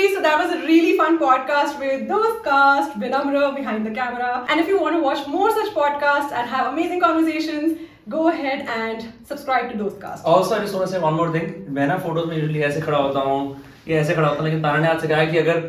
[0.00, 0.14] everybody.
[0.14, 4.46] So that was a really fun podcast with those cast, Vinamra behind the camera.
[4.48, 8.66] And if you want to watch more such podcasts and have amazing conversations, go ahead
[8.76, 10.24] and subscribe to those cast.
[10.34, 12.80] Also I just want to से one more thing मैं ना photos में usually ऐसे
[12.80, 13.40] खड़ा होता हूँ
[13.88, 15.62] या ऐसे खड़ा होता हूँ लेकिन तारा ने आज से कहा है कि अगर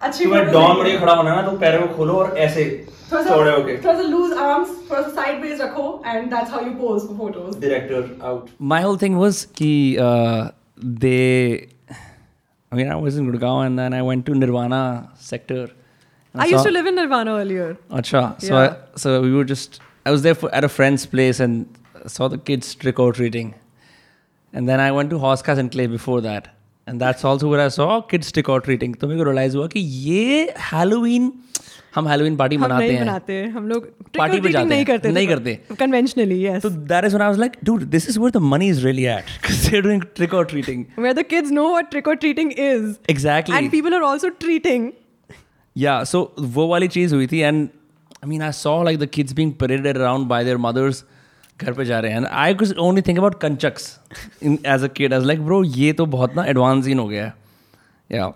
[0.00, 2.38] अच्छी तुम्हें photos डॉन लेंगे। मुड़े खड़ा होना है ना तो पैरों को खोलो और
[2.46, 2.64] ऐसे
[3.12, 6.64] थोड़ा चौड़े सा होके थोड़ा सा लूज आर्म्स थोड़ा सा sideways रखो and that's how
[6.66, 7.60] you pose for photos.
[7.60, 9.70] Director out My whole thing was ki
[10.08, 10.42] uh,
[11.06, 11.70] they.
[12.71, 15.69] I mean, I was in Gurgaon and then I went to Nirvana sector.
[16.35, 17.77] I, I used to live in Nirvana earlier.
[17.89, 18.39] Acha.
[18.41, 18.75] So, Yeah.
[18.75, 19.79] I, so we were just.
[20.05, 21.67] I was there for, at a friend's place and
[22.05, 23.55] saw the kids trick or treating.
[24.53, 26.55] And then I went to Hoskas and Clay before that.
[26.87, 28.93] And that's also where I saw kids trick or treating.
[28.95, 31.31] तो मेरे को that हुआ कि ये Halloween
[31.95, 33.85] हम Halloween party मनाते हैं। हम लोग
[34.17, 37.51] पार्टी पे जाते नहीं नहीं करते। कन्वेंशनली यस तो that is when I was like
[37.63, 41.23] dude this is where the money is really at cuz trick or treating where the
[41.29, 44.89] kids know what trick or treating is exactly and people are also treating
[45.75, 47.67] या so वो वाली चीज़ हुई थी and
[48.23, 51.03] I mean I saw like the kids being paraded around by their mothers
[51.61, 53.99] घर पे जा रहे हैं I could only think about kanjaks
[54.43, 57.25] in as a kid as like bro ये तो बहुत ना एडवांस इन हो गया
[57.25, 57.33] है.
[58.09, 58.31] Yeah.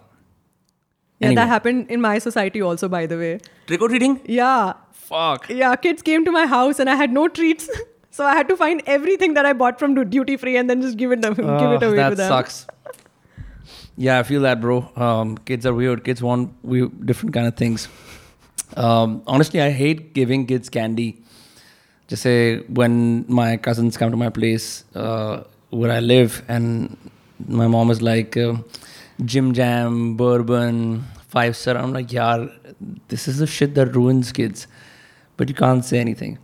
[1.23, 1.35] Yeah Anyway.
[1.41, 3.33] that happened in my society also by the way.
[3.67, 4.19] Trick or treating?
[4.37, 4.73] Yeah.
[5.09, 5.49] Fuck.
[5.63, 7.69] Yeah kids came to my house and I had no treats.
[8.15, 10.97] So I had to find everything that I bought from duty free and then just
[10.97, 12.27] give it them give it Ah, away that to them.
[12.33, 12.57] sucks.
[13.97, 14.75] Yeah I feel that bro.
[14.95, 16.03] Um, kids are weird.
[16.03, 17.87] Kids want weird, different kind of things.
[18.77, 21.09] Um, honestly I hate giving kids candy.
[22.07, 26.95] Just say when my cousins come to my place uh, where I live and
[27.47, 28.53] my mom is like uh,
[29.25, 31.77] Jim Jam, bourbon, five star.
[31.77, 32.47] I'm like, yeah,
[33.07, 34.67] this is the shit that ruins kids.
[35.37, 36.39] But you can't say anything.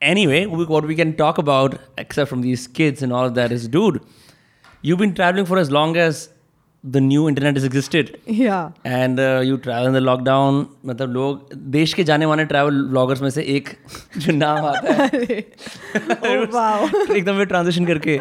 [0.00, 3.68] Anyway, what we can talk about, except from these kids and all of that, is
[3.68, 4.02] dude,
[4.82, 6.30] you've been traveling for as long as
[6.84, 8.10] the new internet has existed.
[8.86, 13.30] And you travel in the lockdown मतलब लोग देश के जाने माने travel bloggers में
[13.30, 13.68] से एक
[14.18, 15.10] जो नाम आता है।
[15.90, 18.20] oh एकदम में ट्रांजिशन करके।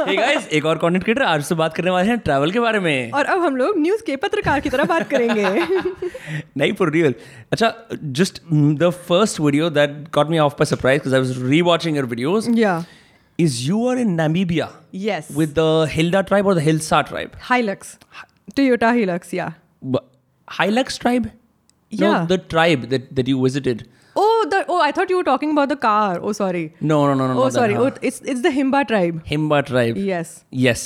[0.00, 2.80] Hey guys, एक और कंटेंट क्रिएटर आज से बात करने वाले हैं ट्रैवल के बारे
[2.80, 5.44] में। और अब हम लोग न्यूज़ के पत्रकार की तरह बात करेंगे।
[6.56, 7.14] नहीं फॉर रियल
[7.52, 11.96] अच्छा just the first video that got me off by surprise because I was rewatching
[11.96, 12.82] your videos yeah.
[13.39, 14.69] Is you are in Namibia
[15.05, 17.35] yes with the Hilda tribe or the Hilsa tribe?
[17.49, 17.91] Hilux
[18.59, 19.51] Toyota Hilux yeah
[19.95, 20.07] But
[20.59, 21.27] Hilux tribe?
[21.91, 22.07] Yeah.
[22.07, 23.79] No, the tribe that, that you visited.
[24.15, 26.19] Oh, the oh, I thought you were talking about the car.
[26.21, 26.63] Oh, sorry.
[26.81, 27.33] No, no, no, no.
[27.33, 27.73] oh, not that, sorry.
[27.73, 27.85] huh?
[27.85, 29.23] Oh, it's it's the Himba tribe.
[29.29, 29.97] Himba tribe.
[30.09, 30.33] Yes.
[30.65, 30.83] Yes.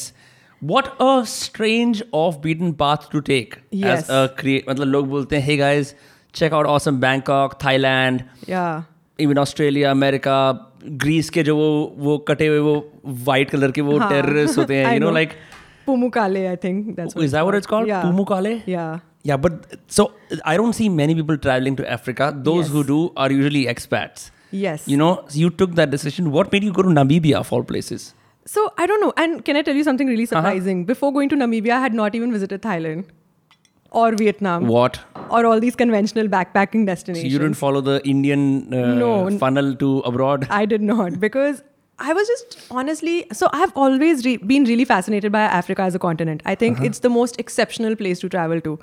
[0.73, 3.57] What a strange off-beaten path to take.
[3.71, 4.03] Yes.
[4.03, 5.93] As a create, मतलब लोग बोलते हैं, hey guys,
[6.41, 8.23] check out awesome Bangkok, Thailand,
[8.53, 8.83] Yeah.
[9.20, 10.38] Even Australia America
[11.02, 11.68] Greece के जो वो
[11.98, 12.74] वो कटे हुए वो
[13.26, 15.32] वाइट कलर के वो टेररिस्ट होते हैं you know like
[15.86, 18.88] Pamukkale I think that's what it's called Pamukkale yeah
[19.26, 20.10] yeah but so
[20.46, 24.84] I don't see many people travelling to Africa those who do are usually expats yes
[24.88, 28.12] you know you took that decision what made you go to Namibia of all places
[28.46, 31.36] so I don't know and can I tell you something really surprising before going to
[31.36, 33.04] Namibia I had not even visited Thailand
[33.90, 35.00] or Vietnam What?
[35.30, 37.30] or all these conventional backpacking destinations.
[37.30, 39.38] So you didn't follow the Indian uh, No.
[39.38, 40.46] funnel to abroad?
[40.50, 41.62] I did not because
[41.98, 45.98] I was just honestly so I've always re- been really fascinated by Africa as a
[45.98, 46.42] continent.
[46.46, 48.78] I think it's the most exceptional place to travel to.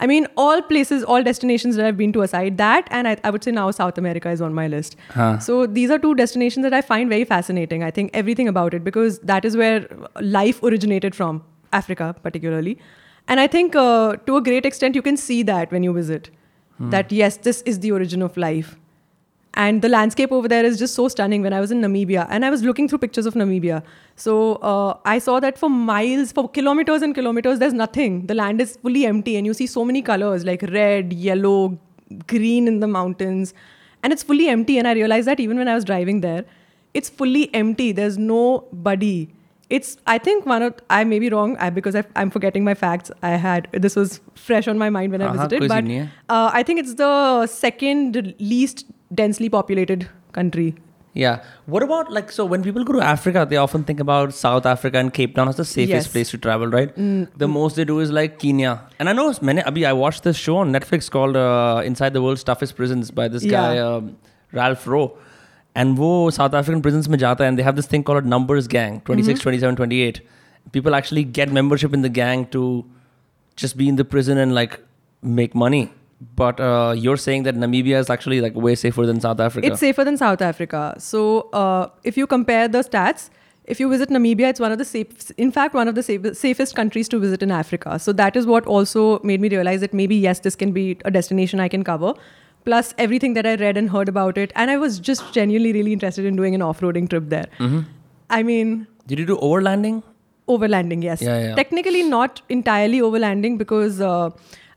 [0.00, 3.30] I mean, all places, all destinations that I've been to aside, that and I, I
[3.30, 4.96] would say now South America is on my list.
[5.10, 5.38] Huh.
[5.38, 7.84] So these are two destinations that I find very fascinating.
[7.84, 9.86] I think everything about it because that is where
[10.20, 12.78] life originated from, Africa particularly.
[13.28, 16.30] And I think uh, to a great extent you can see that when you visit.
[16.90, 18.76] That yes, this is the origin of life.
[19.54, 21.42] And the landscape over there is just so stunning.
[21.42, 23.82] When I was in Namibia, and I was looking through pictures of Namibia,
[24.16, 28.26] so uh, I saw that for miles, for kilometers and kilometers, there's nothing.
[28.26, 31.78] The land is fully empty, and you see so many colors like red, yellow,
[32.26, 33.54] green in the mountains,
[34.02, 34.78] and it's fully empty.
[34.78, 36.44] And I realized that even when I was driving there,
[36.94, 37.92] it's fully empty.
[37.92, 39.28] There's nobody
[39.78, 42.74] it's i think one of i may be wrong I, because I, am forgetting my
[42.74, 45.84] facts i had this was fresh on my mind when i uh-huh, visited but
[46.34, 48.86] uh, i think it's the second least
[49.22, 50.74] densely populated country
[51.14, 51.42] yeah.
[51.66, 54.98] What about like so when people go to Africa, they often think about South Africa
[54.98, 56.12] and Cape Town as the safest yes.
[56.12, 56.94] place to travel, right?
[56.96, 57.28] Mm.
[57.36, 58.80] The most they do is like Kenya.
[58.98, 59.60] And I know many.
[59.62, 63.28] Abhi, I watched this show on Netflix called uh, "Inside the World's Toughest Prisons" by
[63.28, 63.50] this yeah.
[63.50, 64.16] guy um,
[64.52, 65.18] Ralph Rowe.
[65.74, 68.28] And wo South African prisons mein jata hai and they have this thing called a
[68.28, 69.42] numbers gang, 26, Mm-hmm.
[69.42, 70.20] 27, 28.
[70.72, 72.84] People actually get membership in the gang to
[73.56, 74.80] just be in the prison and like
[75.22, 75.90] make money.
[76.36, 79.66] But uh, you're saying that Namibia is actually like way safer than South Africa.
[79.66, 80.94] It's safer than South Africa.
[80.98, 83.30] So uh, if you compare the stats,
[83.64, 86.36] if you visit Namibia, it's one of the safe, in fact, one of the safe,
[86.36, 87.98] safest countries to visit in Africa.
[87.98, 91.10] So that is what also made me realize that maybe yes, this can be a
[91.10, 92.14] destination I can cover.
[92.64, 95.92] Plus everything that I read and heard about it, and I was just genuinely really
[95.92, 97.46] interested in doing an off-roading trip there.
[98.30, 100.02] I mean, Did you do overlanding?
[100.52, 101.54] overlanding yes Yeah, yeah.
[101.54, 104.30] technically not entirely overlanding because uh,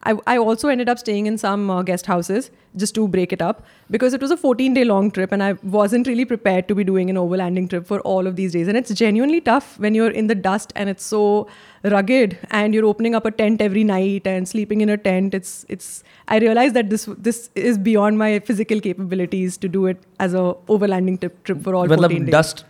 [0.04, 3.42] I, I also ended up staying in some uh, guest houses just to break it
[3.42, 6.74] up because it was a 14 day long trip and i wasn't really prepared to
[6.74, 9.94] be doing an overlanding trip for all of these days and it's genuinely tough when
[9.94, 11.48] you're in the dust and it's so
[11.84, 15.66] rugged and you're opening up a tent every night and sleeping in a tent it's
[15.68, 20.32] it's i realized that this this is beyond my physical capabilities to do it as
[20.32, 22.64] a overlanding trip, trip for all 14 मतलब days dust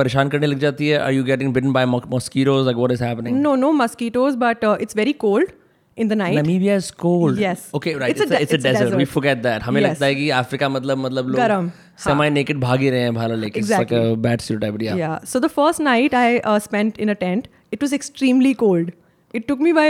[0.00, 3.40] परेशान करने लग जाती है are you getting bitten bye mosquitoes like what is happening
[3.46, 5.56] no no mosquitoes but uh, it's very cold
[6.02, 7.38] in the night Namibia is cold.
[7.42, 7.62] Yes.
[7.74, 8.10] Okay, right.
[8.10, 8.90] It's It's, a a, de- it's a it's a desert.
[8.96, 9.12] We desert.
[9.14, 9.62] forget that.
[9.68, 9.90] हमें Yes.
[9.90, 11.70] लगता है कि Africa मतलब मतलब लोग गरम,
[12.04, 13.60] semi naked भाग ही रहे हैं बाहर लेके.
[13.60, 14.12] It's like Exactly.
[14.12, 14.76] a bad stereotype.
[14.78, 15.00] But yeah.
[15.02, 15.18] Yeah.
[15.34, 17.48] So the first night I uh, spent in a tent,
[17.78, 18.92] it was extremely cold.
[19.40, 19.86] It took me by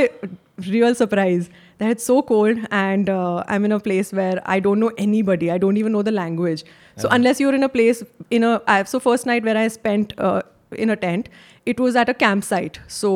[0.69, 1.51] real surprise
[1.81, 5.51] that it's so cold and uh, I'm in a place where I don't know anybody.
[5.57, 6.65] I don't even know the language.
[7.03, 8.01] So unless you're in a place
[8.39, 10.41] in a I, so first night where I spent uh,
[10.87, 11.29] in a tent,
[11.75, 12.81] it was at a campsite.
[12.89, 13.13] So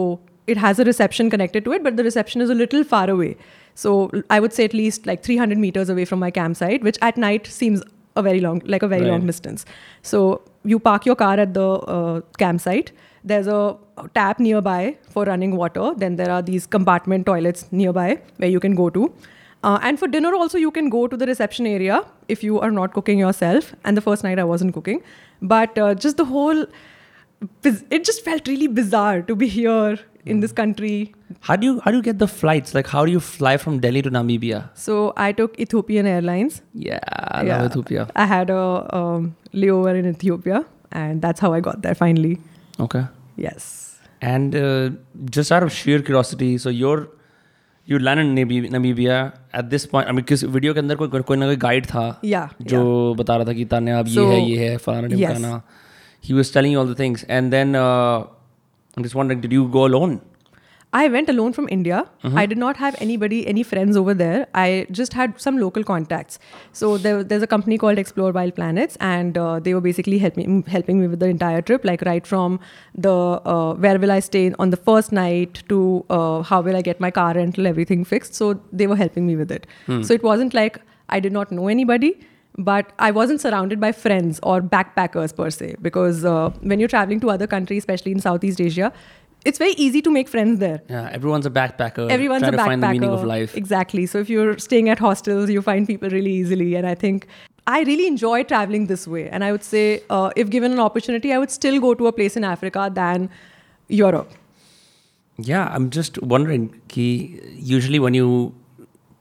[0.47, 3.35] it has a reception connected to it, but the reception is a little far away.
[3.75, 7.17] So I would say at least like 300 meters away from my campsite, which at
[7.17, 7.83] night seems
[8.15, 9.11] a very long, like a very Right.
[9.11, 9.65] long distance.
[10.01, 11.67] So you park your car at the
[11.97, 12.91] uh, campsite.
[13.23, 13.75] There's a
[14.15, 15.91] tap nearby for running water.
[15.95, 19.11] Then there are these compartment toilets nearby where you can go to.
[19.63, 22.71] Uh, and for dinner also you can go to the reception area if you are
[22.71, 23.73] not cooking yourself.
[23.83, 25.01] And the first night I wasn't cooking,
[25.41, 26.65] but uh, just the whole,
[27.63, 31.12] it just felt really bizarre to be here in this country.
[31.49, 32.75] How do you how do you get the flights?
[32.79, 34.61] Like how do you fly from Delhi to Namibia?
[34.75, 36.61] So I took Ethiopian Airlines.
[36.75, 38.08] Yeah, I love Ethiopia.
[38.14, 38.61] I had a
[39.00, 39.34] um,
[39.64, 40.64] layover in Ethiopia,
[41.05, 42.37] and that's how I got there finally.
[42.88, 43.05] Okay.
[43.37, 43.70] Yes.
[44.20, 44.90] And uh,
[45.38, 47.08] just out of sheer curiosity, so you're
[47.93, 49.17] you land in Namib- Namibia
[49.61, 50.08] at this point.
[50.08, 52.49] I mean, किस video के अंदर कोई कोई ना कोई guide था Yeah.
[52.73, 52.82] जो
[53.19, 55.17] बता रहा था कि तान्या अब ये So, है ये है फलाना yes.
[55.19, 55.62] ढिमकाना
[56.29, 58.19] he was telling you all the things and then uh,
[58.97, 60.19] I'm just wondering did you go alone
[60.94, 62.09] I went alone from India.
[62.23, 64.47] I did not have anybody, any friends over there.
[64.53, 66.39] I just had some local contacts.
[66.71, 70.63] So there, there's a company called Explore Wild Planets, and uh, they were basically helping
[70.63, 72.59] helping me with the entire trip, like right from
[72.95, 76.81] the uh, where will I stay on the first night to uh, how will I
[76.81, 78.33] get my car rental, everything fixed.
[78.33, 79.67] So they were helping me with it.
[80.03, 80.79] So it wasn't like
[81.09, 82.19] I did not know anybody.
[82.57, 87.19] But I wasn't surrounded by friends or backpackers per se, because uh, when you're traveling
[87.21, 88.92] to other countries, especially in Southeast Asia,
[89.45, 92.62] it's very easy to make friends there yeah everyone's a backpacker everyone's trying a to
[92.62, 92.65] backpacker.
[92.71, 94.06] find the meaning of life Exactly.
[94.07, 96.74] So if you're staying at hostels, you find people really easily.
[96.75, 97.27] And I think
[97.68, 99.30] I really enjoy traveling this way.
[99.30, 102.12] And I would say, uh, if given an opportunity, I would still go to a
[102.12, 103.30] place in Africa than
[104.01, 104.31] Europe.
[105.48, 107.04] yeah I'm just wondering ki
[107.71, 108.30] usually when you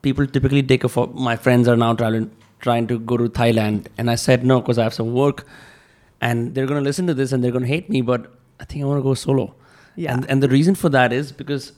[0.05, 2.29] people typically take a pho- my friends are now traveling
[2.60, 5.44] trying to go to Thailand and I said no because I have some work
[6.20, 8.26] and they're going to listen to this and they're going to hate me but
[8.60, 9.54] I think I want to go solo
[9.96, 10.12] Yeah.
[10.14, 11.72] and, and the reason for that is because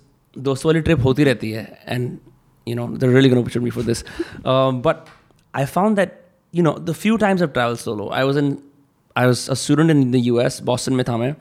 [0.46, 1.64] दोस्तों वाली trip होती रहती है
[1.94, 2.19] and
[2.70, 4.00] you know they're really going to push me for this
[4.52, 5.08] um, but
[5.60, 6.14] I found that
[6.58, 8.48] you know the few times I've traveled solo I was in
[9.22, 11.34] I was a student in the US Boston में था मैं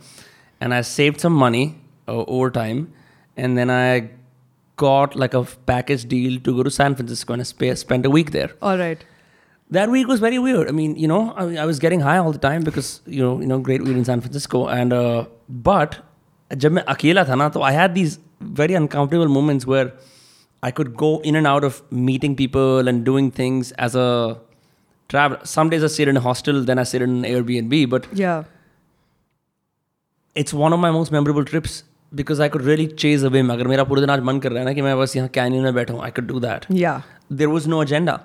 [0.61, 1.63] and I saved some money
[2.07, 2.83] uh, over time
[3.45, 4.09] and then I
[4.85, 8.13] got like a package deal to go to San Francisco and I sp- spent a
[9.71, 10.67] that week was very weird.
[10.69, 13.39] I mean, you know, I, I was getting high all the time because you know,
[13.41, 14.67] you know, great weed in San Francisco.
[14.67, 15.25] And uh,
[15.69, 15.97] but
[16.65, 18.19] जब मैं अकेला था ना, तो I had these
[18.61, 19.91] very uncomfortable moments where
[20.61, 24.07] I could go in and out of meeting people and doing things as a
[25.09, 25.39] traveler.
[25.53, 27.89] Some days I stayed in a hostel, then I stayed in an Airbnb.
[27.95, 28.43] But Yeah.
[30.35, 31.83] it's one of my most memorable trips
[32.15, 33.41] because I could really chase away.
[33.55, 35.63] अगर मेरा पूरे दिन आज मन कर रहा है ना कि मैं बस यहाँ कैनियन
[35.63, 36.65] में बैठा हूँ, I could do that.
[36.69, 37.01] Yeah.
[37.41, 38.15] there was no agenda.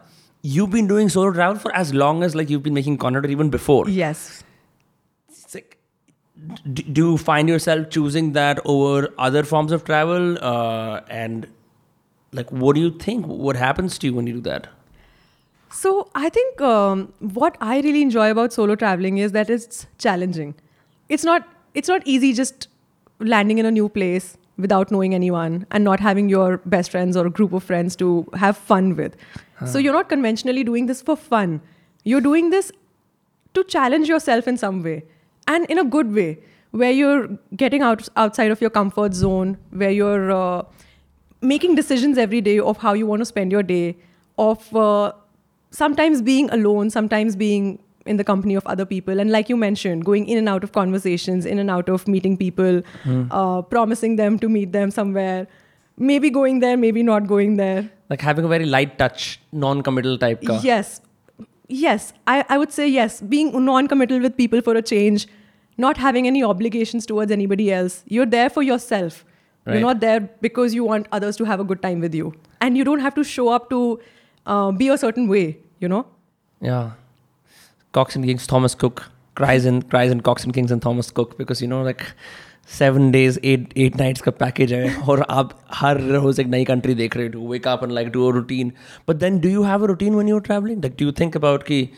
[0.46, 3.30] You've been doing solo travel for as long as like you've been making content or
[3.30, 3.88] even before.
[3.88, 4.44] Yes.
[5.30, 5.78] It's like,
[6.74, 10.38] d- do you find yourself choosing that over other forms of travel?
[10.44, 11.48] Uh, and
[12.34, 13.26] like, what do you think?
[13.26, 14.68] What happens to you when you do that?
[15.72, 20.56] So I think um, what I really enjoy about solo traveling is that it's challenging.
[21.10, 22.68] It's not it's not easy just
[23.20, 27.26] landing in a new place without knowing anyone and not having your best friends or
[27.28, 29.16] a group of friends to have fun with.
[29.66, 31.62] So you're not conventionally doing this for fun.
[32.04, 32.72] You're doing this
[33.54, 35.04] to challenge yourself in some way
[35.48, 36.40] and in a good way
[36.72, 40.64] where you're getting out outside of your comfort zone where you're uh,
[41.42, 43.96] making decisions every day of how you want to spend your day
[44.38, 45.12] of uh,
[45.70, 49.20] sometimes being alone sometimes being in the company of other people.
[49.20, 52.38] And like you mentioned, going in and out of conversations, in and out of meeting
[52.38, 52.82] people,
[53.32, 55.48] uh, promising them to meet them somewhere,
[55.98, 57.90] maybe going there, maybe not going there.
[58.10, 60.60] Like having a very light touch, non-committal type ka.
[60.64, 61.02] Yes.
[61.68, 62.14] Yes.
[62.28, 63.22] I, I would say yes.
[63.22, 65.28] Being non committal with people for a change,
[65.78, 68.04] not having any obligations towards anybody else.
[68.08, 69.24] You're there for yourself.
[69.66, 69.76] Right.
[69.76, 72.34] You're not there because you want others to have a good time with you.
[72.60, 74.00] And you don't have to show up to
[74.46, 76.06] uh, be a certain way, you know?
[76.60, 76.92] Yeah.
[77.93, 81.39] Cox and Kings, Thomas Cook cries and cries and Cox and Kings and Thomas Cook
[81.39, 82.05] because you know like
[82.67, 86.95] seven days, eight eight nights का package है और आप हर रोज एक नई country
[86.95, 88.73] देख रहे हो wake up and like do a routine.
[89.07, 90.81] But then do you have a routine when you're traveling?
[90.81, 91.89] Like do you think about कि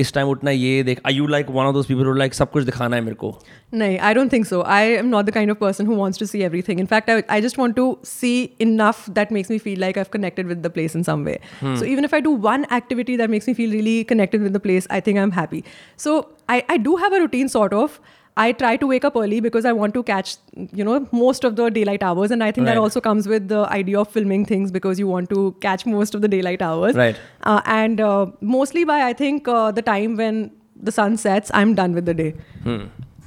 [0.00, 2.50] इस टाइम उठना ये देख are you like one of those people who like सब
[2.50, 3.30] कुछ दिखाना है मेरे को
[3.78, 4.58] No, I don't think so.
[4.74, 6.78] I am not the kind of person who wants to see everything.
[6.82, 10.10] In fact, I, I just want to see enough that makes me feel like I've
[10.14, 11.34] connected with the place in some way.
[11.80, 14.62] So even if I do one activity that makes me feel really connected with the
[14.68, 15.60] place, I think I'm happy.
[16.06, 16.14] So
[16.48, 18.00] I, I do have a routine sort of.
[18.35, 20.37] I try to wake up early because I want to catch,
[20.73, 22.31] you know, most of the daylight hours.
[22.31, 25.29] And I think that also comes with the idea of filming things because you want
[25.29, 26.95] to catch most of the daylight hours.
[26.95, 27.15] Right.
[27.43, 31.75] Uh, and uh, mostly by, I think, uh, the time when the sun sets, I'm
[31.75, 32.33] done with the day.
[32.63, 32.85] Hmm.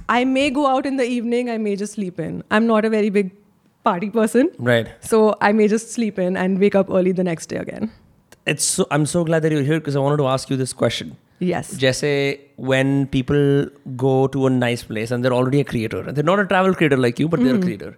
[0.09, 2.43] I may go out in the evening, I may just sleep in.
[2.51, 3.31] I'm not a very big
[3.85, 4.51] party person.
[4.59, 7.93] right So I may just sleep in and wake up early the next day again.
[8.51, 10.73] it's so I'm so glad that you're here because I wanted to ask you this
[10.73, 11.71] question Yes.
[11.79, 12.11] जैसे
[12.69, 13.71] when people
[14.03, 16.75] go to a nice place and they're already a creator and they're not a travel
[16.75, 17.91] creator like you but they're a creator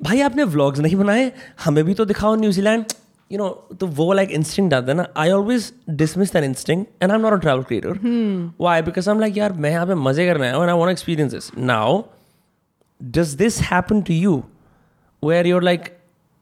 [0.00, 1.30] भाई आपने vlogs नहीं बनाए
[1.64, 2.84] हमें भी तो दिखाओ New Zealand
[3.32, 3.48] you know
[3.80, 7.22] तो वो लाइक इंस्टिंक्ट आता है ना I always dismiss that instinct and I am
[7.22, 7.98] not a travel creator
[8.60, 10.92] why because I am like यार मैं यहाँ पे मज़े करना है and I want
[10.92, 11.88] to experience this now
[13.00, 14.34] does this happen to you
[15.22, 15.92] where you're like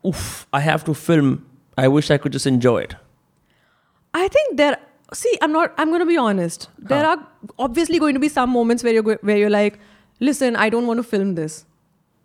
[0.05, 0.25] oof
[0.61, 1.33] I have to film
[1.85, 2.95] I wish I could just enjoy it
[4.15, 4.79] I think there.
[5.12, 5.73] See, I'm not.
[5.79, 6.69] I'm going to be honest.
[6.79, 7.27] There are
[7.59, 9.79] obviously going to be some moments where you're where you're like,
[10.21, 11.65] listen, I don't want to film this.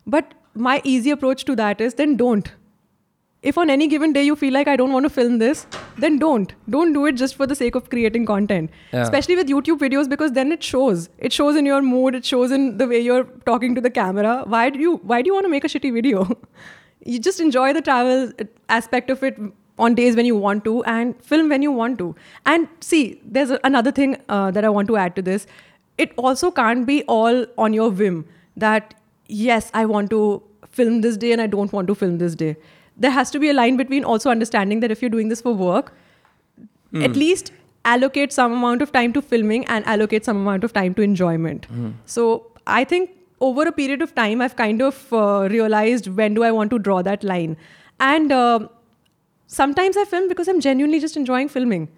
[0.05, 2.51] But my easy approach to that is then don't.
[3.41, 5.65] If on any given day you feel like I don't want to film this,
[5.97, 6.53] then don't.
[6.69, 8.69] Don't do it just for the sake of creating content.
[8.93, 9.01] Yeah.
[9.01, 11.09] Especially with YouTube videos because then it shows.
[11.17, 12.15] It shows in your mood.
[12.15, 14.43] It shows in the way you're talking to the camera.
[14.45, 16.29] Why do you Why do you want to make a shitty video?
[17.05, 18.31] you just enjoy the travel
[18.69, 19.37] aspect of it
[19.79, 22.15] on days when you want to and film when you want to.
[22.45, 25.47] And see there's a, another thing uh, that i want to add to this.
[25.97, 28.25] It also can't be all on your whim
[28.55, 28.93] that
[29.27, 32.55] yes i want to film this day and i don't want to film this day.
[32.97, 35.53] There has to be a line between also understanding that if you're doing this for
[35.53, 35.93] work
[37.01, 37.51] at least
[37.85, 41.65] allocate some amount of time to filming and allocate some amount of time to enjoyment.
[42.05, 43.09] So I think
[43.41, 46.77] over a period of time, I've kind of uh, realized when do I want to
[46.79, 47.57] draw that line.
[47.99, 48.67] And uh,
[49.61, 51.91] sometimes I film because I'm genuinely just enjoying filming.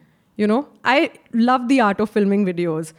[0.43, 1.11] You know, I
[1.47, 2.89] love the art of filming videos,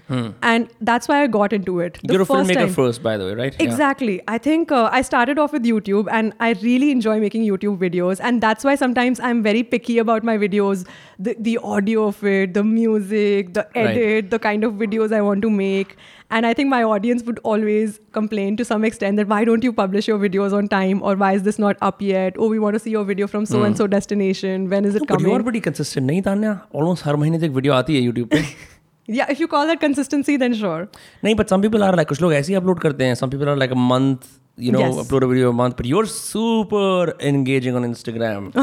[0.50, 1.98] and that's why I got into it.
[2.02, 3.66] The you're a first filmmaker time- first by the way right Yeah.
[3.66, 4.14] Exactly.
[4.36, 8.22] I think uh, I started off with YouTube and I really enjoy making YouTube videos.
[8.30, 10.86] And that's why sometimes I'm very picky about my videos
[11.18, 13.86] the, the audio of it, the music, the Right.
[13.98, 15.94] edit, the kind of videos I want to make.
[16.29, 19.71] And I think my audience would always complain to some extent that why don't you
[19.79, 22.35] publish your videos on time or why is this not up yet?
[22.37, 24.69] Oh, we want to see your video from so and so destination.
[24.75, 25.13] When is it Hmm.
[25.13, 25.47] But you are coming?
[25.49, 28.43] pretty consistent नहीं Tanya almost हर महीने तो एक video आती है YouTube पे
[29.17, 30.81] Yeah, if you call that consistency, then sure.
[31.23, 33.49] नहीं but some people are like कुछ लोग ऐसे ही upload करते हैं some people
[33.53, 34.27] are like a month
[34.67, 34.99] you know Yes.
[35.03, 36.87] upload a video a month but you're super
[37.33, 38.49] engaging on Instagram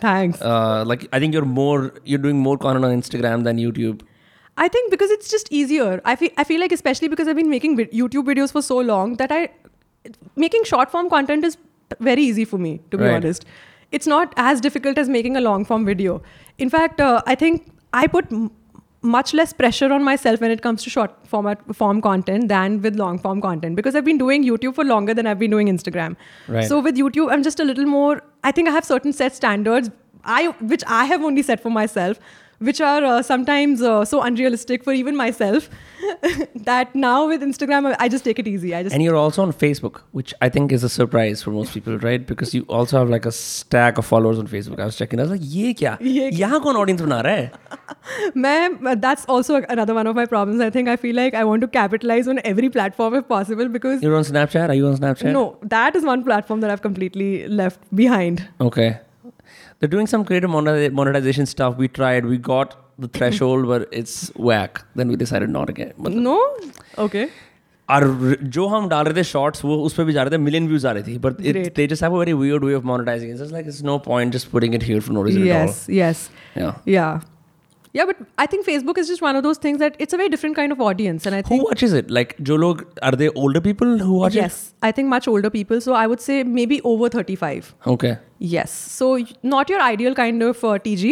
[0.00, 0.40] Thanks.
[0.42, 1.78] uh, like I think you're more
[2.12, 4.02] you're doing more content on Instagram than YouTube
[4.63, 5.89] I think because it's just easier.
[6.05, 9.15] I feel I feel like especially because I've been making YouTube videos for so long
[9.21, 9.41] that I
[10.45, 11.57] making short form content is
[11.99, 13.15] very easy for me to be Right.
[13.15, 13.45] honest.
[13.99, 16.21] It's not as difficult as making a long form video.
[16.57, 18.51] In fact, uh, I think I put m-
[19.15, 22.95] much less pressure on myself when it comes to short format form content than with
[23.03, 26.15] long form content because I've been doing YouTube for longer than I've been doing Instagram.
[26.57, 26.67] Right.
[26.73, 28.21] So with YouTube, I'm just a little more.
[28.43, 29.89] I think I have certain set standards,
[30.23, 32.19] I which I have only set for myself,
[32.66, 35.68] which are uh, sometimes uh, so unrealistic for even myself
[36.68, 38.74] that now with Instagram I- I just take it easy.
[38.74, 41.74] I just and you're also on Facebook which I think is a surprise for most
[41.74, 44.96] people right because you also have like a stack of followers on Facebook I was
[44.96, 46.38] checking I was like ये क्या ये क्या?
[46.38, 50.60] यहाँ कौन audience बना रहा है Ma'am, that's also another one of my problems.
[50.60, 54.02] I think I feel like I want to capitalize on every platform if possible because
[54.02, 55.44] you're on Snapchat are you on Snapchat no,
[55.76, 58.46] that is one platform that I've completely left behind.
[58.60, 58.88] Okay.
[59.80, 61.76] They're doing some creative moneti- monetization stuff.
[61.84, 64.14] We tried, we got the threshold, but it's
[64.50, 64.80] whack.
[65.00, 65.92] Then we decided not again.
[66.06, 66.38] But No?
[67.06, 67.26] Okay.
[67.88, 68.04] और
[68.54, 70.86] जो हम डाल रहे थे shorts वो उस पर भी जा रहे थे मिलियन व्यूज
[70.86, 71.74] आ रही थी but Great.
[71.76, 74.48] They just have a very weird way of monetising it's like it's no point just
[74.50, 76.24] putting it here for no reason Yes, yes.
[76.88, 77.06] या
[77.93, 78.05] yeah.
[78.05, 80.55] But I think Facebook is just one of those things that it's a very different
[80.55, 82.09] kind of audience, and I think Who watches it?
[82.19, 85.81] Like, jo log, are they older people who watch yes, I think much older people.
[85.81, 87.73] So I would say maybe over thirty-five.
[87.95, 88.17] Okay.
[88.39, 88.71] Yes.
[88.71, 91.11] So not your ideal kind of uh, TG,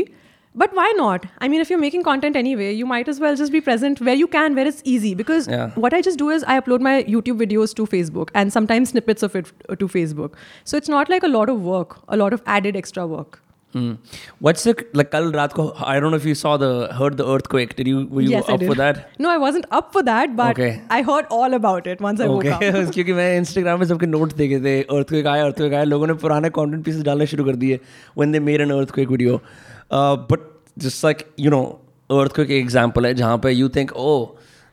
[0.56, 1.26] but why not?
[1.40, 4.16] I mean, if you're making content anyway, you might as well just be present where
[4.16, 5.14] you can, where it's easy.
[5.16, 5.70] Because Yeah.
[5.86, 9.22] what I just do is I upload my YouTube videos to Facebook and sometimes snippets
[9.22, 10.34] of it uh, to Facebook.
[10.64, 13.42] So it's not like a lot of work, a lot of added extra work.
[13.74, 13.94] Hmm.
[14.40, 15.12] What's the like?
[15.12, 17.76] Kal raat ko, I don't know if you saw the heard the earthquake.
[17.76, 19.02] Did you were you yes, up for that?
[19.20, 20.82] No, I wasn't up for that, but Okay.
[20.90, 22.50] I heard all about it once I okay.
[22.50, 22.94] woke up.
[22.94, 26.50] क्योंकि मैं Instagram में सबके notes देखे थे earthquake आया earthquake आया लोगों ने पुराने
[26.58, 27.80] कंटेंट पीसेस डालने शुरू कर दिए
[28.22, 29.40] when they made an earthquake video
[29.92, 30.50] uh, but
[30.88, 31.64] just like you know
[32.20, 34.20] earthquake example है जहाँ पे you think oh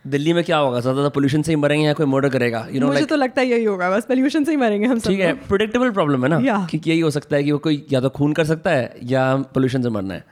[0.07, 0.81] दिल्ली में क्या होगा?
[0.81, 2.67] ज़्यादा पोल्यूशन से ही मरेंगे या कोई मर्डर करेगा?
[2.69, 5.11] You know मुझे तो लगता है यही होगा बस पोल्यूशन से ही मरेंगे हम सब
[5.11, 6.67] ठीक है प्रिडिक्टेबल प्रॉब्लम है ना.
[6.71, 9.35] कि यही हो सकता है कि वो कोई या तो खून कर सकता है या
[9.55, 10.25] पोल्यूशन से मरना है।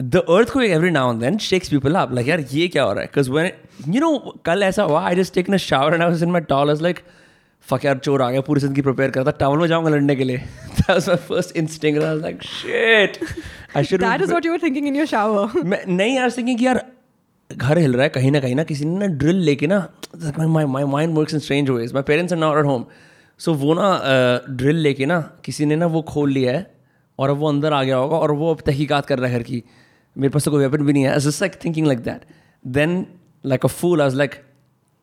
[0.00, 2.92] द अर्थ को every now and then shakes people up like यार ये क्या हो
[2.92, 3.06] रहा है?
[3.06, 6.22] बिकॉज़ व्हेन यू नो कल ऐसा हुआ I just taken a shower and I was
[6.22, 7.00] in my towel was like
[7.66, 10.36] fuck यार चोर आ गया पूरी ज़िंदगी प्रिपेयर करता टाउन में जाऊँगा लड़ने के लिए.
[10.36, 13.18] That was my first instinct I was like shit
[13.76, 16.62] I should that is what you were thinking in your shower मैं नहीं यार थिंकिंग
[16.62, 16.84] यार
[17.52, 19.90] घर हिल रहा है कहीं ना कहीं ना किसी ने ना ड्रिल लेके ना
[20.38, 22.84] my my mind works in strange ways my parents are not at home
[23.38, 24.00] so वो ना
[24.50, 26.74] ड्रिल लेके ना किसी ने ना वो खोल लिया है
[27.18, 29.42] और अब वो अंदर आ गया होगा और वो अब तहकीकात कर रहा है घर
[29.42, 29.62] की।
[30.18, 32.20] मेरे पास तो कोई वेपन भी नहीं है। Just like thinking like that
[32.66, 33.06] then
[33.46, 34.30] like a fool I was like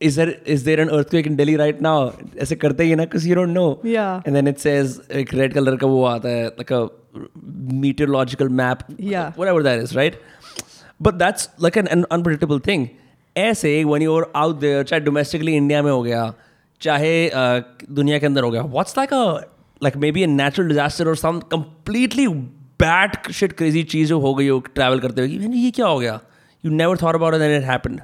[0.01, 3.29] is there is there an earthquake in Delhi right now ऐसे करते ही ना because
[3.29, 4.27] you don't know Yeah.
[4.27, 6.85] And then it says एक red colour का वो आता है like a
[7.83, 8.79] meteorological map
[9.11, 9.27] Yeah.
[9.39, 10.13] whatever that is right?
[11.06, 12.88] but that's like an, an unpredictable thing
[13.36, 16.34] ऐसे when you're out there चाहे domestically India में हो गया
[16.80, 17.60] चाहे uh,
[17.90, 19.24] दुनिया के अंदर हो गया what's like a
[19.86, 22.26] like maybe a natural disaster or some completely
[22.84, 25.86] bad shit crazy चीज़ जो हो गई हो ट्रैवल करते हुए कि "Man, ये क्या
[25.86, 26.20] हो गया
[26.66, 28.00] you never thought about it and it happened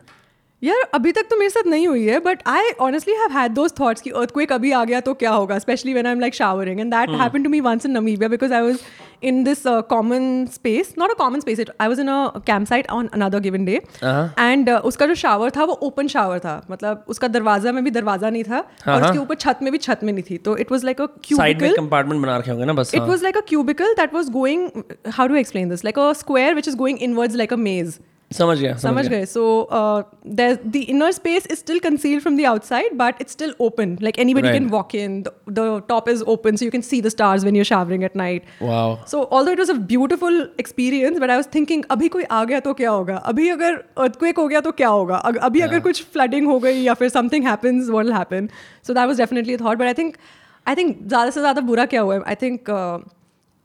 [0.63, 3.73] यार अभी तक तो मेरे साथ नहीं हुई है but I honestly have had those
[3.79, 6.79] thoughts कि अर्थक्वेक अभी आ गया तो क्या होगा specially when I am like showering
[6.79, 8.79] and that happened to me once in Namibia because I was
[9.23, 12.89] in this common space not a common space it I was in a camp site
[12.91, 17.27] on another given day and उसका जो shower था वो open shower था मतलब उसका
[17.27, 18.87] दरवाज़ा में भी दरवाज़ा नहीं था uh-huh.
[18.89, 21.05] और उसके ऊपर छत में भी छत में नहीं थी तो it was like a
[21.23, 23.09] cubicle compartment बना रखे होंगे ना बस It हाँ.
[23.09, 24.69] was like a cubicle that was going.
[25.17, 25.89] How do I explain this?
[25.89, 27.99] Like a square which is going inwards like a maze.
[28.36, 29.42] समझ गया समझ गए so
[29.78, 29.98] uh,
[30.38, 34.16] there's the inner space is still concealed from the outside but it's still open like
[34.22, 34.72] anybody can Right.
[34.76, 37.68] walk in the, the top is open so you can see the stars when you're
[37.70, 41.84] showering at night wow so although it was a beautiful experience but i was thinking
[41.96, 45.16] अभी कोई आ गया तो क्या होगा अभी अगर earthquake हो गया तो क्या होगा
[45.30, 48.50] अग- अभी अगर कुछ flooding हो गई या फिर something happens what will happen
[48.88, 50.18] so that was definitely a thought but i think
[50.66, 52.98] i think ज़्यादा से ज़्यादा बुरा क्या हुआ है i think uh,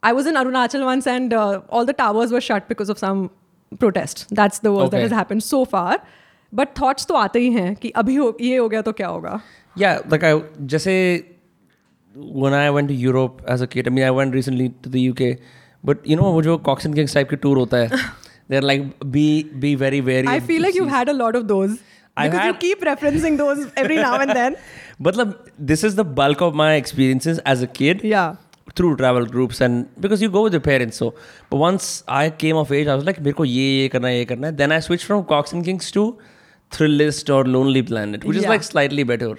[0.03, 2.67] I was in Arunachal once and uh, all the towers were shut
[3.80, 6.00] protest that's the word that has so far
[6.54, 9.40] but thoughts तो आते ही हैं कि अभी हो, ये हो गया तो क्या होगा?
[9.78, 10.94] या लाइक आई जैसे
[12.14, 14.96] when I went to Europe as a kid I mean I went recently to the
[14.96, 15.36] UK
[15.84, 17.88] but you know वो जो कॉक्सन किंग्स टाइप के टूर होता है
[18.50, 21.44] they are like be be very very I feel like you had a lot of
[21.44, 21.70] those
[22.16, 24.56] because you keep referencing those every now and then
[25.02, 28.36] मतलब this is the bulk of my experiences as a kid yeah
[28.74, 31.14] through travel groups and because you go with your parents so
[31.50, 34.50] but once i came of age i was like mereko ye ye karna ye karna
[34.52, 36.06] then i switched from cox and kings to
[36.70, 38.42] Thrillist or lonely planet which yeah.
[38.42, 39.36] is like slightly better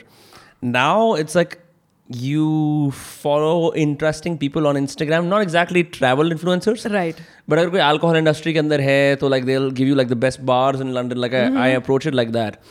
[0.61, 1.59] now it's like
[2.07, 6.91] you follow interesting people on Instagram, not exactly travel influencers.
[6.93, 7.19] Right.
[7.47, 10.45] But if alcohol industry के अंदर है तो like they'll give you like the best
[10.45, 11.17] bars in London.
[11.17, 11.57] Like mm-hmm.
[11.57, 12.61] I, I approach it like that.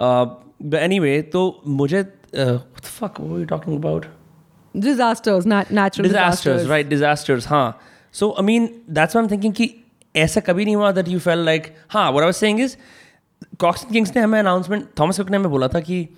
[0.00, 0.26] Uh,
[0.60, 4.06] but anyway, so मुझे uh, what the fuck were we talking about?
[4.76, 7.80] Disasters natural disasters right disasters हाँ.
[8.12, 9.84] So I mean that's one thinking कि
[10.16, 12.76] ऐसा कभी नहीं हुआ that you fell like हाँ were our saying is
[13.60, 16.08] Cox Kings ने हमें अनाउंसमेंट थॉमस कुक ने हमें बोला था कि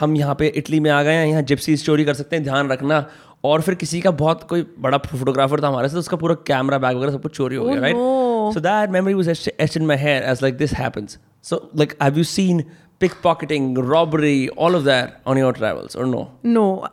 [0.00, 2.68] हम यहाँ पे इटली में आ गए हैं यहाँ जिप्सी स्टोरी कर सकते हैं ध्यान
[2.68, 3.06] रखना।
[3.44, 6.96] और फिर किसी का बहुत कोई बड़ा फोटोग्राफर था हमारे साथ उसका पूरा कैमरा बैग
[6.96, 7.96] वगैरह सब कुछ चोरी हो गया right
[8.54, 9.14] so that memory
[15.26, 16.88] on your travels और no no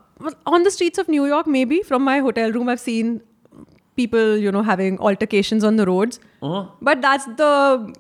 [0.46, 3.22] On the streets of New York, maybe from my hotel room, I've seen
[3.96, 6.20] people, you know, having altercations on the roads.
[6.42, 6.66] Uh-huh.
[6.82, 7.94] But that's the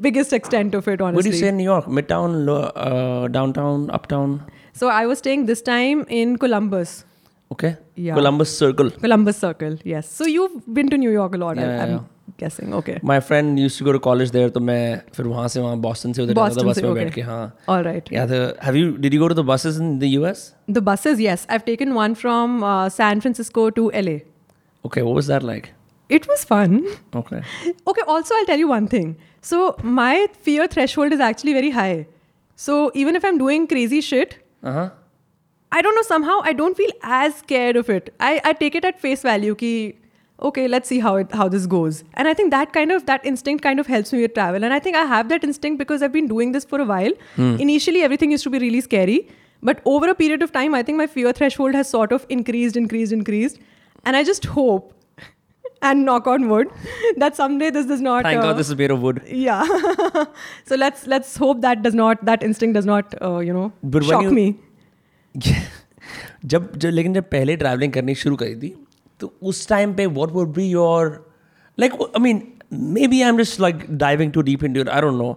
[0.00, 1.16] biggest extent of it, honestly.
[1.16, 1.86] What do you say in New York?
[1.86, 4.42] Midtown, uh, downtown, uptown?
[4.72, 7.04] So I was staying this time in Columbus,
[7.52, 7.76] Okay.
[7.96, 8.14] Yeah.
[8.14, 8.90] Columbus Circle.
[8.90, 9.78] Columbus Circle.
[9.84, 10.08] Yes.
[10.08, 11.56] So you've been to New York a lot.
[11.56, 12.00] Yeah, I'm yeah.
[12.38, 12.74] Guessing.
[12.74, 12.98] Okay.
[13.02, 16.14] My friend used to go to college there, तो मैं फिर वहाँ से वहाँ Boston
[16.16, 16.94] से उधर जाता था बस में.
[16.94, 17.42] बैठ के हाँ.
[17.68, 18.08] All right.
[18.12, 18.26] Yeah.
[18.26, 20.44] The have you did you go to the buses in the US?
[20.68, 21.46] The buses, yes.
[21.48, 24.16] I've taken one from uh, San Francisco to LA.
[24.84, 25.02] Okay.
[25.02, 25.70] What was that like?
[26.08, 26.72] It was fun.
[27.14, 27.40] Okay.
[27.86, 29.16] Okay, also, I'll tell you one thing.
[29.42, 32.06] So, my fear threshold is actually very high.
[32.56, 34.88] So, even if I'm doing crazy shit, Uh huh.
[35.72, 38.12] I don't know, somehow I don't feel as scared of it.
[38.18, 39.70] I, I take it at face value ki,
[40.49, 42.03] okay, let's see how it how this goes.
[42.13, 44.63] And I think that kind of that instinct kind of helps me with travel.
[44.69, 47.11] And I think I have that instinct because I've been doing this for a while.
[47.67, 49.19] Initially everything used to be really scary.
[49.69, 52.75] But over a period of time, I think my fear threshold has sort of increased,
[52.77, 53.59] increased, increased.
[54.03, 54.91] And I just hope
[55.81, 56.69] and knock on wood
[57.23, 59.21] that someday this does not Thank uh, God this is made of wood.
[59.45, 59.63] yeah
[60.69, 64.03] so let's let's hope that does not that instinct does not uh, you know But
[64.03, 64.45] when shock you- me
[65.37, 68.73] जब जब लेकिन जब पहले travelling करनी शुरू करी थी
[69.19, 71.09] तो उस टाइम पे what would be your
[71.79, 72.41] like I mean
[72.93, 75.31] maybe I am just like diving too deep in I don't know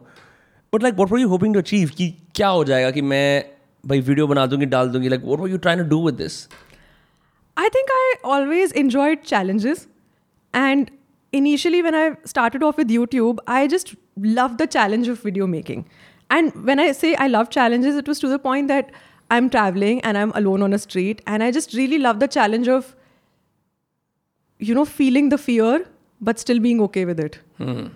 [0.72, 3.44] but like what were you hoping to achieve कि क्या हो जाएगा कि मैं
[3.86, 6.46] भाई वीडियो बना दूंगी डाल दूंगी like what were you trying to do with this
[7.56, 9.88] I think I always enjoyed challenges.
[10.54, 10.90] And
[11.32, 15.84] initially, when I started off with YouTube, I just loved the challenge of video making.
[16.30, 18.92] And when I say I love challenges, it was to the point that
[19.30, 21.20] I'm traveling and I'm alone on a street.
[21.26, 22.94] And I just really love the challenge of,
[24.69, 25.85] you know feeling the fear
[26.29, 27.87] but still being okay with it hmm.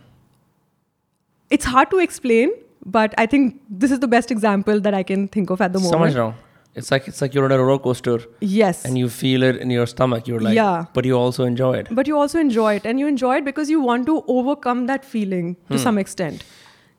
[1.57, 2.51] it's hard to explain
[2.97, 5.79] but i think this is the best example that i can think of at the
[5.87, 6.33] moment so
[6.77, 8.19] it's like it's like you're on a roller coaster.
[8.39, 8.85] Yes.
[8.85, 10.27] And you feel it in your stomach.
[10.27, 10.85] You're like, yeah.
[10.93, 11.87] But you also enjoy it.
[11.89, 15.03] But you also enjoy it, and you enjoy it because you want to overcome that
[15.03, 15.73] feeling hmm.
[15.73, 16.43] to some extent.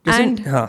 [0.05, 0.67] Isn't, and huh.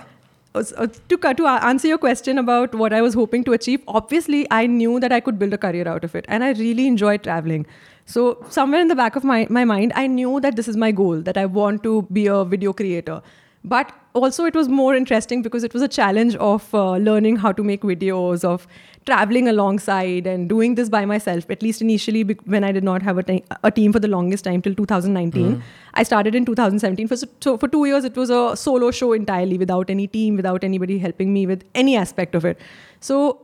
[0.52, 4.46] Uh, uh, to to answer your question about what I was hoping to achieve, obviously
[4.50, 7.18] I knew that I could build a career out of it, and I really enjoy
[7.18, 7.66] traveling
[8.12, 10.90] so somewhere in the back of my, my mind i knew that this is my
[11.02, 13.22] goal that i want to be a video creator.
[13.62, 17.52] But also it was more interesting because it was a challenge of uh, learning how
[17.52, 18.66] to make videos of
[19.04, 22.22] traveling alongside and doing this by myself at least initially
[22.54, 25.62] when i did not have a, ti- a team for the longest time till 2019
[25.92, 29.12] i started in 2017 for, so, so for two years it was a solo show
[29.12, 32.58] entirely without any team without anybody helping me with any aspect of it.
[33.00, 33.42] So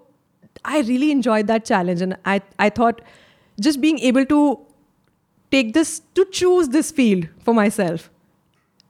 [0.64, 3.02] i really enjoyed that challenge and i, I thought
[3.67, 4.41] just being able to
[5.51, 8.09] take this to choose this field for myself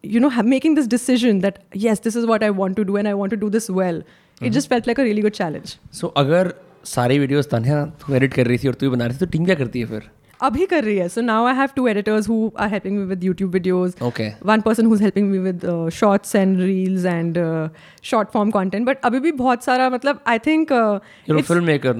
[0.03, 2.95] you know, ha- making this decision that yes, this is what I want to do
[2.97, 4.01] and I want to do this well.
[4.41, 5.75] It just felt like a really good challenge.
[5.93, 6.53] सो अगर
[6.91, 9.31] सारी videos Tanya तू edit कर रही थी और तू ही बना रही थी तो
[9.31, 10.09] टीम क्या करती है फिर
[10.47, 11.07] Abhi kar rahi hai.
[11.15, 13.99] So now I have two editors who are helping me with YouTube videos.
[14.07, 14.29] Okay.
[14.51, 17.69] One person who's helping me with uh, shorts and reels and uh,
[18.11, 18.87] short form content.
[18.91, 21.93] But abhi bhi bahut sara, matlab, I think uh, You're a it's- filmmaker,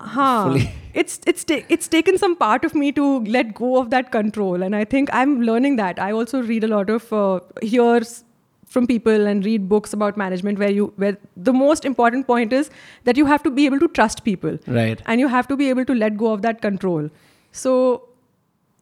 [0.00, 0.06] no?
[0.06, 0.16] So you can't.
[0.16, 0.52] Haan.
[0.52, 0.70] fully.
[0.94, 4.62] it's it's ta- it's taken some part of me to let go of that control,
[4.62, 5.98] and I think I'm learning that.
[5.98, 8.24] I also read a lot of uh, hears
[8.66, 12.70] from people and read books about management where you where the most important point is
[13.04, 15.00] that you have to be able to trust people Right.
[15.06, 17.08] and you have to be able to let go of that control.
[17.52, 18.07] So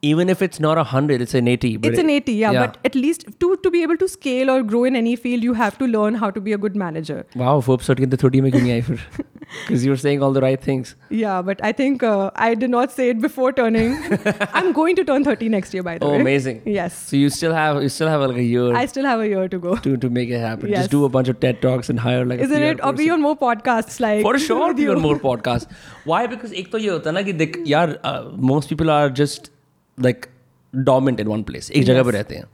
[0.06, 1.68] Even if it's not a hundred, it's an eighty.
[1.82, 4.48] But it's an it- 80, yeah, But at least to to be able to scale
[4.54, 7.18] or grow in any field, you have to learn how to be a good manager.
[7.42, 9.04] wow, Forbes certificate the thirty में क्यों नहीं आई फिर?
[9.60, 10.90] Because you were saying all the right things.
[11.20, 13.94] Yeah, but I think uh, I did not say it before turning.
[14.62, 16.20] I'm going to turn 30 next year, by the Oh, way.
[16.26, 16.58] amazing.
[16.78, 16.98] Yes.
[17.12, 19.46] So you still have you still have like a year I still have a year
[19.54, 19.76] to go.
[19.86, 20.74] to to make it happen.
[20.74, 20.82] Yes.
[20.84, 22.42] Just do a bunch of TED talks and hire like.
[22.44, 22.84] a Isn't PR it?
[22.90, 23.16] Or be person.
[23.20, 24.96] on more podcasts like For sure, with be you.
[24.98, 25.80] on more podcasts.
[26.14, 26.22] Why?
[26.36, 28.20] Because एक तो ये होता है ना कि देख यार uh,
[28.54, 29.52] most people are just
[29.98, 30.28] like
[30.90, 31.70] dormant in one place.
[31.70, 32.44] एक जगह पे रहते हैं.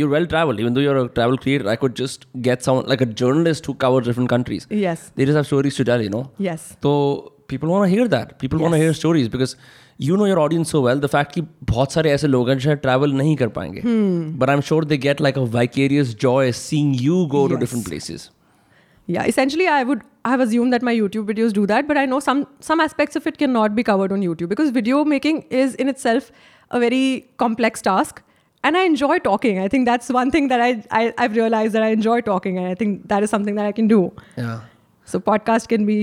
[0.00, 0.60] You're well traveled.
[0.64, 3.74] Even though you're a travel creator, I could just get someone like a journalist who
[3.84, 4.66] covers different countries.
[4.82, 5.02] Yes.
[5.16, 6.22] They just have stories to tell, you know.
[6.46, 6.62] Yes.
[6.86, 6.92] So
[7.52, 8.38] people want to hear that.
[8.44, 8.84] People want to Yes.
[8.86, 9.54] hear stories because
[10.08, 11.02] you know your audience so well.
[11.06, 13.82] The fact कि बहुत सारे ऐसे लोग हैं जो शायद travel नहीं कर पाएंगे.
[13.88, 14.22] Hmm.
[14.44, 17.64] But I'm sure they get like a vicarious joy seeing you go to Yes.
[17.66, 18.30] different places.
[19.16, 19.28] Yeah.
[19.34, 22.18] Essentially, I would I have assumed that my YouTube videos do that, but I know
[22.30, 25.88] some some aspects of it cannot be covered on YouTube because video making is in
[25.92, 26.28] itself
[26.70, 27.04] a very
[27.38, 28.22] complex task.
[28.64, 29.56] And I enjoy talking.
[29.60, 32.66] I think that's one thing that I, I I've realized that I enjoy talking, and
[32.72, 34.02] I think that is something that I can do.
[34.42, 34.60] Yeah.
[35.14, 35.96] So podcast can be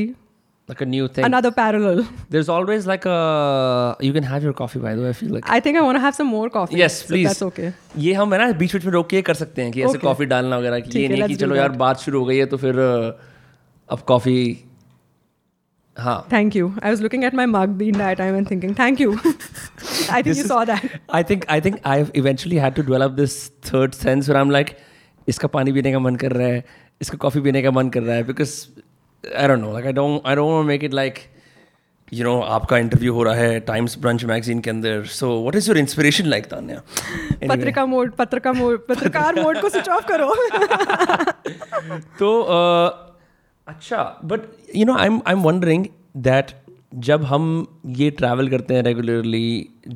[0.71, 1.25] Like a new thing.
[1.27, 2.01] another parallel.
[2.35, 5.09] There's always like a you can have your coffee by the way.
[5.13, 6.81] I feel like I think I want to have some more coffee.
[6.81, 7.29] yes, so please.
[7.29, 7.71] That's okay.
[8.07, 10.01] ये हम है ना बीच बीच में रोक के कर सकते हैं कि ऐसे Okay.
[10.03, 11.77] कॉफी डालना वगैरह कि ठीक ये है, नहीं कि let's do चलो यार that.
[11.79, 13.12] बात शुरू हो गई है तो फिर uh,
[13.95, 14.38] अब कॉफी
[15.96, 19.12] हाँ। Thank you I was looking at my mark dean that I am thinking thank you
[20.11, 23.37] I think you saw that I think I think I eventually had to develop this
[23.66, 24.76] third sense I am like
[25.28, 26.64] इसका पानी पीने का मन कर रहा है
[27.00, 28.57] इसका coffee पीने का मन कर रहा है because
[29.37, 31.18] I don't know like I don't I don't make it like
[32.12, 35.68] you know आपका इंटरव्यू हो रहा है टाइम्स ब्रंच मैगजीन के अंदर so what is
[35.68, 36.83] your inspiration like Tanya
[37.48, 40.35] पत्रिका मोड पत्रिका मोड पत्रकार मोड को स्विच ऑफ़ करो।
[42.18, 43.13] तो uh,
[43.68, 44.40] अच्छा but
[44.77, 46.50] you know I am I am wondering that
[47.07, 47.44] जब हम
[47.87, 49.46] ये ट्रैवल करते हैं रेगुलरली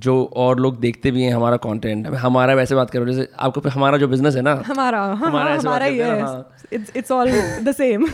[0.04, 3.98] जो और लोग देखते भी हैं हमारा कंटेंट हमारा वैसे बात करो जैसे आपको हमारा
[3.98, 7.30] जो बिज़नेस है ना हमारा हाँ, हमारा ऐसे हमारा ही है। It's all
[7.64, 8.06] the same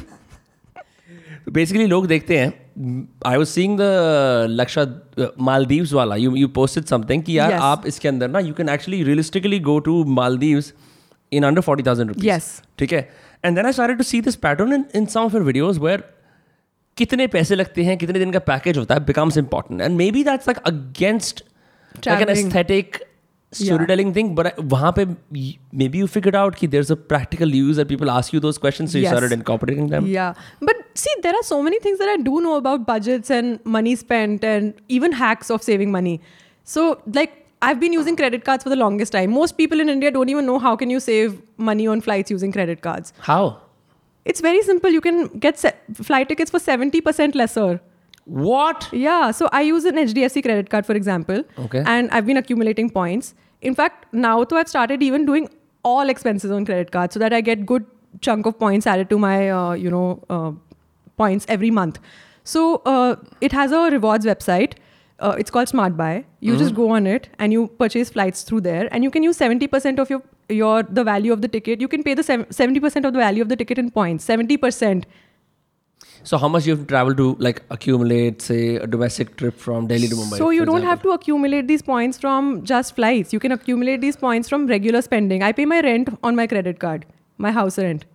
[1.52, 2.52] basically लोग देखते हैं
[3.26, 4.84] आई वाज सीइंग द लक्षा
[5.40, 7.60] मालदीव्स वाला यू यू पोस्टेड समथिंग कि यार Yes.
[7.62, 10.72] आप इसके अंदर ना you can actually realistically go to Maldives
[11.32, 13.08] in under forty thousand rupees ठीक है?
[13.45, 16.03] And then I started to see this pattern in in some of your videos where
[16.97, 20.23] कितने पैसे लगते हैं कितने दिन का पैकेज होता है becomes important and maybe
[20.23, 21.43] that's like against
[22.07, 22.45] like N Traveling.
[22.45, 22.97] Aesthetic
[23.53, 26.95] story telling thing but वहाँ पे maybe you figured out कि there is a
[27.13, 29.13] practical use that people ask you those questions so you Yes.
[29.13, 30.33] Started incorporating them Yeah.
[30.69, 33.95] But see, there are so many things that I do know about budgets and money
[34.01, 36.13] spent and even hacks of saving money.
[36.67, 36.85] So,
[37.17, 37.35] like,
[37.68, 39.30] I've been using credit cards for the longest time.
[39.30, 42.52] Most people in India don't even know how can you save money on flights using
[42.52, 43.12] credit cards.
[43.30, 43.42] how
[44.32, 44.90] It's very simple.
[44.90, 45.74] You can get se-
[46.10, 47.80] flight tickets for 70% lesser.
[48.26, 51.42] what Yeah, so I use an HDFC credit card, for example.
[51.64, 51.82] Okay.
[51.94, 53.34] And I've been accumulating points.
[53.70, 55.48] In fact, now though I've started even doing
[55.90, 57.84] all expenses on credit card so that I get good
[58.28, 60.52] chunk of points added to my, uh, you know, uh,
[61.18, 61.98] points every month.
[62.44, 62.62] So
[62.94, 64.74] uh, it has a rewards website
[65.24, 66.14] uh, it's called SmartBuy.
[66.40, 66.58] You mm.
[66.58, 66.82] just mm-hmm.
[66.82, 70.02] go on it and you purchase flights through there, and you can use seventy percent
[70.06, 70.22] of your
[70.60, 71.84] your the value of the ticket.
[71.86, 74.32] You can pay the seventy percent of the value of the ticket in points.
[74.32, 75.06] Seventy percent.
[76.28, 79.88] So how much you have to travel to like accumulate, say, a domestic trip from
[79.88, 80.38] Delhi to Mumbai?
[80.38, 80.90] So you don't example.
[80.90, 83.32] have to accumulate these points from just flights.
[83.32, 85.42] You can accumulate these points from regular spending.
[85.42, 87.04] I pay my rent on my credit card,
[87.36, 88.06] my house rent.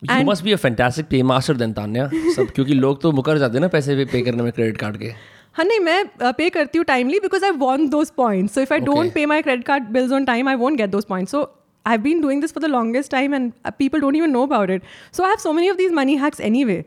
[0.00, 2.08] You and must be a fantastic paymaster then, Tanya.
[2.36, 7.18] सब क्योंकि लोग to pay जाते हैं ना हाँ नहीं मैं pay करती हूँ timely
[7.20, 10.24] because I want those point so if I don't pay my credit card bills on
[10.24, 11.42] time I won't get those point so
[11.86, 14.82] I been doing this for the longest time and people don't you know about it
[15.16, 16.84] so I have so money of this money hacks any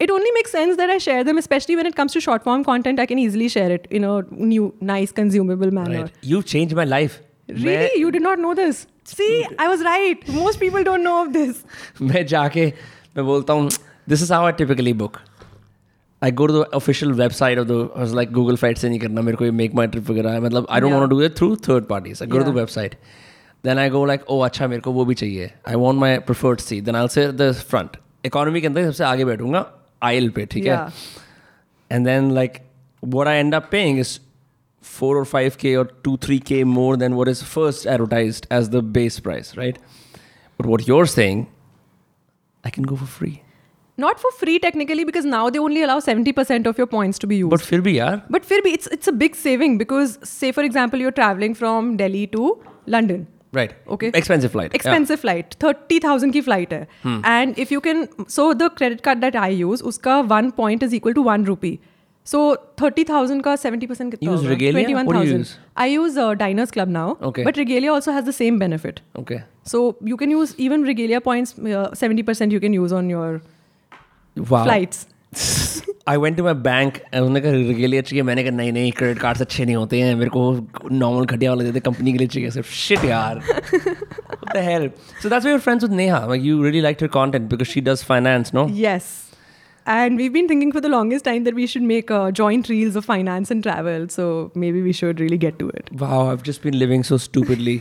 [0.00, 2.62] it only make sense that I share them especially when it comes to short form
[2.62, 7.20] content I can easily share it in new nice consumable manner you change my life
[7.50, 7.66] Really?
[7.66, 8.80] मैं, you did not know this.
[9.12, 10.28] See, I was right.
[10.34, 11.62] Most people don't know of this.
[12.10, 12.66] मैं जाके
[13.16, 13.70] मैं बोलता हूँ
[14.06, 15.20] This is how I typically book.
[16.22, 19.52] I go the official website of the like Google flight से नहीं करना मेरे को
[19.52, 22.42] मेक माई ट्रिप वगैरह है। मतलब I don't do it through third parties I go
[22.42, 22.94] the website
[23.64, 26.60] then I go like oh अच्छा मेरे को वो भी चाहिए। I want my preferred
[26.60, 29.66] seat then I say the front economy के अंदर सबसे आगे बैठूँगा
[30.02, 30.78] आयल पे ठीक है?
[31.90, 32.58] And then like
[33.02, 34.18] what I end up paying is
[34.84, 38.68] four or five K or two three K more than what is first advertise as
[38.68, 39.78] the base price right
[40.60, 41.44] but what you're saying
[42.64, 43.38] I can go for free
[43.99, 47.37] Not for free technically because now they only allow 70% of your points to be
[47.41, 47.51] used.
[47.51, 50.65] But फिर भी यार But फिर भी it's it's a big saving because say for
[50.69, 52.49] example you're traveling from Delhi to
[52.97, 53.25] London.
[53.57, 54.07] right Okay.
[54.19, 56.87] expensive flight Expensive flight, 30,000 की flight है.
[57.33, 58.01] And if you can,
[58.37, 61.71] so the credit card that I use, उसका one point is equal to one rupee.
[62.33, 62.41] So
[62.81, 64.49] 30,000 का 70% कितना Use होगा?
[64.49, 64.73] Regalia?
[64.73, 65.39] What do you 21,000.
[65.39, 65.55] use?
[65.77, 67.07] I use uh, Diners Club now.
[67.31, 67.43] Okay.
[67.49, 69.01] But Regalia also has the same benefit.
[69.15, 69.21] yeah.
[69.23, 69.41] okay
[69.73, 69.83] So
[70.13, 73.29] you can use even Regalia points, uh, 70% you can use on your
[74.39, 75.05] wow flights.
[76.07, 79.19] I went to my bank and उन्होंने कहा रिगेलिया चाहिए मैंने कहा नहीं नहीं credit
[79.21, 80.43] card अच्छे नहीं होते हैं मेरे को
[80.91, 84.87] नॉर्मल घटिया वाले देते कंपनी के लिए चाहिए सिर्फ शिट यार what the hell
[85.23, 87.83] so that's why you're friends with Neha like you really liked her content because she
[87.91, 89.13] does finance no Yes.
[89.93, 92.95] And we've been thinking for the longest time that we should make uh, joint reels
[92.95, 94.07] of finance and travel.
[94.09, 95.91] So maybe we should really get to it.
[96.03, 97.75] Wow, I've just been living so stupidly.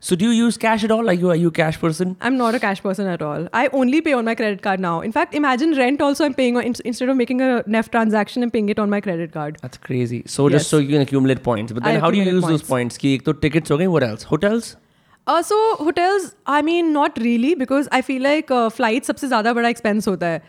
[0.00, 1.04] so do you use cash at all?
[1.04, 2.16] Like you are you a cash person?
[2.20, 3.48] I'm not a cash person at all.
[3.52, 5.00] I only pay on my credit card now.
[5.00, 8.42] In fact, imagine rent also I'm paying on, in- instead of making a NEFT transaction,
[8.42, 9.58] I'm paying it on my credit card.
[9.60, 10.22] That's crazy.
[10.26, 11.72] So just so you can accumulate points.
[11.72, 12.98] But I then how do you use accumulate those points?
[12.98, 14.22] Ki ek to tickets okay, what else?
[14.34, 14.76] Hotels?
[15.27, 19.53] Uh, so hotels, I mean, not really because I feel like uh, flights सबसे ज़्यादा
[19.53, 20.41] बड़ा expense होता है.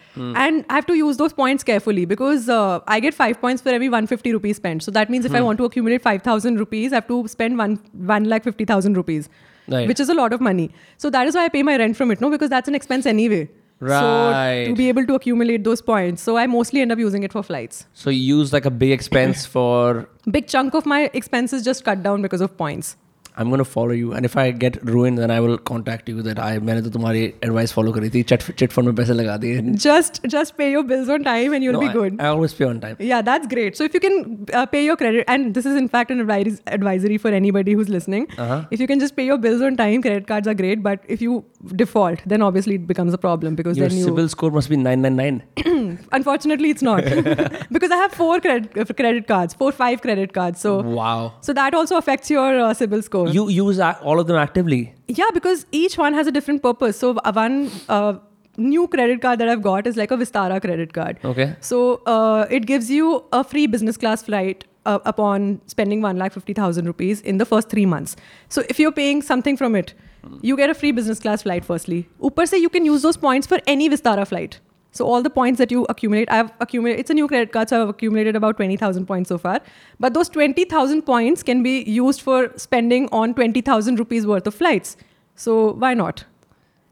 [0.45, 3.69] And I have to use those points carefully because uh, I get five points for
[3.69, 4.83] every 150 rupees spent.
[4.83, 7.79] So that means if I want to accumulate 5,000 rupees, I have to spend one,
[8.15, 9.29] one lakh 50,000 rupees.
[9.69, 9.87] Right.
[9.89, 10.71] Which is a lot of money.
[10.99, 12.29] So that is why I pay my rent from it, no?
[12.31, 13.49] Because that's an expense anyway.
[13.81, 14.67] So Right.
[14.67, 16.23] to be able to accumulate those points.
[16.23, 17.87] So I mostly end up using it for flights.
[17.93, 22.03] So you use like a big expense for Big chunk of my expenses just cut
[22.03, 22.97] down because of points.
[23.39, 26.39] I'm gonna follow you and if I get ruined then I will contact you that
[26.39, 29.63] I मैंने तो तुम्हारी advice follow करी थी चिट chit fund में पैसे लगा दिए
[29.85, 32.21] Just just pay your bills on time and you'll No, be I- good.
[32.21, 33.01] I, always pay on time.
[33.09, 33.77] Yeah, that's great.
[33.81, 34.21] So if you can
[34.61, 37.91] uh, pay your credit, and this is in fact an advis- advisory for anybody who's
[37.97, 38.29] listening.
[38.45, 38.61] Uh-huh.
[38.79, 40.85] If you can just pay your bills on time, credit cards are great.
[40.87, 41.35] But if you
[41.83, 44.07] default, then obviously it becomes a problem because Your then you.
[44.07, 45.99] CIBIL score must be 999.
[46.13, 47.05] Unfortunately, it's not
[47.73, 50.61] because I have four credit uh, credit cards, four five credit cards.
[50.61, 51.33] So wow.
[51.41, 53.23] so that also affects your uh, CIBIL score.
[53.34, 54.94] You use all of them actively.
[55.08, 56.98] Yeah, because each one has a different purpose.
[57.00, 58.14] So one, uh,
[58.58, 61.20] new credit card that I've got is like a Vistara credit card.
[61.24, 61.56] Okay.
[61.62, 66.34] So uh, it gives you a free business class flight uh, upon spending one lakh
[66.34, 68.16] fifty thousand rupees in the first three months.
[68.50, 69.94] So if you're paying something from it,
[70.42, 71.64] you get a free business class flight.
[71.66, 74.60] Firstly, Upar se you can use those points for any Vistara flight.
[74.92, 77.00] So all the points that you accumulate, I've accumulated.
[77.02, 79.60] It's a new credit card, so I've accumulated about twenty thousand points so far.
[80.00, 84.48] But those twenty thousand points can be used for spending on twenty thousand rupees worth
[84.48, 84.98] of flights.
[85.36, 86.26] So why not?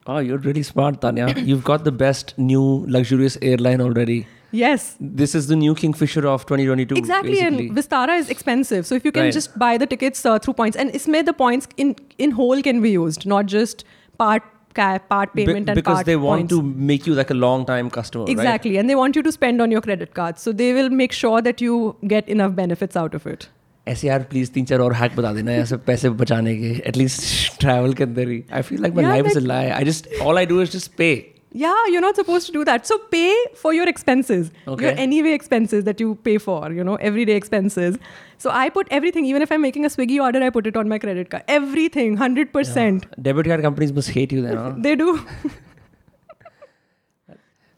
[0.06, 1.34] Oh, you're really smart, Tanya.
[1.52, 4.26] You've got the best new luxurious airline already.
[4.52, 6.96] Yes, This is the new Kingfisher of 2022.
[6.96, 7.68] Exactly, basically.
[7.68, 8.86] and Vistara is expensive.
[8.88, 9.34] So if you can Right.
[9.34, 12.80] just buy the tickets uh, through points, and isme the points in in whole can
[12.82, 13.84] be used, not just
[14.18, 14.44] part
[14.81, 16.55] ca- part Be- payment and because part they want points.
[16.55, 18.25] to make you like a long time customer.
[18.29, 18.37] right?
[18.37, 21.17] exactly, and they want you to spend on your credit card, so they will make
[21.23, 21.81] sure that you
[22.15, 23.49] get enough benefits out of it.
[23.87, 27.93] ऐसे यार please तीन चार और hack बता देना ऐसे पैसे बचाने के एटलीस्ट ट्रैवल
[28.01, 30.09] के अंदर ही I feel like my Yeah, life is a like- lie I just
[30.23, 31.09] all I do is just pay
[31.52, 32.86] yeah you're not supposed to do that.
[32.86, 34.52] So pay for your expenses.
[34.68, 34.86] Okay.
[34.86, 37.98] your anyway expenses that you pay for you know everyday expenses.
[38.38, 40.90] So i put everything even if i'm making a swiggy order i put it on
[40.90, 41.44] my credit card.
[41.48, 43.10] Everything 100% yeah.
[43.22, 44.74] debit card companies must hate you then huh?
[44.90, 45.26] they do.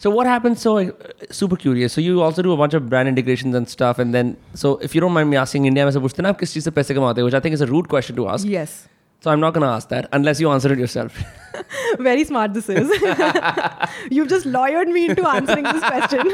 [0.03, 0.91] So what happens so uh,
[1.29, 1.91] super curious.
[1.91, 4.95] So you also do a bunch of brand integrations and stuff and then so if
[4.95, 7.89] you don't mind me asking india mein se puchte which i think is a rude
[7.89, 8.47] question to ask.
[8.47, 8.87] Yes.
[9.20, 11.22] so i'm not going to ask that unless you answer it yourself
[12.06, 12.88] Very smart this is.
[14.10, 16.32] You've just lawyered me into answering this question.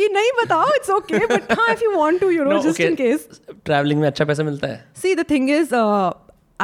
[0.00, 2.80] कि नहीं बताओ, it's okay, but हाँ, if you want to, you know, No, just
[2.80, 2.88] okay.
[2.88, 3.28] in case.
[3.70, 6.10] traveling में अच्छा पैसा मिलता है See, the thing is, uh,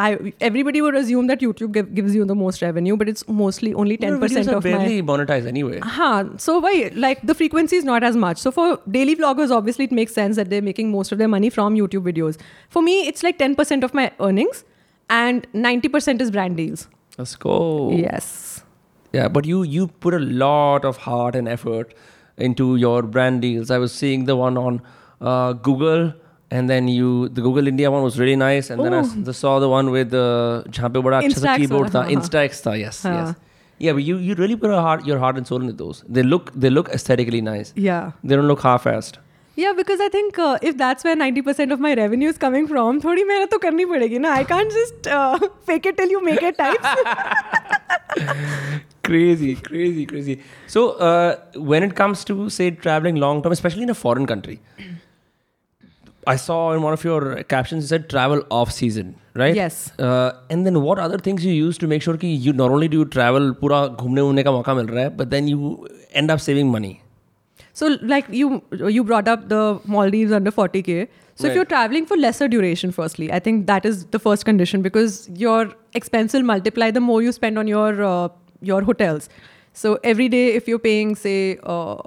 [0.05, 3.73] I everybody would assume that YouTube give, gives you the most revenue, but it's mostly
[3.85, 4.73] only ten Your videos percent are of my.
[4.77, 6.25] barely monetized anyway Huh.
[6.49, 6.75] So why
[7.07, 8.39] like the frequency is not as much.
[8.47, 8.69] So for
[9.01, 12.11] daily vloggers, obviously it makes sense that they're making most of their money from YouTube
[12.15, 12.41] videos.
[12.79, 14.65] For me, it's like 10% of my earnings
[15.11, 16.87] and 90% is brand deals.
[17.19, 17.57] let's go
[17.99, 18.31] Yes.
[19.17, 21.93] Yeah, but you you put a lot of heart and effort
[22.47, 23.71] into your brand deals.
[23.77, 24.81] I was seeing the one on
[25.33, 26.03] uh, Google,
[26.59, 29.23] and then you the Google India one was really nice, and then I s- Oh.
[29.29, 30.25] the- saw the one with the
[30.79, 32.19] जहाँ पे बड़ा अच्छा सा Instax keyboard वाला, था, हाँ, हाँ.
[32.21, 33.15] Instax था, yes, हाँ.
[33.21, 33.35] yes.
[33.87, 36.03] Yeah, but you you really put a heart your heart and soul into those.
[36.19, 37.73] They look they look aesthetically nice.
[37.87, 38.13] Yeah.
[38.25, 39.19] They don't look half-assed.
[39.57, 43.01] Yeah, because I think uh, if that's where 90% of my revenue is coming from,
[43.01, 44.33] थोड़ी मेहनत तो करनी पड़ेगी ना.
[44.39, 46.87] I can't just uh, fake it till you make it types.
[49.03, 50.43] crazy, crazy, crazy.
[50.67, 54.61] So uh, when it comes to say traveling long term, especially in a foreign country,
[56.27, 59.55] I saw in one of your captions you said travel off season, right?
[59.55, 59.99] Yes.
[59.99, 62.89] Uh, and then what other things you use to make sure कि you not only
[62.89, 66.37] do you travel पूरा घूमने उमने का मौका मिल रहा है, but then you end
[66.37, 66.95] up saving money.
[67.74, 71.08] So, like you, you brought up the Maldives under 40k.
[71.36, 74.82] So, if you're traveling for lesser duration, firstly, I think that is the first condition
[74.82, 78.30] because your expense will multiply the more you spend on your uh,
[78.62, 79.30] your hotels.
[79.74, 81.98] So every day, if you're paying, say, uh,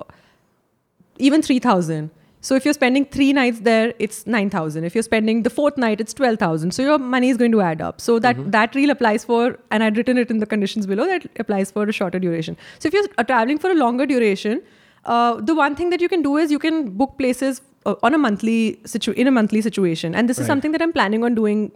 [1.18, 2.10] even three thousand.
[2.40, 4.84] So if you're spending three nights there, it's nine thousand.
[4.84, 6.72] If you're spending the fourth night, it's twelve thousand.
[6.72, 8.02] So your money is going to add up.
[8.02, 11.06] So that that rule applies for, and I'd written it in the conditions below.
[11.06, 12.58] That applies for a shorter duration.
[12.80, 14.62] So if you're uh, traveling for a longer duration,
[15.06, 18.14] uh, the one thing that you can do is you can book places uh, on
[18.14, 21.34] a monthly situ- in a monthly situation, and this is something that I'm planning on
[21.34, 21.72] doing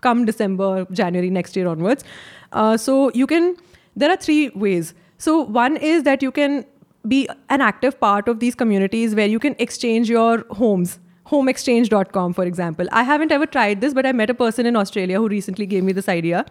[0.00, 2.04] come December, January next year onwards.
[2.52, 3.56] Uh, so you can,
[3.96, 4.94] there are three ways.
[5.18, 6.64] So one is that you can
[7.06, 10.98] be an active part of these communities where you can exchange your homes.
[11.26, 12.88] Homeexchange.com, for example.
[12.90, 15.84] I haven't ever tried this, but I met a person in Australia who recently gave
[15.84, 16.44] me this idea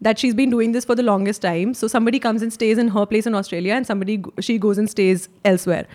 [0.00, 1.74] that she's been doing this for the longest time.
[1.74, 4.90] So somebody comes and stays in her place in Australia, and somebody she goes and
[4.90, 5.86] stays elsewhere.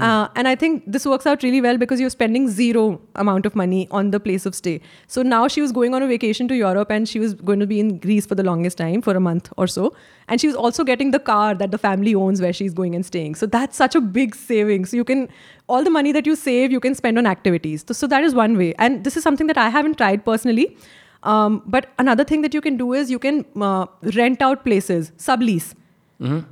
[0.00, 3.56] Uh, and I think this works out really well because you're spending zero amount of
[3.56, 4.80] money on the place of stay.
[5.06, 7.66] So now she was going on a vacation to Europe and she was going to
[7.66, 9.94] be in Greece for the longest time, for a month or so.
[10.28, 13.06] And she was also getting the car that the family owns where she's going and
[13.06, 13.36] staying.
[13.36, 14.84] So that's such a big saving.
[14.84, 15.28] So you can,
[15.66, 17.84] all the money that you save, you can spend on activities.
[17.88, 18.74] So, so that is one way.
[18.78, 20.76] And this is something that I haven't tried personally.
[21.22, 25.12] Um, but another thing that you can do is you can uh, rent out places,
[25.18, 25.74] sublease.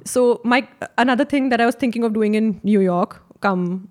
[0.05, 3.89] So my another thing that I was thinking of doing in New York, come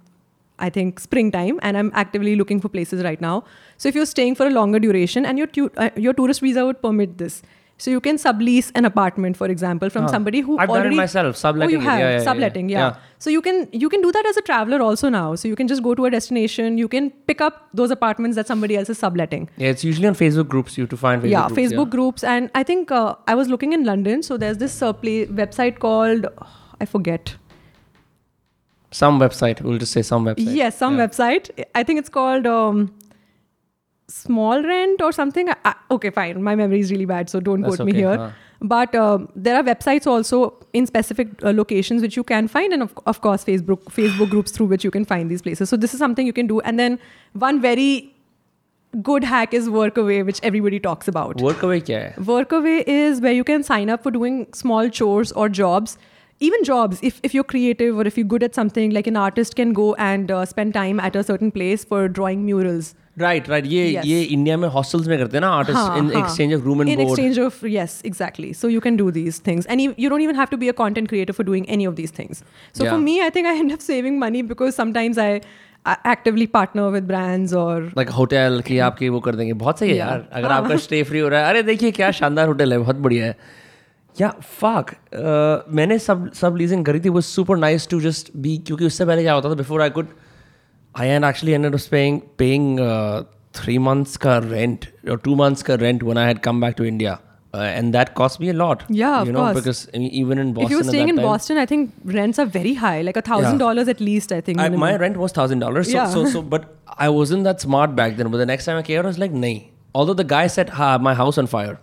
[0.60, 3.44] I think springtime, and I'm actively looking for places right now.
[3.78, 6.64] So if you're staying for a longer duration and your tu- uh, your tourist visa
[6.66, 7.42] would permit this,
[7.78, 11.36] so you can sublease an apartment, for example, from somebody who I've done it myself,
[11.36, 12.80] subletting Oh, you have Yeah, yeah, subletting, yeah.
[12.80, 12.96] yeah.
[13.20, 15.36] So you can you can do that as a traveler also now.
[15.36, 18.48] So you can just go to a destination, you can pick up those apartments that
[18.48, 19.50] somebody else is subletting.
[19.58, 22.52] Yeah, it's usually on Facebook groups you to find Facebook yeah, groups, Facebook groups, and
[22.56, 24.24] I think uh, I was looking in London.
[24.24, 26.28] So there's this uh, play website called
[26.80, 27.36] I forget.
[28.92, 29.62] Some website.
[29.62, 30.56] We'll just say some website.
[30.56, 31.50] Yes, some website.
[31.74, 32.94] I think it's called um,
[34.08, 35.50] small rent or something.
[35.50, 36.44] I, okay, fine.
[36.44, 38.18] My memory is really bad, so don't That's quote okay, me here.
[38.18, 38.32] Huh.
[38.62, 42.82] But um, there are websites also in specific uh, locations which you can find, and
[42.82, 45.70] of, of course Facebook Facebook groups through which you can find these places.
[45.70, 46.62] So this is something you can do.
[46.62, 46.98] And then
[47.34, 48.14] one very
[49.02, 51.38] good hack is Workaway, which everybody talks about.
[51.38, 52.22] Workaway kya hai?
[52.22, 55.98] Workaway is where you can sign up for doing small chores or jobs.
[56.40, 59.56] Even jobs, if, if you're creative or if you're good at something, like an artist
[59.56, 63.66] can go and uh, spend time at a certain place for drawing murals right right
[63.66, 66.96] ये ये India में hostels में करते हैं ना artist in exchange of room and
[66.98, 70.36] board exchange of yes exactly so you can do these things and you don't even
[70.36, 72.44] have to be a content creator for doing any of these things
[72.78, 75.40] so for me I think I end up saving money because sometimes I
[75.88, 80.28] actively partner with brands और like hotel की वो कर देंगे। बहुत सही है यार।
[80.34, 83.26] अगर आपका स्टे फ्री हो रहा है। अरे देखिए क्या शानदार होटल है। बहुत बढ़िया
[83.26, 83.36] है।
[84.22, 88.58] या फाक uh, मैंने सब सब लीजिंग करी थी। वो super nice to just be
[88.58, 90.08] क्योंकि उससे पहले क्या होता था before I could
[90.96, 93.24] I had actually ended up paying paying uh,
[93.54, 96.86] three months ka rent or two months ka rent when I had come back to
[96.86, 97.20] India.
[97.56, 98.84] Uh, and that cost me a lot.
[98.90, 99.56] Yeah, of you know, course.
[99.56, 102.48] Because even in Boston, if you were staying in time, Boston, I think rents are
[102.48, 104.32] very high, like a thousand dollars at least.
[104.32, 105.92] I think I, my rent was thousand dollars.
[105.92, 106.10] So, yeah.
[106.10, 108.32] so, so, but I wasn't that smart back then.
[108.32, 109.70] But the next time I came out, I was like, nay.
[109.94, 111.80] Although the guy said, "Ha, my house on fire."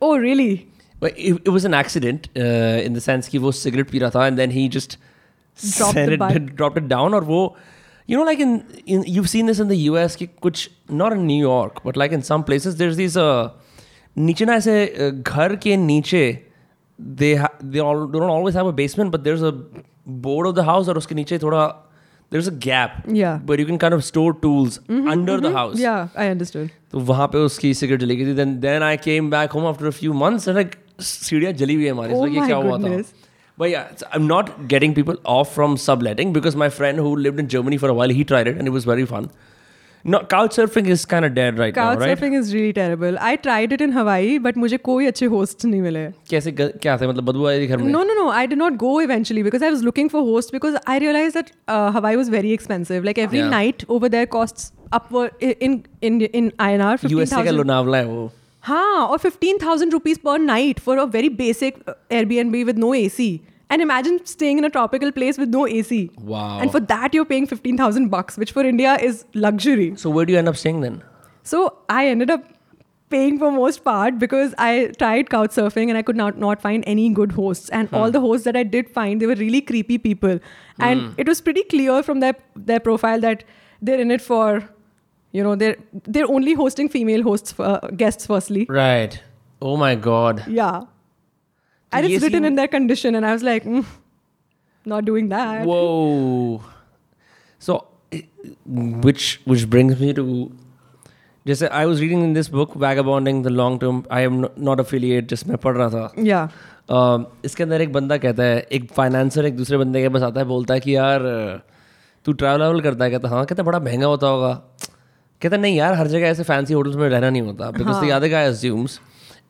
[0.00, 0.68] Oh, really?
[1.00, 4.38] But it, it was an accident uh, in the sense he was cigarette pirata and
[4.38, 4.98] then he just
[5.76, 7.56] dropped, it, dropped it down, or wo
[8.11, 8.51] you know like in,
[8.95, 10.67] in you've seen this in the US कि कुछ
[11.01, 13.47] not in New York but like in some places there's these uh,
[14.17, 16.21] नीचे ना ऐसे uh, घर के नीचे
[17.19, 19.51] they ha- they all they don't always have a basement but there's a
[20.27, 21.65] board of the house और उसके नीचे थोड़ा
[22.31, 23.35] there's a gap Yeah.
[23.49, 24.79] where you can kind of store tools
[25.15, 26.71] under the house Yeah, I understood.
[26.91, 29.85] तो वहाँ पे उसकी cigarette जली गई थी then then I came back home after
[29.87, 30.75] a few months and like
[31.11, 33.13] सीढ़ियाँ जली हुई है हमारी Oh so, ये my क्या हुआ था goodness.
[33.61, 37.39] But yeah, it's- I'm not getting people off from subletting because my friend who lived
[37.43, 39.29] in Germany for a while, he tried it and it was very fun.
[40.13, 42.11] No, couch surfing is kind of dead right Couch now, right?
[42.19, 43.17] surfing is really terrible.
[43.29, 46.03] I tried it in Hawaii, but मुझे कोई अच्छे hosts नहीं मिले.
[46.29, 48.27] कैसे ग- क्या थे मतलब बदबू आई थी घर में No, no, no.
[48.41, 51.51] I did not go eventually because I was looking for hosts because I realized that
[51.67, 53.09] uh, Hawaii was very expensive.
[53.11, 53.49] Like every Yeah.
[53.57, 55.79] night over there costs upward i- in
[56.11, 57.57] in in INR fifteen USA का thousand.
[57.61, 58.31] Lonavala है वो
[58.66, 62.94] हाँ, or fifteen thousand rupees per night for a very basic uh, Airbnb with no
[62.94, 63.42] AC.
[63.70, 66.10] And imagine staying in a tropical place with no AC.
[66.20, 66.58] Wow.
[66.60, 69.94] And for that you're paying fifteen thousand bucks, which for India is luxury.
[69.96, 71.02] So where do you end up staying then?
[71.42, 72.44] So I ended up
[73.08, 76.84] paying for most part because I tried couch surfing and I could not not find
[76.86, 77.68] any good hosts.
[77.70, 80.38] And all the hosts that I did find, they were really creepy people.
[80.78, 83.44] And it was pretty clear from their their profile that
[83.80, 84.62] they're in it for,
[85.33, 85.77] you know, they're
[86.15, 88.65] they're only hosting female hosts uh, guests firstly.
[88.77, 89.17] Right.
[89.61, 90.43] Oh my god.
[90.59, 90.77] Yeah.
[91.91, 93.83] And ये it's written scene- in their condition, and I was like, mm,
[94.85, 95.65] not doing that.
[95.67, 96.61] Whoa.
[97.61, 97.77] So,
[98.13, 98.23] i-
[99.05, 100.25] which which brings me to
[101.45, 104.33] जैसे I was reading in this book vagabonding the long term I am
[104.69, 106.47] not affiliate जिसमें पढ़ रहा था Yeah.
[106.95, 110.39] Um, इसके अंदर एक बंदा कहता है एक फाइनेंसर एक दूसरे बंदे के पास आता
[110.39, 111.21] है बोलता है कि यार
[112.25, 114.51] तू ट्रैवल वावल करता है कहता हाँ कहता बड़ा महंगा होता होगा
[115.41, 118.27] कहता नहीं यार हर जगह ऐसे फैंसी होटल्स में रहना नहीं होता because the other
[118.35, 118.99] guy assumes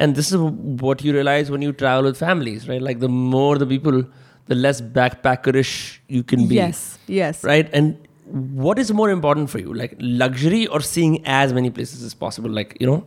[0.05, 0.41] and this is
[0.85, 3.95] what you realize when you travel with families right like the more the people
[4.51, 5.71] the less backpackerish
[6.17, 6.81] you can be Yes.
[7.19, 7.39] Yes.
[7.51, 7.95] right and
[8.65, 12.59] what is more important for you like luxury or seeing as many places as possible
[12.61, 12.99] like you know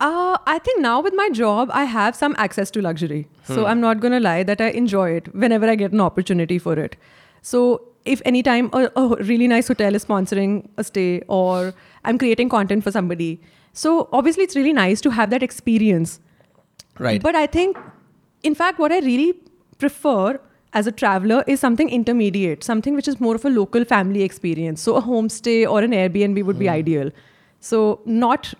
[0.00, 3.18] Uh, I think now with my job, I have some access to luxury.
[3.48, 6.56] So I'm not going to lie that I enjoy it whenever I get an opportunity
[6.66, 6.96] for it.
[7.42, 7.60] So
[8.05, 12.83] if anytime a, a really nice hotel is sponsoring a stay or I'm creating content
[12.83, 13.41] for somebody,
[13.73, 16.19] so obviously it's really nice to have that experience.
[16.99, 17.77] right But I think,
[18.43, 19.33] in fact, what I really
[19.77, 20.39] prefer
[20.73, 24.81] as a traveler is something intermediate, something which is more of a local family experience.
[24.81, 26.73] So a homestay or an Airbnb would be hmm.
[26.73, 27.11] ideal.
[27.59, 28.53] So not,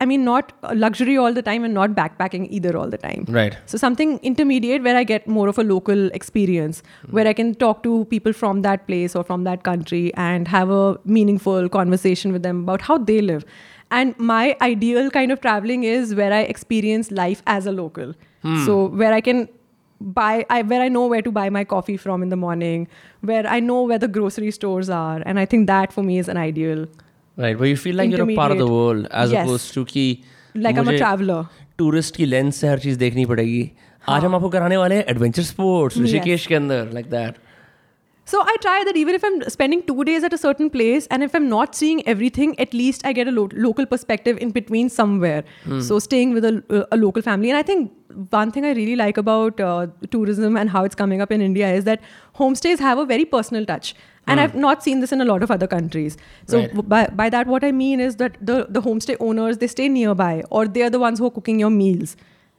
[0.00, 3.26] I mean, not luxury all the time and not backpacking either all the time.
[3.28, 7.16] right So something intermediate where I get more of a local experience, mm-hmm.
[7.16, 10.70] where I can talk to people from that place or from that country and have
[10.70, 13.44] a meaningful conversation with them about how they live.
[13.90, 18.14] And my ideal kind of traveling is where I experience life as a local.
[18.42, 18.64] Hmm.
[18.64, 19.48] So where I can
[20.00, 22.88] buy, I, where I know where to buy my coffee from in the morning,
[23.20, 26.28] where I know where the grocery stores are, and I think that for me is
[26.28, 26.86] an ideal.
[27.40, 30.06] Right but you feel like you are part of the world as opposed to की
[30.56, 31.44] like I am a traveller
[31.78, 33.70] tourist की lens से हर चीज़ देखनी पड़ेगी।
[34.08, 37.38] आज हम आपको कराने वाले हैं एडवेंचर स्पोर्ट्स ऋषिकेश के अंदर like that
[38.28, 41.08] so I try that even if I am spending two days at a certain place
[41.12, 44.50] and if I am not seeing everything at least I get a local perspective in
[44.50, 47.90] between somewhere so staying with a local family and I think
[48.34, 49.60] one thing I really like about
[50.12, 52.00] tourism and how it's coming up in India is that
[52.54, 53.94] homestays have a very personal touch
[54.26, 56.16] And I've not seen this in a lot of other countries.
[56.46, 56.88] So Right.
[56.88, 60.44] by, by that, what I mean is that the, the homestay owners, they stay nearby
[60.50, 62.16] or they're the ones who are cooking your meals.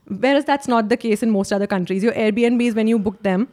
[0.08, 2.04] Whereas that's not the case in most other countries.
[2.04, 3.48] Your Airbnbs, when you book them,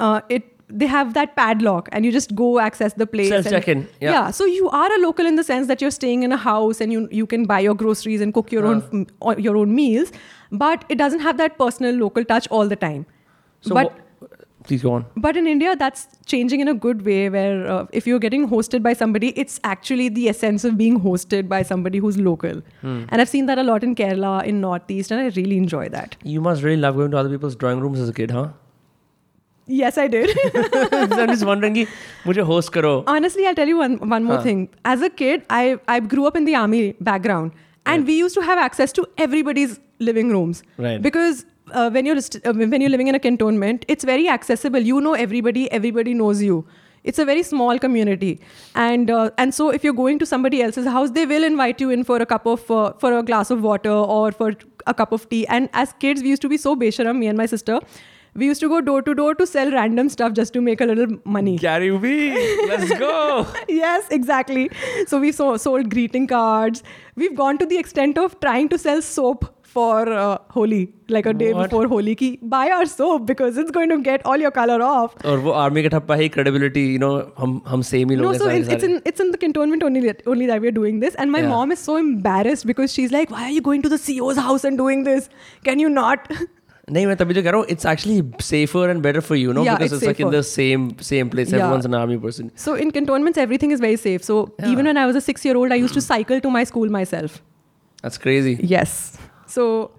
[0.00, 3.30] uh, it they have that padlock and you just go access the place.
[3.30, 4.30] and- Self-check-in, yeah.
[4.30, 6.92] So you are a local in the sense that you're staying in a house and
[6.92, 9.04] you you can buy your groceries and cook your own Uh.
[9.30, 10.12] or your own meals,
[10.52, 13.06] but it doesn't have that personal local touch all the time.
[13.62, 14.28] So, but wha-
[14.68, 15.06] please go on.
[15.16, 18.82] But in India, that's changing in a good way where uh, if you're getting hosted
[18.82, 22.62] by somebody, it's actually the essence of being hosted by somebody who's local.
[22.82, 23.04] Hmm.
[23.08, 26.16] And I've seen that a lot in Kerala, in Northeast, and I really enjoy that.
[26.22, 28.48] You must really love going to other people's drawing rooms as a kid, huh?
[29.66, 30.30] Yes, I did.
[31.02, 31.86] I'm just wondering, ki,
[32.24, 32.92] mujhe host karo.
[33.06, 34.42] Honestly, I'll tell you one, one more huh.
[34.42, 34.68] thing.
[34.84, 37.52] As a kid, I, I grew up in the army background.
[37.84, 38.06] And right.
[38.08, 40.62] we used to have access to everybody's living rooms.
[40.76, 41.00] Right.
[41.00, 44.80] Because uh, when you're uh, when you're living in a cantonment, it's very accessible.
[44.80, 45.70] You know everybody.
[45.70, 46.66] Everybody knows you.
[47.04, 48.40] It's a very small community,
[48.74, 51.90] and uh, and so if you're going to somebody else's house, they will invite you
[51.90, 54.52] in for a cup of uh, for a glass of water or for
[54.86, 55.46] a cup of tea.
[55.46, 57.80] And as kids, we used to be so besharam, me and my sister.
[58.34, 60.84] We used to go door to door to sell random stuff just to make a
[60.84, 61.56] little money.
[61.56, 63.46] Gary Vee, let's go.
[63.68, 64.70] yes, exactly.
[65.06, 66.82] So we so, sold greeting cards.
[67.16, 70.79] We've gone to the extent of trying to sell soap for uh, Holi,
[71.09, 71.69] like a day What?
[71.69, 72.13] before Holi.
[72.15, 75.15] Ki, buy our soap because it's going to get all your color off.
[75.25, 78.31] और वो army का ठप्पा है credibility, you know, हम हम same ही लोग No,
[78.33, 78.93] हैं so सारे it's, it's सारे.
[78.95, 81.53] in it's in the cantonment only that, only that we're doing this, and my Yeah.
[81.53, 84.67] mom is so embarrassed because she's like, "Why are you going to the CEO's house
[84.71, 85.29] and doing this?
[85.69, 86.29] Can you not?"
[86.91, 89.61] नहीं मैं तभी तो कह रहा हूँ it's actually safer and better for you, no?
[89.67, 90.37] Yeah, because it's it's, like in safer.
[90.37, 91.51] the same same place.
[91.53, 91.59] Yeah.
[91.65, 92.49] Everyone's an army person.
[92.63, 94.25] So in cantonments, everything is very safe.
[94.31, 94.71] So Yeah.
[94.73, 97.37] even when I was a six-year-old, I used to cycle to my school myself.
[98.03, 98.55] That's crazy.
[98.73, 98.97] Yes.
[99.57, 99.91] So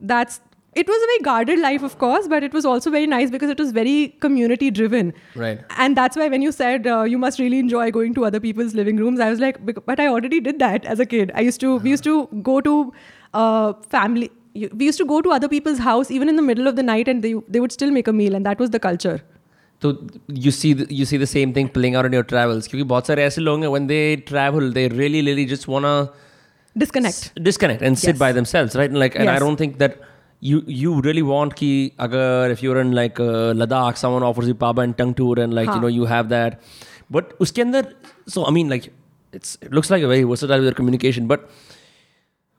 [0.00, 0.40] that's
[0.80, 3.50] it was a very guarded life, of course, but it was also very nice because
[3.50, 5.12] it was very community driven.
[5.34, 5.58] Right.
[5.76, 8.72] And that's why when you said uh, you must really enjoy going to other people's
[8.74, 11.32] living rooms, I was like, "Bec- but I already did that as a kid.
[11.34, 12.76] I used to, we used to go to
[13.34, 16.68] uh, family, you- we used to go to other people's house even in the middle
[16.68, 18.36] of the night and they, they would still make a meal.
[18.36, 19.20] And that was the culture.
[19.82, 19.96] So
[20.28, 22.68] you see the, you see the same thing playing out in your travels.
[22.68, 25.94] क्योंकि बहुत सारे ऐसे लोग हैं when they travel, they really really just wanna
[26.77, 28.19] disconnect disconnect and sit yes.
[28.19, 29.35] by themselves right and like and yes.
[29.35, 29.97] i don't think that
[30.39, 34.55] you you really want ki agar if you're in like uh, ladakh someone offers you
[34.65, 35.75] paba and tangtur and like huh.
[35.75, 36.59] you know you have that
[37.17, 37.83] but uske andar
[38.35, 38.91] so i mean like
[39.39, 41.49] it's it looks like a very versatile communication but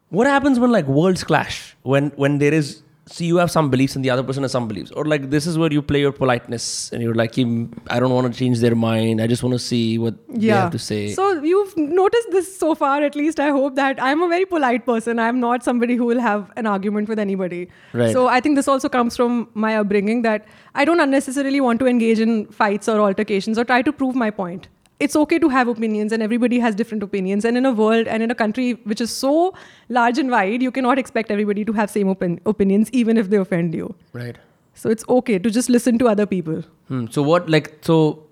[0.09, 3.95] what happens when like worlds clash when when there is see you have some beliefs
[3.97, 6.11] and the other person has some beliefs or like this is where you play your
[6.13, 9.53] politeness and you're like "Hmm, i don't want to change their mind i just want
[9.53, 13.39] to see what they have to say So you've noticed this so far, at least.
[13.41, 15.19] I hope that I'm a very polite person.
[15.27, 17.61] I'm not somebody who will have an argument with anybody.
[17.93, 18.13] Right.
[18.13, 21.87] So I think this also comes from my upbringing that I don't unnecessarily want to
[21.93, 24.69] engage in fights or altercations or try to prove my point
[24.99, 27.45] it's okay to have opinions and everybody has different opinions.
[27.45, 29.55] And in a world and in a country which is so
[29.89, 33.75] large and wide you cannot expect everybody to have same opinions even if they offend
[33.75, 33.95] you.
[34.13, 34.39] Right.
[34.75, 36.63] So it's okay to just listen to other people.
[36.89, 37.07] Hmm.
[37.11, 38.23] so what like so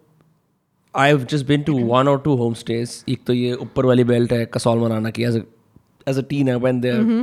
[0.94, 3.02] i've just been to one or two homestays.
[3.08, 5.46] Ek to ye upper wali belt hai kasol Manali ki as a
[6.06, 7.00] as a teen i went there.
[7.00, 7.22] Mm-hmm.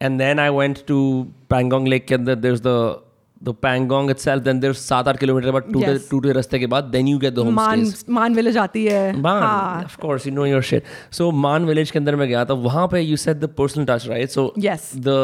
[0.00, 0.98] and then i went to
[1.54, 2.76] pangong lake and there's the
[3.42, 5.96] the Pangong itself then there's सात आठ kilometre बाद टूटे.
[6.10, 7.84] टूटे रास्ते के बाद then you get the मान.
[8.10, 10.90] मान विलेज आती है मान हाँ of course you know your shit.
[11.18, 14.08] So मान village के अंदर मैं गया था वहाँ पे you said the personal touch
[14.12, 14.36] right?
[14.36, 14.90] So Yes.
[15.08, 15.18] the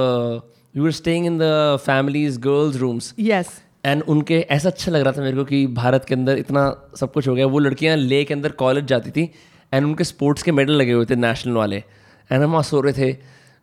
[0.74, 1.52] you were staying in the
[1.84, 3.12] family's girls rooms.
[3.28, 3.54] yes
[3.86, 6.62] and उनके ऐसा अच्छा लग रहा था मेरे को कि भारत के अंदर इतना
[7.00, 9.22] सब कुछ हो गया वो लड़कियाँ ले के अंदर कॉलेज जाती थी
[9.74, 12.92] एंड उनके स्पोर्ट्स के मेडल लगे हुए थे नेशनल वाले एंड हम वहाँ सो रहे
[12.92, 13.16] थे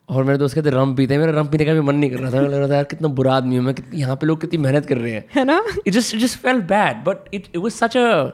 [0.10, 2.32] और मेरे दोस्त कहते रम पीते मेरा रम पीने का भी मन नहीं कर रहा
[2.32, 4.86] था लग रहा था यार कितना बुरा आदमी हूँ मैं यहाँ पे लोग कितनी मेहनत
[4.86, 7.98] कर रहे हैं है ना it just just fell bad but it it was such
[7.98, 8.32] a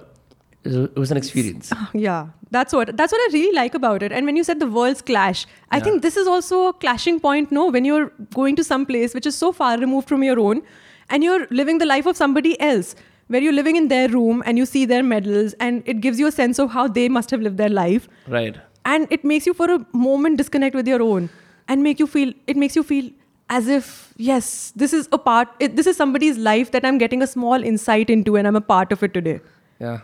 [0.65, 4.25] it was an experience yeah that's what that's what i really like about it and
[4.25, 7.63] when you said the worlds clash i think this is also a clashing point no
[7.75, 10.61] when you're going to some place which is so far removed from your own
[11.09, 12.93] and you're living the life of somebody else
[13.27, 16.27] where you're living in their room and you see their medals and it gives you
[16.27, 19.53] a sense of how they must have lived their life right and it makes you
[19.53, 21.29] for a moment disconnect with your own
[21.68, 23.10] and make you feel it makes you feel
[23.50, 23.88] as if
[24.28, 24.50] yes
[24.82, 28.10] this is a part it, this is somebody's life that i'm getting a small insight
[28.18, 29.40] into and i'm a part of it today
[29.80, 29.98] yeah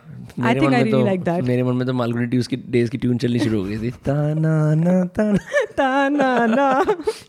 [0.47, 1.43] I मेरे think मन I में really तो like that.
[1.49, 3.91] मेरे मन में तो मालगुडी ट्यूज की days की ट्यून चलनी शुरू हो गई थी
[4.09, 5.39] ताना ना ताना
[5.81, 6.66] Ta-na-na.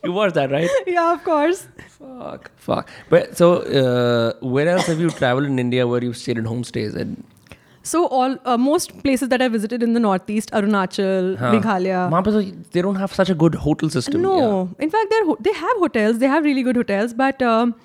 [0.06, 1.68] you watched that right yeah of course
[2.02, 2.45] Fuck.
[2.66, 2.89] Fuck.
[3.10, 3.47] But so,
[3.80, 6.95] uh, where else have you traveled in India where you've stayed in homestays?
[7.04, 7.24] And
[7.91, 11.53] so all uh, most places that I visited in the northeast, Arunachal, huh.
[11.53, 14.22] Meghalaya, they don't have such a good hotel system.
[14.22, 14.84] No, yeah.
[14.84, 15.20] in fact, they
[15.51, 16.18] they have hotels.
[16.24, 17.47] They have really good hotels, but.
[17.51, 17.76] Um,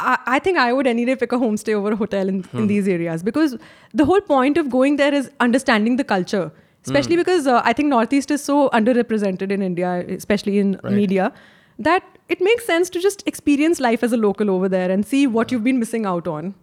[0.00, 2.58] I, I think I would anyway pick a homestay over a hotel in, hmm.
[2.60, 3.52] in these areas because
[3.94, 6.50] the whole point of going there is understanding the culture
[6.84, 7.20] especially hmm.
[7.20, 10.92] because uh, I think Northeast is so underrepresented in India, especially in right.
[10.92, 11.32] media,
[11.78, 15.26] that it makes sense to just experience life as a local over there and see
[15.26, 16.54] what you've been missing out on.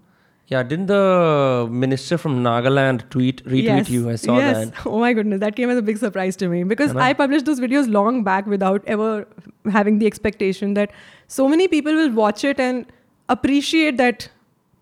[0.49, 3.89] Yeah, didn't the minister from Nagaland tweet retweet yes.
[3.89, 4.09] you?
[4.09, 4.69] I saw yes.
[4.69, 4.85] that.
[4.87, 7.59] Oh my goodness, that came as a big surprise to me because I published those
[7.59, 9.27] videos long back without ever
[9.71, 10.91] having the expectation that
[11.27, 12.91] so many people will watch it and
[13.29, 14.27] appreciate that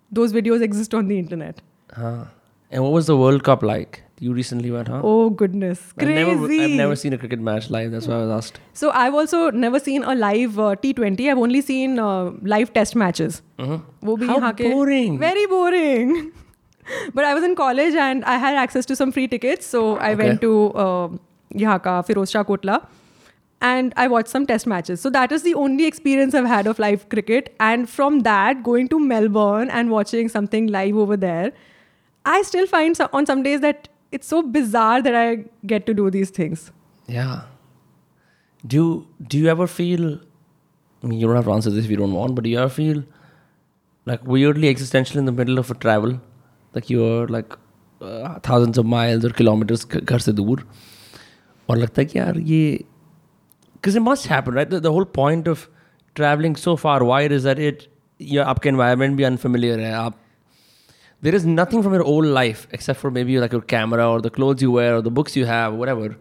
[0.09, 1.61] those videos exist on the internet.
[1.91, 2.25] Huh.
[2.71, 4.03] And what was the World Cup like?
[4.19, 5.01] You recently went, huh?
[5.03, 6.19] Oh goodness, crazy!
[6.19, 7.91] I've never, I've never, seen a cricket match live.
[7.91, 8.59] That's why I was asked.
[8.73, 11.29] So I've also never seen a live uh, T20.
[11.29, 13.43] I've only seen uh, live Test matches.
[13.59, 13.77] Uh-huh.
[14.25, 15.19] How boring!
[15.19, 16.31] Very boring.
[17.13, 20.13] but I was in college and I had access to some free tickets, so I
[20.13, 20.27] okay.
[20.27, 21.09] went to uh,
[21.53, 22.87] Yahaka Firoz Shah Kotla.
[23.61, 25.01] And I watched some test matches.
[25.01, 27.55] So that is the only experience I've had of live cricket.
[27.59, 31.53] And from that, going to Melbourne and watching something live over there,
[32.23, 36.10] I still find on some days that it's so bizarre that I get to do
[36.10, 36.70] these things.
[37.06, 37.42] Yeah.
[38.66, 40.20] Do you, do you ever feel?
[41.02, 42.58] I mean, you don't have to answer this if you don't want, but do you
[42.58, 43.02] ever feel
[44.06, 46.20] like weirdly existential in the middle of a travel,
[46.74, 47.56] like you're like
[48.00, 50.64] uh, thousands of miles or kilometers घ- घर से दूर,
[51.70, 52.84] और लगता है कि यार ये
[53.74, 54.70] because it must happen, right?
[54.70, 55.68] The, the whole point of
[56.14, 57.88] traveling so far wide is that it
[58.18, 60.18] your आपका environment भी unfamiliar है आप
[61.21, 64.29] there is nothing from your old life except for maybe like your camera or the
[64.29, 66.15] clothes you wear or the books you have whatever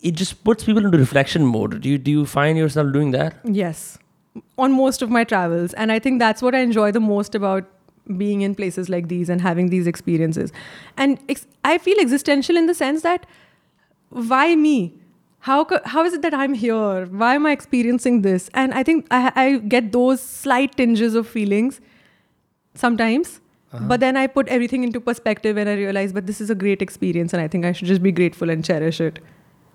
[0.00, 3.36] it just puts people into reflection mode do you do you find yourself doing that
[3.44, 3.98] Yes,
[4.56, 5.74] on most of my travels.
[5.74, 7.64] And I think that's what I enjoy the most about
[8.16, 10.52] being in places like these and having these experiences.
[10.96, 13.26] And ex- I feel existential in the sense that
[14.08, 14.94] why me?
[15.40, 17.04] How, co- how is it that I'm here?
[17.06, 18.48] Why am I experiencing this?
[18.54, 21.80] And I think I, I get those slight tinges of feelings
[22.74, 23.40] sometimes.
[23.72, 23.84] Uh-huh.
[23.88, 26.82] But then I put everything into perspective and I realize, but this is a great
[26.82, 29.18] experience and I think I should just be grateful and cherish it.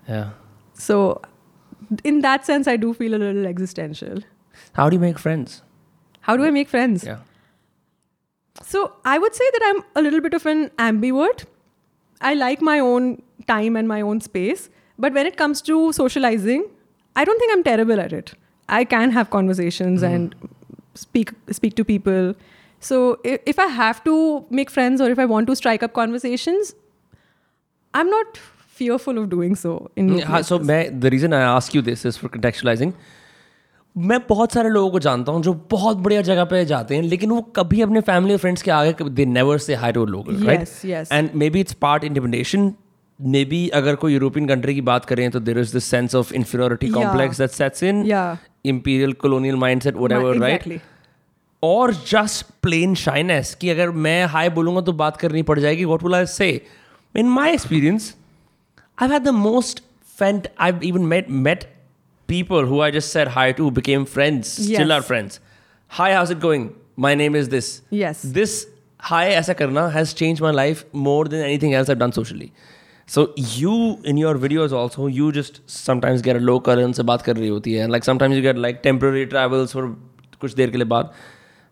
[0.08, 0.30] yeah
[0.74, 1.20] So,
[2.04, 4.20] in that sense, I do feel a little existential.
[4.72, 5.62] how do you make friends
[6.28, 7.04] How do I make friends?
[7.04, 7.18] yeah
[8.70, 11.44] So I would say that I'm a little bit of an ambivert.
[12.20, 14.68] I like my own time and my own space.
[14.98, 16.64] But when it comes to socializing,
[17.16, 18.32] I don't think I'm terrible at it.
[18.68, 20.06] I can have conversations hmm.
[20.06, 20.34] and
[20.94, 22.34] speak speak to people.
[22.81, 24.13] So if, if I have to
[24.59, 26.73] make friends or if I want to strike up conversations,
[27.93, 28.39] I'm not
[28.79, 29.73] fearful of doing so.
[29.95, 30.67] In new हाँ so places.
[30.67, 32.93] मैं the reason I ask you this is for contextualizing
[33.95, 37.29] मैं बहुत सारे लोगों को जानता हूँ जो बहुत बढ़िया जगह पे जाते हैं लेकिन
[37.31, 40.61] वो कभी अपने फैमिली और फ्रेंड्स के आगे they never say hi to local right
[40.61, 41.11] Yes, yes.
[41.13, 42.73] And maybe it's part intimidation
[43.19, 46.31] maybe अगर कोई यूरोपियन कंट्री की बात करें तो there is this sense of
[46.33, 46.95] inferiority Yeah.
[47.03, 48.35] Complex that sets in Yeah.
[48.71, 50.79] imperial colonial mindset whatever right exactly.
[51.62, 56.02] और just plain shyness कि अगर मैं हाई बोलूँगा तो बात करनी पड़ जाएगी what
[56.02, 56.50] will I say
[57.14, 58.14] in my experience
[58.98, 59.82] I have the most
[60.18, 61.64] friend I even met met
[62.28, 65.40] people who I just said hi to became friends still are friends
[65.90, 68.66] hi how's it going my name is this this
[69.10, 72.50] hi ऐसा करना has change my life more than anything else done socially
[73.08, 73.74] so you
[74.06, 77.88] in your videos also you just sometimes get local उनसे बात कर रही होती है.
[77.90, 79.86] Like sometimes you get like temporary travels और
[80.40, 81.12] कुछ देर के लिए बाद.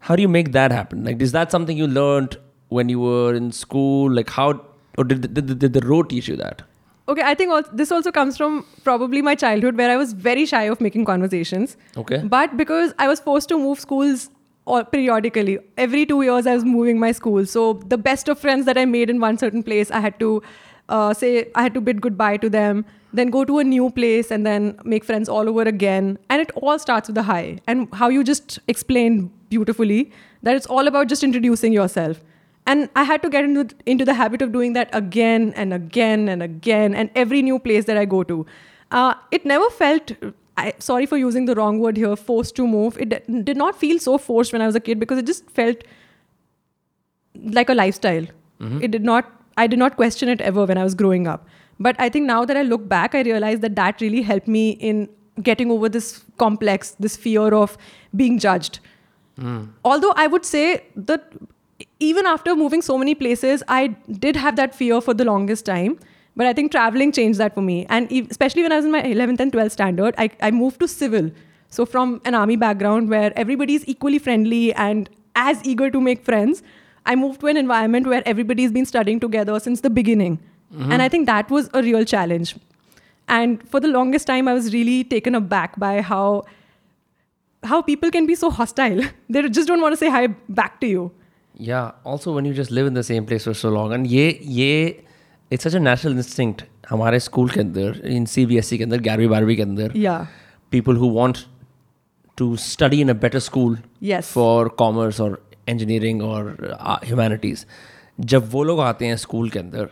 [0.06, 1.04] How do you make that happen?
[1.04, 2.36] Like is that something you learned
[2.68, 4.12] when you were in school?
[4.12, 4.64] Like how
[4.96, 6.62] or did, did, did the road teach you that?
[7.08, 10.46] Okay, I think al- this also comes from probably my childhood where I was very
[10.46, 11.76] shy of making conversations.
[11.96, 12.18] Okay.
[12.18, 14.30] But because I was forced to move schools
[14.64, 17.44] or periodically, every two years I was moving my school.
[17.46, 20.42] So the best of friends that I made in one certain place, I had to
[20.88, 24.30] uh, say, I had to bid goodbye to them, then go to a new place
[24.30, 26.18] and then make friends all over again.
[26.30, 27.58] And it all starts with a hi.
[27.66, 32.20] And how you just explained beautifully that it's all about just introducing yourself.
[32.66, 36.28] And I had to get into, into the habit of doing that again and again
[36.28, 38.44] and again, and every new place that I go to.
[38.90, 40.12] Uh, it never felt,
[40.56, 42.98] I, sorry for using the wrong word here, forced to move.
[42.98, 43.10] It
[43.44, 45.76] did not feel so forced when I was a kid because it just felt
[47.58, 48.26] like a lifestyle.
[48.82, 51.46] It did not, I did not question it ever when I was growing up.
[51.78, 54.70] But I think now that I look back, I realize that that really helped me
[54.70, 55.08] in
[55.42, 57.76] getting over this complex, this fear of
[58.16, 58.80] being judged.
[59.84, 61.32] Although I would say that
[62.00, 63.88] even after moving so many places, I
[64.26, 65.98] did have that fear for the longest time.
[66.36, 67.86] But I think traveling changed that for me.
[67.88, 70.88] And especially when I was in my 11th and 12th standard, I, I moved to
[70.88, 71.30] civil.
[71.70, 76.24] So from an army background where everybody is equally friendly and as eager to make
[76.24, 76.62] friends,
[77.06, 80.38] I moved to an environment where everybody's been studying together since the beginning.
[80.74, 80.92] Mm-hmm.
[80.92, 82.56] And I think that was a real challenge.
[83.28, 86.44] And for the longest time, I was really taken aback by how
[87.63, 89.01] how people can be so hostile.
[89.29, 90.27] they just don't want to say hi
[90.61, 91.11] back to you.
[91.69, 91.91] Yeah.
[92.03, 95.03] Also, when you just live in the same place for so long, and ये ये
[95.51, 98.83] it's such a natural instinct हमारे school के अंदर इन C B S E के
[98.83, 100.25] अंदर ग्यारहवीं बारहवीं के अंदर Yeah.
[100.75, 101.41] people who want
[102.41, 103.75] to study in a better school
[104.09, 104.31] Yes.
[104.37, 105.29] for commerce or
[105.73, 106.39] engineering or
[106.79, 107.65] uh, humanities
[108.33, 109.89] जब वो लोग आते हैं स्कूल के अंदर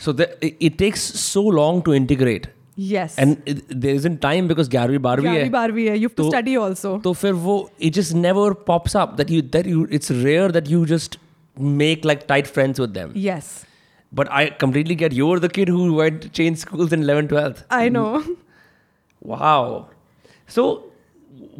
[0.00, 3.16] so the, it, it takes so long to integrate Yes.
[3.18, 5.96] and it, there isn't time because ग्यारहवीं बारहवीं ग्यारहवीं है बारहवीं है.
[6.02, 6.92] You have to तो- study also.
[7.06, 7.56] तो फिर वो
[7.88, 11.18] it just never pops up that you that you it's rare that you just
[11.80, 13.50] make like tight friends with them Yes.
[14.20, 17.60] but I completely get you're the kid who went to change schools in 11th 12th
[17.82, 18.08] I know.
[19.20, 19.88] Wow.
[20.46, 20.64] So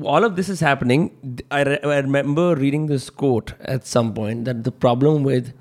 [0.02, 1.04] all of this is happening.
[1.50, 5.52] I, re- I remember reading this quote at some point that the problem with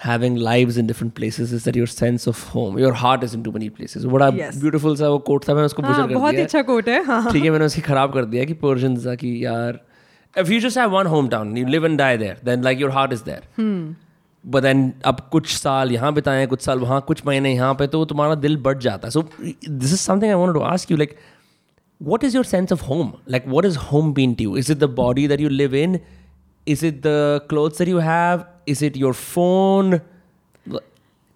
[0.00, 3.42] having lives in different places is that your sense of home, your heart is in
[3.44, 4.06] too many places.
[4.06, 4.56] What a Yes.
[4.64, 7.02] beautiful सा वो quote था मैंने उसको हाँ, butcher कर बहुत दिया अच्छा कोट है
[7.04, 9.78] हाँ ठीक है मैंने उसकी खराब कर दिया कि पर्शियन था कि यार
[10.42, 13.12] if you just have one hometown you live and die there then like your heart
[13.16, 13.42] is there
[14.44, 18.04] but then अब कुछ साल यहाँ बिताए कुछ साल वहाँ कुछ महीने यहाँ पे तो
[18.12, 19.22] तुम्हारा दिल बढ़ जाता है so
[19.84, 21.16] this is something I wanted to ask you like
[22.10, 24.80] what is your sense of home like what is home been to you is it
[24.84, 25.98] the body that you live in
[26.73, 27.17] Is it the
[27.51, 28.45] clothes that you have
[28.75, 29.99] is it your phone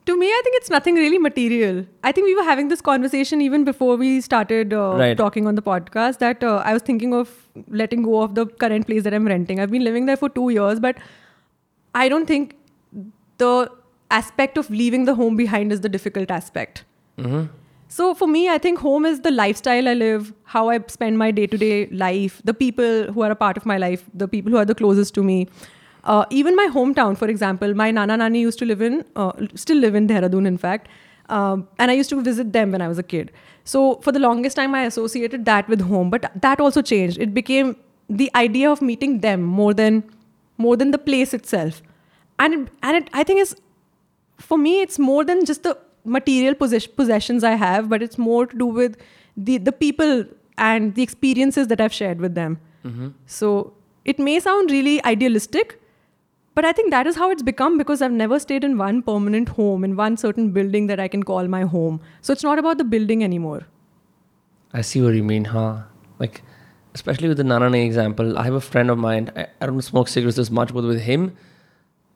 [0.07, 1.77] To me, I think it's nothing really material.
[2.07, 5.13] I think we were having this conversation even before we started uh, Right.
[5.21, 7.31] talking on the podcast that uh, I was thinking of
[7.81, 9.61] letting go of the current place that I'm renting.
[9.65, 10.99] I've been living there for two years, but
[12.01, 12.51] I don't think
[13.45, 13.53] the
[14.19, 16.83] aspect of leaving the home behind is the difficult aspect.
[17.93, 21.29] So for me, I think home is the lifestyle I live, how I spend my
[21.29, 24.51] day to day life, the people who are a part of my life, the people
[24.51, 25.47] who are the closest to me.
[26.03, 29.77] Uh, even my hometown, for example, my nana nani used to live in, uh, still
[29.77, 30.89] live in Dehradun, in fact.
[31.29, 33.31] Um, and I used to visit them when I was a kid.
[33.75, 37.23] So for the longest time, I associated that with home, but that also changed.
[37.29, 37.75] It became
[38.09, 40.03] the idea of meeting them more than
[40.57, 41.81] more than the place itself.
[42.39, 43.55] And and it, I think is
[44.51, 48.45] for me it's more than just the material possess- possessions i have but it's more
[48.45, 48.97] to do with
[49.35, 50.25] the the people
[50.57, 53.09] and the experiences that i've shared with them mm-hmm.
[53.25, 53.73] so
[54.05, 55.79] it may sound really idealistic
[56.55, 59.49] but i think that is how it's become because i've never stayed in one permanent
[59.59, 62.77] home in one certain building that i can call my home so it's not about
[62.77, 63.63] the building anymore
[64.73, 65.83] I see what you mean, huh?
[66.17, 66.41] Like,
[66.95, 69.31] especially with the Nanane example, I have a friend of mine.
[69.35, 71.37] I, I don't smoke cigarettes as much, but with him,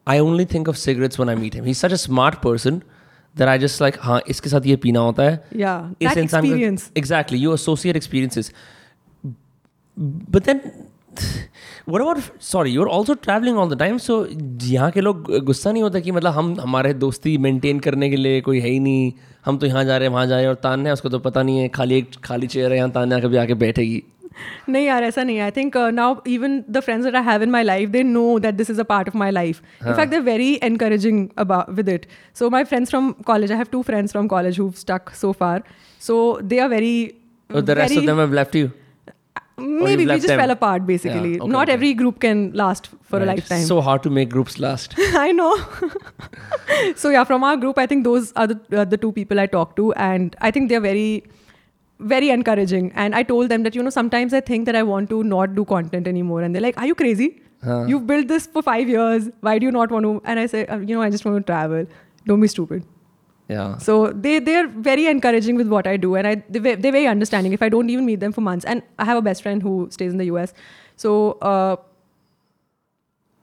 [0.06, 1.64] I only think of cigarettes when I meet him.
[1.64, 2.82] He's such a smart person
[3.38, 5.40] that I just like, हाँ इसके साथ ये पीना होता है.
[5.56, 8.52] yeah इस that experience exactly, you associate experiences.
[10.32, 10.60] But then,
[11.86, 12.18] what about?
[12.40, 13.98] Sorry, you're also traveling all the time.
[14.00, 14.18] So
[14.62, 18.40] यहाँ के लोग गुस्सा नहीं होता कि मतलब हम हमारे दोस्ती मेंटेन करने के लिए
[18.40, 19.12] कोई है ही नहीं
[19.46, 21.42] हम तो यहाँ जा रहे हैं वहाँ जा रहे हैं और तान्या उसको तो पता
[21.42, 24.02] नहीं है खाली एक खाली चेयर है यहाँ तान्या कभी आके बैठेगी
[24.69, 27.49] नहीं यार ऐसा नहीं है आई think now even the friends that I have in
[27.51, 30.19] my life they know that this is a part of my life in fact they
[30.29, 32.05] very encouraging about with it
[32.39, 35.63] so my friends from college I have two friends from college who stuck so far
[36.07, 36.15] so
[36.53, 36.95] they are very
[37.69, 38.67] the rest of them have left you
[39.63, 40.39] maybe you've we left just them.
[40.41, 41.73] fell apart basically Yeah, okay, not okay.
[41.77, 43.29] every group can last for a Right.
[43.41, 45.49] lifetime so hard to make groups last I know.
[47.03, 49.45] so yeah, from our group, I think those are the, uh, the two people I
[49.55, 51.23] talk to, and I think they're very,
[52.00, 52.92] very encouraging.
[52.94, 55.54] And I told them that you know sometimes I think that I want to not
[55.54, 57.30] do content anymore, and they're like, "Are you crazy?
[57.64, 57.84] Huh.
[57.88, 59.30] You've built this for five years.
[59.40, 61.36] Why do you not want to?" And I say, uh, "You know, I just want
[61.38, 61.86] to travel.
[62.26, 62.86] Don't be stupid."
[63.50, 63.92] yeah So
[64.24, 67.54] they they're very encouraging with what I do, and I they're, they're very understanding.
[67.58, 69.76] If I don't even meet them for months, and I have a best friend who
[69.90, 70.52] stays in the US,
[70.96, 71.14] so
[71.52, 71.76] uh,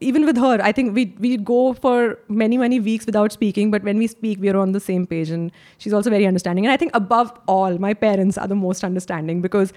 [0.00, 3.82] even with her, I think we we go for many many weeks without speaking, but
[3.82, 6.66] when we speak, we are on the same page, and she's also very understanding.
[6.66, 9.72] And I think above all, my parents are the most understanding because.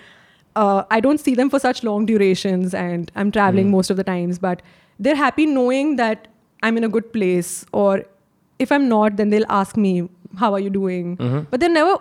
[0.55, 4.03] Uh, I don't see them for such long durations, and I'm traveling most of the
[4.03, 4.39] times.
[4.39, 4.63] But
[4.99, 6.27] they're happy knowing that
[6.63, 8.03] I'm in a good place, or
[8.57, 10.09] if I'm not, then they'll ask me,
[10.41, 11.13] "How are you doing?"
[11.51, 11.93] But they're never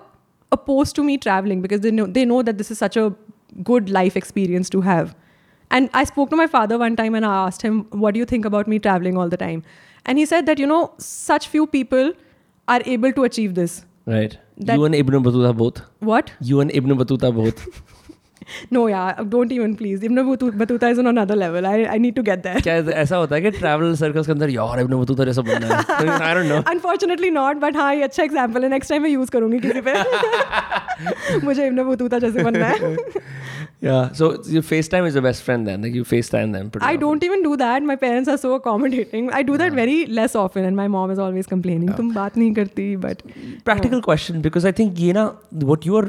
[0.50, 3.06] opposed to me traveling because they know they know that this is such a
[3.70, 5.14] good life experience to have.
[5.70, 8.26] And I spoke to my father one time and I asked him, "What do you
[8.32, 9.62] think about me traveling all the time?"
[10.06, 12.12] And he said that you know such few people
[12.76, 13.76] are able to achieve this.
[14.10, 14.34] right
[14.68, 16.30] That- you and Ibn Battuta both What?
[16.50, 17.58] you and Ibn Battuta both
[18.75, 20.01] No, yeah, don't even please.
[20.03, 21.65] Ibn Batu- Battuta is on another level.
[21.65, 22.61] I, I need to get there.
[22.61, 22.73] क्या
[23.03, 26.33] ऐसा होता है कि travel circles के अंदर यार Ibn Battuta जैसा बनना है I
[26.35, 29.59] don't no Unfortunately not, but हाँ ये अच्छा एग्जाम्पल है नेक्स्ट टाइम मैं यूज करूंगी
[29.67, 29.93] किसी पे
[31.45, 32.95] मुझे इब्न बतूता जैसे बनना है
[33.85, 36.91] yeah so your FaceTime is your best friend then like you FaceTime them pretty I
[36.91, 36.99] often.
[37.05, 37.83] don't even do that.
[37.89, 39.29] My parents are so accommodating.
[39.39, 41.89] I do that very less often, and my mom is always complaining.
[41.97, 43.23] तुम बात नहीं करती, but
[43.71, 45.25] practical question because I think you know
[45.71, 46.05] what you are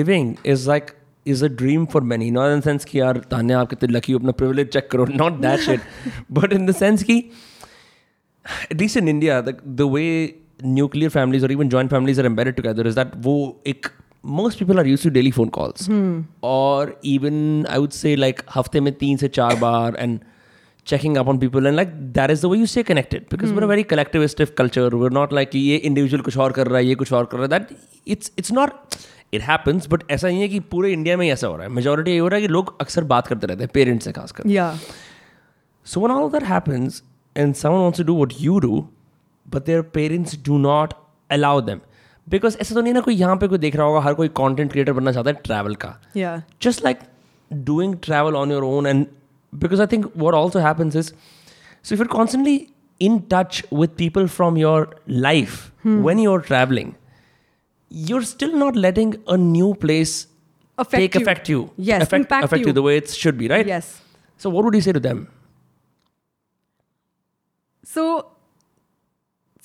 [0.00, 0.92] living is like
[1.24, 2.30] is a dream for many.
[2.30, 5.06] Not in the sense कि यार तान्या आप कितने lucky हो अपना privilege check करो.
[5.22, 5.80] Not that shit.
[6.40, 7.22] But in the sense कि
[8.70, 12.56] at least in India, the, the way nuclear families or even joint families are embedded
[12.56, 13.34] together is that वो
[13.66, 13.90] एक
[14.38, 15.88] most people are used to daily phone calls
[16.42, 20.24] or even I would say like हफ्ते में तीन से चार बार and
[20.84, 23.64] checking up on people and like that is the way you stay connected because we're
[23.64, 26.86] a very collectivistic culture we're not like कि ये individual कुछ और कर रहा है
[26.86, 27.72] ये कुछ और कर रहा है that
[28.14, 28.98] it's it's not
[29.33, 31.71] it happens but ऐसा नहीं है कि पूरे इंडिया में ही ऐसा हो रहा है।
[31.73, 34.77] मेजोरिटी ये हो रहा है कि लोग अक्सर बात करते रहते हैं पेरेंट्स से खासकर।
[35.85, 37.01] So when all that happens
[37.35, 38.85] and someone wants do what you do
[39.45, 40.93] but their parents do not
[41.29, 41.79] allow them
[42.27, 44.71] because ऐसा तो नहीं ना कोई यहाँ पे कोई देख रहा होगा हर कोई कॉन्टेंट
[44.71, 45.95] क्रिएटर बनना चाहता है ट्रैवल का।
[46.61, 46.99] Just like
[47.51, 49.05] doing travel on your own and
[49.53, 51.11] because I think what also happens is
[51.83, 52.57] so if you
[53.01, 56.91] in touch with people from your life when you are travelling
[58.09, 60.13] you're still not letting a new place
[60.83, 61.21] Affect take you.
[61.21, 62.67] affect you Yes, affect, impact affect you.
[62.67, 62.73] you.
[62.73, 63.89] the way it should be right Yes.
[64.37, 65.25] so what would you say to them
[67.93, 68.03] So,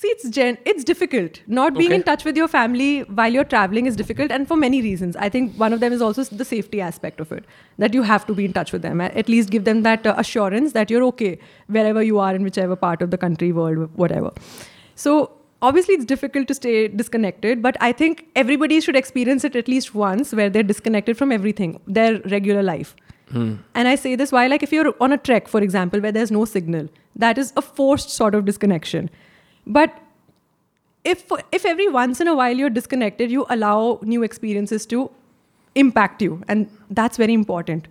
[0.01, 1.37] see, it's gen- it's difficult.
[1.59, 4.81] Not being in touch with your family while you're traveling is difficult, and for many
[4.87, 5.15] reasons.
[5.27, 7.47] I think one of them is also the safety aspect of it.
[7.85, 9.01] That you have to be in touch with them.
[9.07, 11.31] At least give them that uh, assurance that you're okay
[11.79, 14.31] wherever you are in whichever part of the country, world, whatever.
[14.95, 15.17] So.
[15.61, 19.93] Obviously, it's difficult to stay disconnected, but I think everybody should experience it at least
[19.93, 22.95] once where they're disconnected from everything, their regular life.
[23.31, 23.55] Hmm.
[23.75, 26.31] And I say this why, like, if you're on a trek, for example, where there's
[26.31, 29.09] no signal, that is a forced sort of disconnection.
[29.67, 29.99] But
[31.03, 35.11] if if every once in a while you're disconnected, you allow new experiences to
[35.75, 37.87] impact you, and that's very important.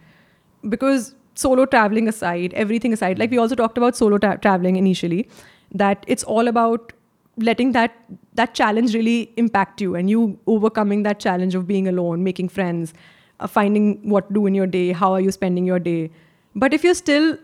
[0.69, 5.29] Because solo traveling aside, everything aside, like we also talked about solo tra- traveling initially,
[5.73, 6.93] that it's all about
[7.39, 7.95] letting that
[8.35, 12.95] that challenge really impact you and you overcoming that challenge of being alone making friends
[13.41, 16.11] uh, finding what to do in your day how are you spending your day.
[16.55, 17.37] But if you're still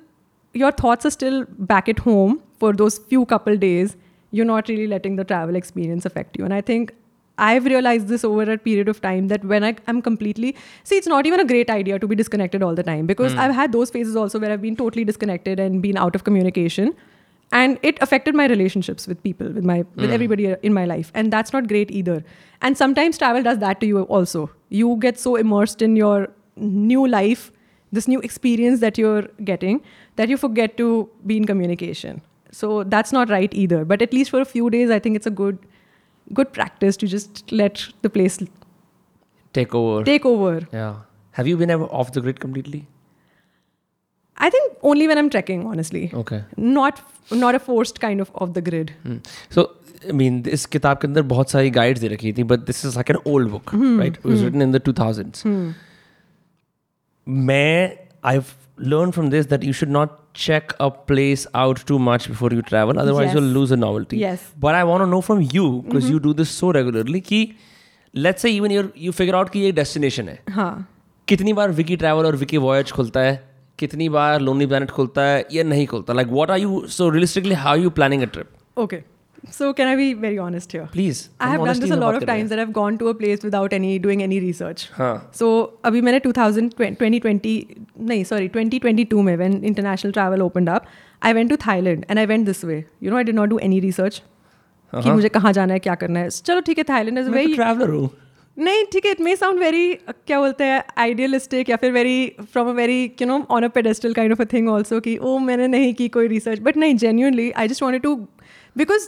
[0.52, 3.96] your thoughts are still back at home for those few couple days
[4.30, 6.44] you're not really letting the travel experience affect you.
[6.44, 6.94] And i think
[7.38, 11.06] i've realized this over a period of time that when I, i'm completely see it's
[11.06, 13.90] not even a great idea to be disconnected all the time because i've had those
[13.90, 16.94] phases also where i've been totally disconnected and been out of communication
[17.54, 20.14] and it affected my relationships with people with my with hmm.
[20.18, 21.10] everybody in my life.
[21.14, 22.22] And that's not great either.
[22.60, 24.50] And sometimes travel does that to you also.
[24.68, 27.50] You get so immersed in your new life
[27.92, 29.80] this new experience that you're getting
[30.16, 32.20] that you forget to be in communication.
[32.50, 33.84] So that's not right either.
[33.84, 35.58] But at least for a few days i think it's a good
[36.40, 38.38] good practice to just let the place
[39.52, 40.02] take over.
[40.04, 40.66] take over.
[40.72, 40.94] Yeah.
[41.38, 42.86] Have you been ever off the grid completely
[44.37, 46.37] i think only when i'm trekking honestly okay
[46.77, 46.99] not
[47.43, 48.91] not a forced kind of off the grid
[49.55, 49.63] so
[50.05, 52.95] I mean इस किताब के अंदर बहुत सारी guides दे रखी थी but this is
[52.95, 55.45] like an old book right it was written in the 2000s
[57.27, 57.97] मैं
[58.31, 58.39] आई
[58.91, 60.11] learned from this that you should not
[60.41, 63.33] check a place out too much before you travel otherwise Yes.
[63.37, 64.45] you'll lose a novelty Yes.
[64.65, 67.39] but i want to know from you because you do this so regularly कि
[68.13, 70.69] let's say even you you figure out कि ये destination है हाँ
[71.27, 73.35] कितनी बार Vicky travel और Vicky voyage खुलता है
[73.78, 77.54] कितनी बार लोनली प्लैनेट खुलता है या नहीं खुलता like what are you so realistically
[77.64, 78.50] how you planning a trip
[78.82, 78.98] okay
[79.56, 82.26] so can i be very honest here please I have done this a lot of
[82.28, 84.84] times that I've gone to a place without any doing any research.
[84.92, 85.50] हाँ So
[85.84, 87.52] अभी मैंने 2000 2020
[88.10, 90.88] नहीं sorry 2022 में when international travel opened up,
[91.22, 92.78] I went to Thailand and I went this way.
[93.00, 94.20] You know I did not do any research.
[94.92, 97.46] uh कि मुझे कहाँ जाना है क्या करना है चलो ठीक है थाईलैंड इज़ वेरी
[97.46, 98.10] तो ट्रैवलर हूँ
[98.57, 99.93] नहीं ठीक है इट मे साउंड वेरी
[100.27, 102.17] क्या बोलते हैं आइडियलिस्टिक या फिर very
[102.53, 105.37] from a very you know on a pedestal kind of a thing also कि ओ
[105.49, 108.15] मैंने नहीं की कोई रिसर्च बट नहीं genuinely I just wanted to
[108.77, 109.07] because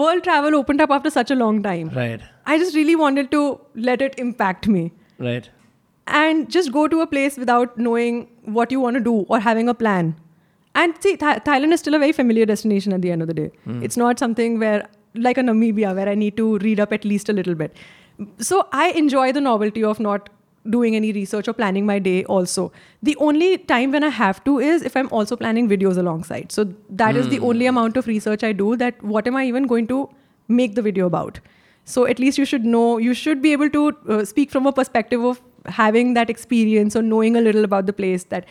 [0.00, 2.20] world travel open up after such a long time right
[2.52, 3.38] I just really wanted to
[3.86, 4.82] let it impact me
[5.20, 5.46] right
[6.06, 8.18] and just go to a place without knowing
[8.58, 10.06] what you want to do or having a plan.
[10.74, 13.34] And see, Tha- Thailand is still a very familiar destination at the end of the
[13.40, 13.44] day.
[13.88, 14.78] It's not something where,
[15.26, 17.82] like a Namibia, where I need to read up at least a little bit.
[18.39, 20.29] So I enjoy the novelty of not
[20.69, 22.71] doing any research or planning my day also.
[23.01, 26.51] The only time when I have to is if I'm also planning videos alongside.
[26.51, 29.67] So that is the only amount of research I do that what am I even
[29.67, 30.09] going to
[30.47, 31.39] make the video about?
[31.85, 34.71] So at least you should know, you should be able to uh, speak from a
[34.71, 38.45] perspective of having that experience or knowing a little about the place that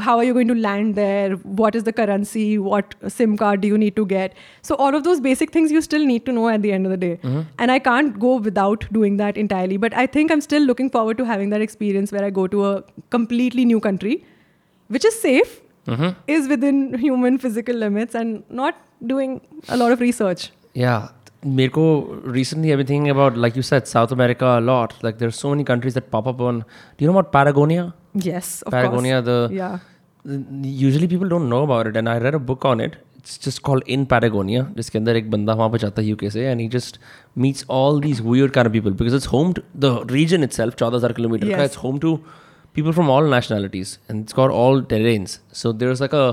[0.00, 3.68] how are you going to land there, what is the currency, what SIM card do
[3.68, 4.34] you need to get.
[4.62, 6.90] So all of those basic things you still need to know at the end of
[6.90, 7.16] the day.
[7.22, 7.42] Mm-hmm.
[7.58, 9.76] And I can't go without doing that entirely.
[9.76, 12.66] But I think I'm still looking forward to having that experience where I go to
[12.66, 14.24] a completely new country,
[14.88, 16.18] which is safe, mm-hmm.
[16.26, 20.50] is within human physical limits and not doing a lot of research.
[20.72, 21.08] Yeah.
[21.45, 21.83] मेरे को
[22.37, 24.95] recently I've been thinking about like you said South America a lot.
[25.03, 26.59] Like there's so many countries that pop up on.
[26.97, 27.93] Do you know about Patagonia?
[28.13, 29.25] Yes, of Patagonia, course.
[29.25, 29.79] the yeah.
[30.61, 32.97] usually people don't know about it, and I read a book on it.
[33.19, 34.63] It's just called In Patagonia.
[34.75, 36.99] जिसके अंदर एक बंदा वहाँ पे जाता है UK से and he just
[37.45, 41.15] meets all these weird kind of people because it's home to the region itself 14,000
[41.19, 41.71] kilometer का Yes.
[41.71, 42.13] it's home to
[42.77, 45.37] people from all nationalities and it's got all terrains.
[45.63, 46.25] So there's like a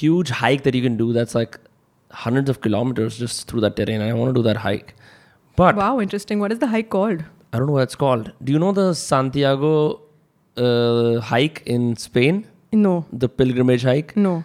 [0.00, 1.58] huge hike that you can do that's like
[2.23, 4.01] hundreds of kilometers just through that terrain.
[4.01, 4.95] I want to do that hike.
[5.55, 6.39] But wow, interesting.
[6.39, 7.23] What is the hike called?
[7.53, 8.31] I don't know what it's called.
[8.43, 10.01] Do you know the Santiago
[10.57, 12.47] uh, hike in Spain?
[12.71, 13.05] No.
[13.13, 14.15] The pilgrimage hike?
[14.17, 14.43] No.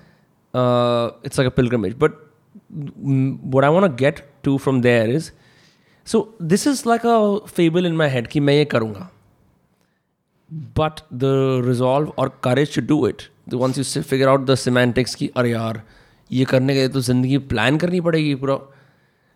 [0.55, 1.99] Uh, it's like a pilgrimage.
[1.99, 2.19] But
[2.69, 5.33] what I want to get to from there is
[6.05, 9.09] so this is like a fable in my head ki main ye karunga.
[10.79, 15.15] But the resolve or courage to do it, the once you figure out the semantics
[15.15, 15.83] ki, are yaar,
[16.31, 18.59] ये करने के लिए तो ज़िंदगी plan करनी पड़ेगी पूरा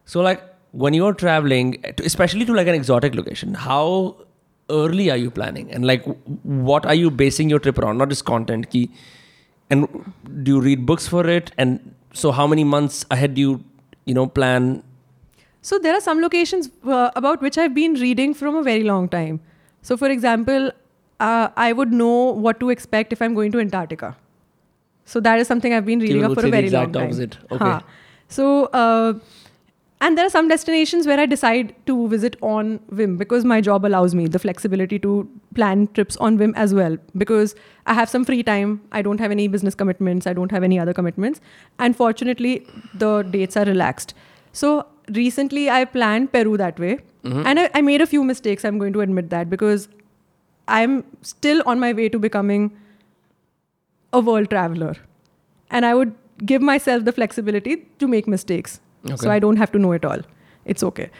[0.08, 0.40] so like
[0.74, 1.74] when you are travelling
[2.06, 4.06] specially to like an exotic location how
[4.68, 6.04] early are you planning and like
[6.46, 8.88] what are you basing your trip on not is content की
[9.70, 9.86] and
[10.26, 11.78] do you read books for it and
[12.14, 13.58] so how many months I had you
[14.08, 14.76] you know plan
[15.64, 19.38] so there are some location about which I been reading from a very long time
[19.82, 20.72] so for example
[21.20, 24.14] I would know what to expect if I am going to Antarctica
[25.04, 27.04] So that is something I've been reading up for a very long time.
[27.04, 27.38] opposite.
[27.50, 27.64] Okay.
[27.64, 27.82] Haan.
[28.28, 29.14] So uh,
[30.00, 33.86] and there are some destinations where I decide to visit on whim because my job
[33.86, 37.54] allows me the flexibility to plan trips on whim as well because
[37.86, 38.82] I have some free time.
[38.92, 40.26] I don't have any business commitments.
[40.26, 41.40] I don't have any other commitments.
[41.78, 44.14] And fortunately, the dates are relaxed.
[44.52, 46.98] So recently, I planned Peru that way.
[47.46, 48.66] And I, I made a few mistakes.
[48.66, 49.88] I'm going to admit that because
[50.68, 52.76] I'm still on my way to becoming
[54.14, 54.94] a world traveler.
[55.70, 56.14] And I would
[56.52, 58.80] give myself the flexibility to make mistakes.
[59.06, 59.16] Okay.
[59.16, 60.20] So I don't have to know it all.
[60.64, 61.10] It's okay.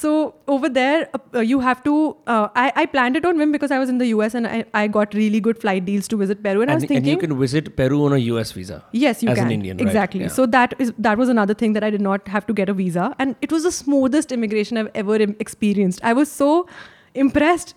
[0.00, 2.16] So over there, uh, you have to.
[2.26, 4.64] Uh, I, I planned it on whim because I was in the US and I,
[4.74, 6.60] I got really good flight deals to visit Peru.
[6.60, 8.84] And, I was thinking, and you can visit Peru on a US visa.
[8.92, 9.46] Yes, you as can.
[9.46, 9.86] As an Indian, right?
[9.86, 10.20] exactly.
[10.20, 10.34] Yeah.
[10.36, 12.74] So that is that was another thing that I did not have to get a
[12.74, 15.16] visa, and it was the smoothest immigration I've ever
[15.46, 16.04] experienced.
[16.12, 16.68] I was so
[17.14, 17.74] impressed.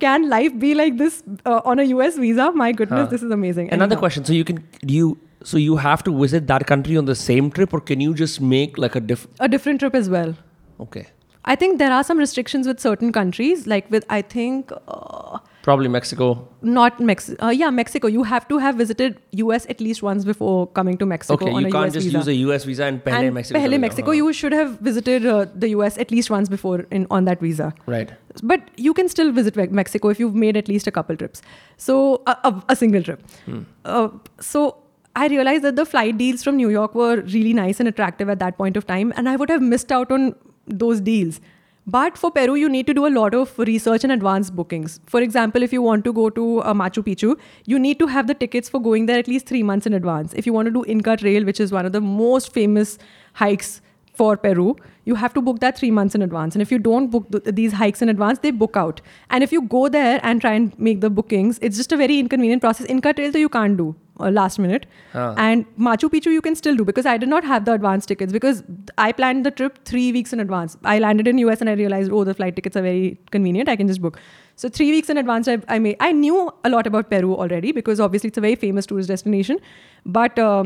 [0.00, 2.50] Can life be like this uh, on a US visa?
[2.52, 3.10] My goodness, Huh.
[3.10, 3.70] this is amazing.
[3.70, 4.00] Another Anyhow.
[4.00, 4.24] question.
[4.24, 7.50] So you can do you so you have to visit that country on the same
[7.50, 9.26] trip, or can you just make like a diff?
[9.40, 10.34] A different trip as well.
[10.80, 11.06] Okay,
[11.44, 15.88] I think there are some restrictions with certain countries, like with I think uh, Probably
[15.88, 16.46] Mexico.
[16.60, 17.46] Not Mexico.
[17.46, 18.06] Uh, yeah, Mexico.
[18.06, 21.46] You have to have visited US at least once before coming to Mexico.
[21.46, 22.18] Okay, you can't US just visa.
[22.18, 23.58] use a US visa and Pehle, and Mexico.
[23.58, 24.10] Pehle, Mexico.
[24.10, 24.26] Uh-huh.
[24.26, 27.72] You should have visited uh, the US at least once before in on that visa.
[27.86, 28.12] Right.
[28.42, 31.40] But you can still visit Mexico if you've made at least a couple trips.
[31.78, 33.24] So uh, a, single trip.
[33.46, 33.62] Hmm.
[33.86, 34.08] Uh,
[34.40, 34.76] so
[35.16, 38.38] I realized that the flight deals from New York were really nice and attractive at
[38.40, 40.34] that point of time, and I would have missed out on
[40.66, 41.40] those deals
[41.86, 45.00] but for Peru, you need to do a lot of research and advanced bookings.
[45.04, 48.26] For example, if you want to go to uh, Machu Picchu, you need to have
[48.26, 50.32] the tickets for going there at least three months in advance.
[50.32, 52.96] If you want to do Inca Trail, which is one of the most famous
[53.34, 53.82] hikes
[54.14, 56.54] for Peru, you have to book that three months in advance.
[56.54, 59.00] And if you don't book th- these hikes in advance, they book out.
[59.30, 62.18] And if you go there and try and make the bookings, it's just a very
[62.18, 62.86] inconvenient process.
[62.86, 64.86] Inca Trail, though, you can't do uh, last minute.
[65.12, 65.34] Huh.
[65.36, 68.32] And Machu Picchu, you can still do because I did not have the advance tickets
[68.32, 68.62] because
[68.96, 70.76] I planned the trip three weeks in advance.
[70.84, 73.68] I landed in US and I realized, oh, the flight tickets are very convenient.
[73.68, 74.18] I can just book.
[74.56, 75.96] So three weeks in advance, I, I made.
[75.98, 79.58] I knew a lot about Peru already because obviously it's a very famous tourist destination,
[80.06, 80.38] but.
[80.38, 80.64] Uh,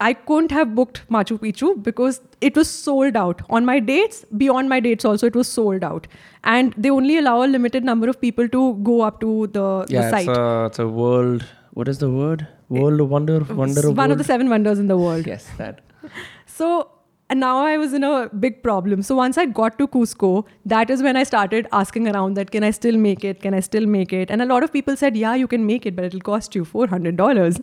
[0.00, 3.40] I couldn't have booked Machu Picchu because it was sold out.
[3.48, 6.06] On my dates, beyond my dates also, it was sold out.
[6.44, 10.02] And they only allow a limited number of people to go up to the, Yeah,
[10.02, 10.28] the site.
[10.28, 11.46] it's a it's a world.
[11.72, 12.46] What is the word?
[12.68, 13.38] World of wonder.
[13.40, 15.26] Wonder of one of the seven wonders in the world.
[15.26, 15.80] Yes, that.
[16.46, 16.90] So
[17.28, 19.02] and now I was in a big problem.
[19.02, 22.62] So once I got to Cusco, that is when I started asking around that can
[22.62, 23.40] I still make it?
[23.42, 24.30] Can I still make it?
[24.30, 26.64] And a lot of people said, yeah, you can make it, but it'll cost you
[26.64, 27.60] four hundred dollars.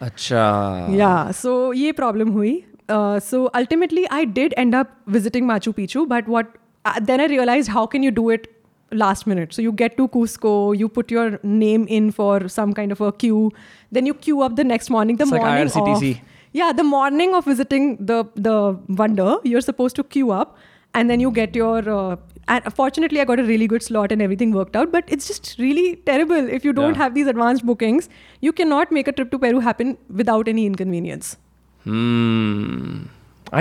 [0.00, 0.96] Acha.
[0.96, 2.64] Yeah, so ये problem hui.
[2.88, 7.26] Uh, so ultimately, I did end up visiting Machu Picchu, but what uh, then I
[7.26, 8.46] realized how can you do it
[8.92, 9.52] last minute?
[9.52, 13.12] So you get to Cusco, you put your name in for some kind of a
[13.12, 13.50] queue,
[13.92, 15.16] then you queue up the next morning.
[15.16, 16.10] The It's like morning IRCTC.
[16.12, 16.20] of
[16.52, 20.56] yeah, the morning of visiting the the wonder, you're supposed to queue up,
[20.94, 21.88] and then you get your.
[21.88, 22.16] Uh,
[22.47, 24.91] and fortunately, I got a really good slot and everything worked out.
[24.91, 27.03] But it's just really terrible if you don't Yeah.
[27.03, 28.09] have these advanced bookings.
[28.41, 31.35] You cannot make a trip to Peru happen without any inconvenience.
[31.85, 33.03] Hmm.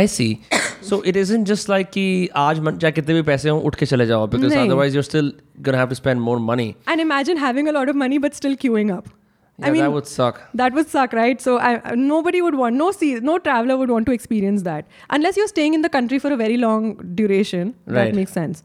[0.00, 0.28] I see.
[0.90, 2.04] so it isn't just like कि
[2.42, 4.66] आज मन चाहे कितने भी पैसे हों उठ के चले जाओ because नहीं.
[4.68, 5.28] otherwise you're still
[5.66, 6.68] gonna have to spend more money.
[6.92, 9.10] And imagine having a lot of money but still queuing up.
[9.58, 10.38] Yeah, I mean, that would suck.
[10.60, 11.42] that would suck, right?
[11.46, 14.86] So I, I- nobody would want, no, see, no traveler would want to experience that
[15.18, 16.88] unless you're staying in the country for a very long
[17.20, 17.74] duration.
[17.86, 17.98] Right.
[17.98, 18.64] That makes sense.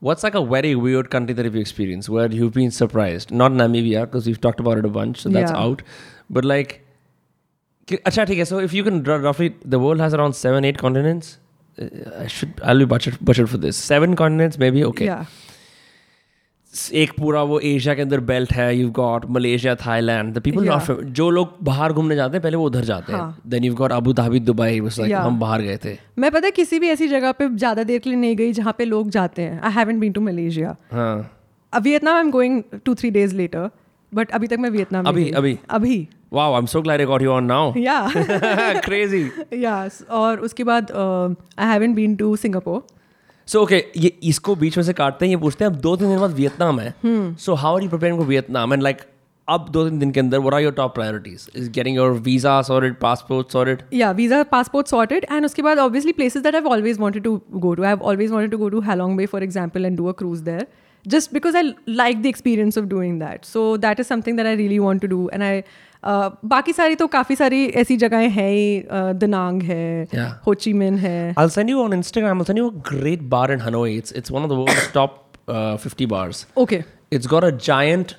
[0.00, 3.30] What's like a very weird country that you've experienced where you've been surprised?
[3.30, 5.56] Not Namibia, because we've talked about it a bunch, so that's Yeah.
[5.58, 5.82] out.
[6.28, 6.84] But like,
[7.86, 11.38] theek so if you can roughly, the world has around seven, eight continents.
[11.80, 11.86] Uh,
[12.18, 13.76] I should, I'll be butchered, butchered for this.
[13.76, 14.84] Seven continents, maybe?
[14.84, 15.06] Okay.
[15.06, 15.26] Yeah.
[16.94, 21.02] एक पूरा वो Asia के अंदर belt है you got Malaysia Thailand the people Yeah.
[21.18, 23.34] जो लोग बाहर घूमने जाते हैं पहले वो उधर जाते हैं.
[23.46, 24.78] Then you got Abu Dhabi Dubai
[25.12, 28.10] हम बाहर गए थे। मैं पता है किसी भी ऐसी जगह पे ज़्यादा देर के
[28.10, 32.14] लिए नहीं गई जहाँ पे लोग जाते हैं। I haven't been to Malaysia हाँ। Vietnam
[32.14, 33.70] I am going to three days later
[34.14, 35.58] but अभी तक मैं वियतनाम अभी- अभी?
[35.70, 38.08] अभी। Wow I am so glad I got you on now या
[38.84, 39.22] क्रेजी
[39.54, 40.90] यस और उसके बाद
[41.58, 42.86] I haven't been to Singapore
[43.48, 46.08] so okay ये इसको बीच में से काटते हैं ये पूछते हैं अब दो तीन
[46.08, 46.94] दिन बाद वियतनाम है।
[47.40, 48.72] So how are you preparing for Vietnam?
[48.72, 48.98] And like
[49.48, 52.60] अब दो तीन दिन के अंदर where are your top priorities is getting your visa
[52.62, 56.98] sorted passport sorted या वीज़ा पासपोर्ट सॉर्टेड एंड उसके बाद obviously places that I always
[57.00, 59.86] wanted to go to I have always wanted to go to Halong Bay for example
[59.86, 60.66] and do a cruise there
[61.04, 64.56] just because I like the experience of doing that so that is something that I
[64.56, 65.60] really want to do and I
[66.06, 68.82] बाकी सारी तो काफ़ी सारी ऐसी जगहें हैं ही
[69.20, 70.06] Da Nang है
[70.46, 73.96] Ho Chi Minh है। I send you on Instagram I send you a great bar in Hanoi
[73.96, 75.22] it's it's one of the world's top
[75.86, 76.82] 50 bars okay
[77.12, 78.12] it's got a giant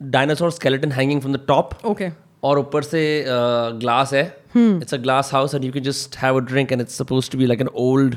[0.00, 2.08] dinosaur skeleton hanging from the top okay
[2.44, 4.24] और ऊपर से glass है।
[4.56, 7.38] It's a glass house and you can just have a drink and it's supposed to
[7.38, 8.16] be like an old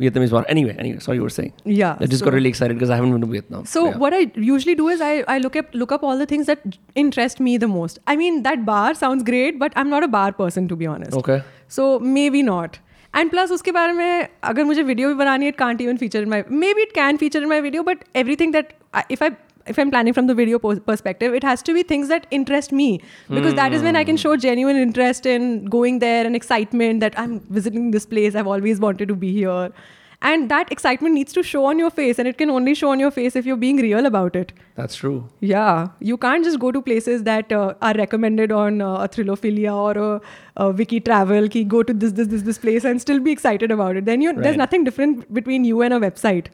[0.00, 0.44] Vietnamese bar.
[0.48, 1.52] Anyway, anyway, sorry you were saying.
[1.64, 3.64] Yeah, I just so- got really excited because I haven't been to Vietnam.
[3.64, 3.96] So yeah.
[3.96, 6.60] what I usually do is I, I look up look up all the things that
[6.94, 7.98] interest me the most.
[8.06, 11.16] I mean that bar sounds great, but I'm not a bar person to be honest.
[11.22, 11.42] Okay.
[11.66, 12.78] So maybe not.
[13.14, 16.22] And plus उसके बारे में अगर मुझे video भी बनानी है it can't even feature
[16.22, 19.30] in my maybe it can feature in my video but everything that I, if I
[19.67, 23.01] if I'm planning from the video perspective it has to be things that interest me
[23.29, 27.17] because that is when I can show genuine interest in going there and excitement that
[27.17, 29.71] I'm visiting this place I've always wanted to be here
[30.21, 32.99] and that excitement needs to show on your face and it can only show on
[32.99, 35.27] your face if you're being real about it That's true.
[35.41, 39.73] yeah, you can't just go to places that uh, are recommended on uh, a Thrillophilia
[39.75, 40.21] or a,
[40.65, 41.49] a Wiki Travel.
[41.49, 44.05] Ki go to this, this, this, this place and still be excited about it.
[44.05, 44.43] Then you, Right.
[44.43, 46.47] there's nothing different between you and a website.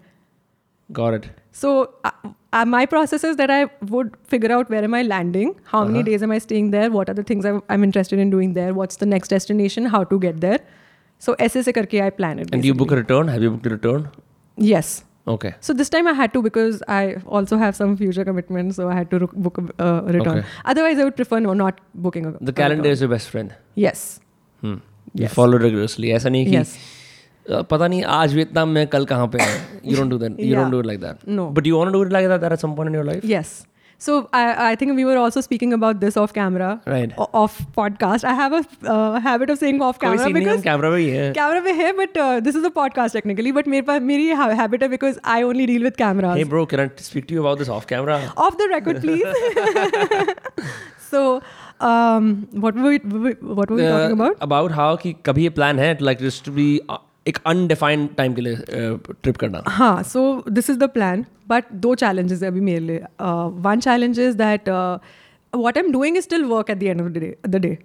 [0.91, 1.29] Got it.
[1.51, 2.11] So uh,
[2.52, 6.02] uh, my process is that I would figure out where am I landing, how many
[6.02, 8.74] days am I staying there, what are the things I, I'm interested in doing there,
[8.74, 10.60] what's the next destination, how to get there.
[11.18, 12.48] So ऐसे से करके I plan it.
[12.52, 13.16] And do you book a basically.
[13.16, 13.28] return?
[13.28, 14.08] Have you booked a return?
[14.56, 15.04] Yes.
[15.26, 15.54] Okay.
[15.60, 18.94] So this time I had to because I also have some future commitments, so I
[18.94, 20.38] had to ro- book a uh, return.
[20.38, 20.46] Okay.
[20.64, 22.32] Otherwise, I would prefer no, not booking a.
[22.32, 22.92] The a calendar return.
[22.92, 23.54] is your best friend.
[23.74, 24.20] Yes.
[24.60, 24.74] Hmm.
[25.14, 25.32] You Yes.
[25.38, 26.12] follow rigorously.
[26.18, 26.76] ऐसा नहीं कि Yes.
[27.51, 29.39] पता नहीं आज Vietnam में कल कहाँ पे
[29.85, 32.09] you don't do that you don't do like that no but you want to do
[32.09, 33.65] like that at some point in your life yes
[34.01, 38.25] so I I think we were also speaking about this off camera right off podcast
[38.25, 41.91] I have a habit of saying off camera because camera में है camera में है
[41.97, 44.27] but this is a podcast technically but मेरे पास मेरी
[44.59, 47.41] habit है because I only deal with cameras hey bro can I speak to you
[47.41, 49.27] about this off camera off the record please
[51.11, 51.41] so
[51.81, 52.97] um what were we
[53.41, 54.41] what were we uh, talking about?
[54.41, 56.97] about how ki kabhi plan hai like just to be uh,
[57.29, 58.57] एक undefined time के लिए
[59.13, 62.99] trip करना। हाँ so this is the plan but दो challenges है अभी मेरे लिए।
[63.65, 64.69] One challenge is that
[65.53, 67.77] what am doing is still work at the end of the day the day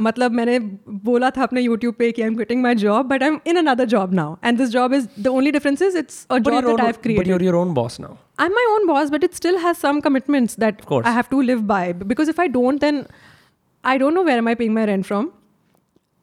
[0.00, 0.58] मतलब मैंने
[1.04, 3.56] बोला था अपने यूट्यूब पे कि I am getting my job but I am in
[3.56, 8.00] another job now and this job is the only difference is it's I own boss
[8.00, 11.24] now I am my own boss but it still has some commitments that I have
[11.30, 13.02] to live by because if I don't then
[13.84, 15.30] I don't know where I paying my rent from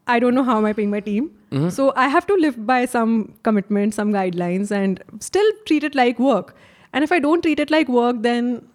[0.07, 1.31] I don't know how am I paying my team.
[1.69, 6.17] So I have to live by some commitments, some guidelines, and still treat it like
[6.17, 6.55] work.
[6.93, 8.67] And if I don't treat it like work, then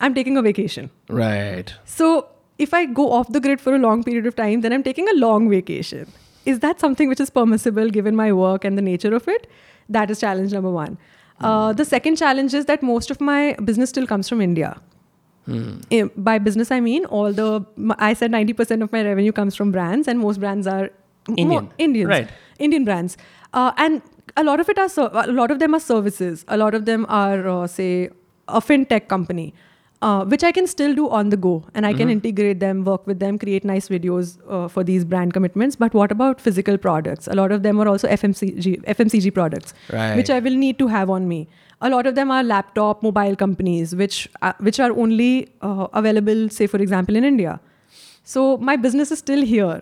[0.00, 0.90] I'm taking a vacation.
[1.08, 1.72] Right.
[1.86, 2.28] So
[2.58, 5.08] if I go off the grid for a long period of time, then I'm taking
[5.08, 6.12] a long vacation.
[6.44, 9.46] Is that something which is permissible given my work and the nature of it?
[9.88, 10.98] That is challenge number one.
[11.40, 14.78] Uh, the second challenge is that most of my business still comes from India.
[15.48, 17.64] Eh, By business, I mean all the.
[17.98, 20.90] I said ninety percent of my revenue comes from brands, and most brands are
[21.36, 21.70] Indian.
[21.78, 22.28] Indians, Right.
[22.58, 23.16] Indian brands,
[23.52, 24.00] uh, and
[24.36, 24.88] a lot of it are
[25.24, 26.44] a lot of them are services.
[26.48, 28.10] A lot of them are uh, say
[28.48, 29.52] a fintech company,
[30.02, 33.06] uh, which I can still do on the go, and I can integrate them, work
[33.06, 35.76] with them, create nice videos uh, for these brand commitments.
[35.76, 37.26] But what about physical products?
[37.26, 40.16] A lot of them are also FMCG FMCG products, Right.
[40.16, 41.48] which I will need to have on me
[41.83, 46.49] A lot of them are laptop, mobile companies, which uh, which are only uh, available,
[46.49, 47.59] say for example, in India.
[48.23, 49.81] So my business is still here.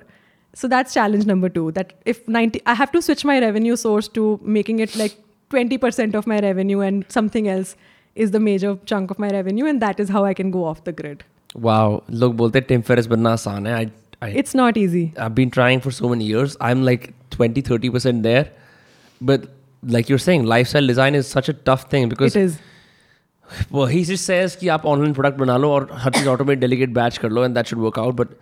[0.54, 1.72] So that's challenge number two.
[1.72, 5.18] That if 90, I have to switch my revenue source to making it like
[5.52, 7.76] 20% of my revenue and something else
[8.16, 9.66] is the major chunk of my revenue.
[9.66, 11.26] And that is how I can go off the grid.
[11.66, 13.86] wow लोग बोलते हैं Tim Ferriss बनना आसान है I,
[14.28, 15.04] I, It's not easy.
[15.26, 16.58] I've been trying for so many years.
[16.70, 18.50] I'm like 20, 30% there.
[19.30, 19.48] But
[19.98, 22.58] like you're saying, lifestyle design is such a tough thing because It is.
[23.72, 26.94] well, he just says कि आप online product बना लो और हर चीज automate delegate
[27.02, 28.16] batch कर लो and that should work out.
[28.22, 28.34] But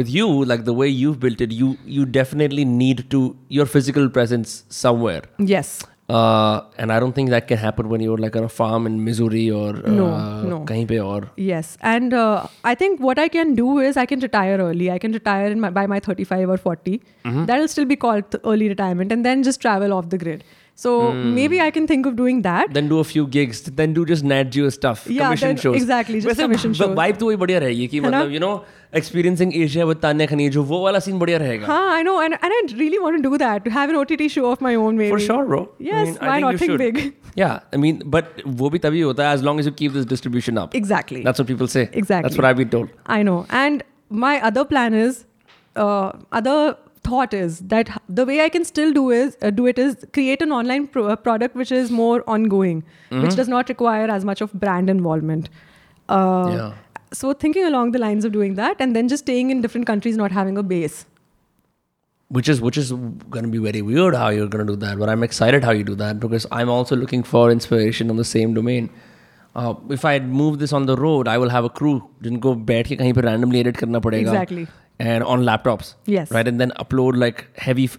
[0.00, 3.24] with you, like the way you've built it, you you definitely need to
[3.58, 5.22] your physical presence somewhere.
[5.54, 5.74] Yes.
[6.14, 8.96] Uh, and I don't think that can happen when you're like on a farm in
[9.04, 9.68] Missouri or
[9.98, 10.58] No, uh, no.
[10.70, 14.20] कहीं पे और Yes, and uh, I think what I can do is I can
[14.26, 14.90] retire early.
[14.94, 17.00] I can retire in my, by my 35 or 40.
[17.24, 17.46] Mm-hmm.
[17.46, 20.44] That'll still be called th- early retirement, and then just travel off the grid.
[20.79, 21.33] So mm.
[21.35, 22.73] maybe I can think of doing that.
[22.73, 23.61] Then do a few gigs.
[23.79, 25.01] Then do just Nat Geo stuff.
[25.07, 25.75] Yeah, commission then, shows.
[25.79, 26.21] Exactly.
[26.25, 26.93] Just commission shows.
[26.99, 28.51] Vibe तो वही बढ़िया रहेगी कि मतलब you know
[28.99, 31.67] experiencing Asia with Tanya Khanijow वो वाला scene बढ़िया रहेगा.
[31.67, 34.31] हाँ, I know and and I really want to do that to have an OTT
[34.37, 35.11] show of my own maybe.
[35.17, 35.61] For sure, bro.
[35.89, 36.63] Yes, I mean, why I not?
[36.63, 37.03] Think big.
[37.35, 40.09] Yeah, I mean, but वो भी तभी होता है as long as you keep this
[40.15, 40.81] distribution up.
[40.83, 41.25] Exactly.
[41.27, 41.87] That's what people say.
[41.91, 42.21] Exactly.
[42.29, 42.95] That's what I've been told.
[43.17, 43.39] I know.
[43.63, 43.83] And
[44.27, 45.25] my other plan is
[45.75, 46.77] uh, other
[47.08, 49.96] thought is that h- the way I can still do is uh, do it is
[50.18, 54.24] create an online pro- uh, product which is more ongoing, which does not require as
[54.32, 55.48] much of brand involvement.
[56.08, 56.70] Uh, Yeah.
[57.18, 60.16] So thinking along the lines of doing that, and then just staying in different countries,
[60.22, 61.02] not having a base.
[62.36, 62.88] which is which is
[63.34, 65.72] going to be very weird how you're going to do that but i'm excited how
[65.78, 68.88] you do that because i'm also looking for inspiration on the same domain
[69.62, 71.92] uh, if i move this on the road i will have a crew
[72.26, 74.66] जिनको बैठ के कहीं पे randomly edit करना पड़ेगा Exactly.
[74.98, 76.30] and on laptops Yes.
[76.36, 77.98] right and then upload like heavy f-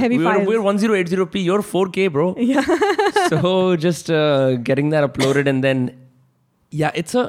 [0.00, 0.46] Heavy we're, files.
[0.48, 2.62] we're 1080p you're 4k bro Yeah.
[3.32, 5.82] so just uh, getting that uploaded and then
[6.82, 7.24] yeah it's a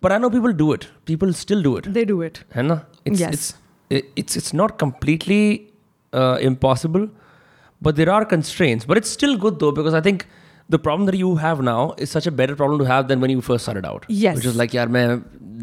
[0.00, 2.40] but i know people do it people still do it they do it.
[2.56, 3.34] है ना it's Yes.
[3.38, 3.48] it's
[3.98, 5.42] it- it's it's not completely
[6.20, 7.06] uh, impossible
[7.88, 10.26] but there are constraints but it's still good though because i think
[10.76, 13.30] the problem that you have now is such a better problem to have than when
[13.36, 14.36] you first started out Yes.
[14.40, 15.06] which is like यार मैं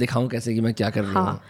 [0.06, 1.42] दिखाऊं कैसे कि मैं क्या कर रहा हूँ हाँ.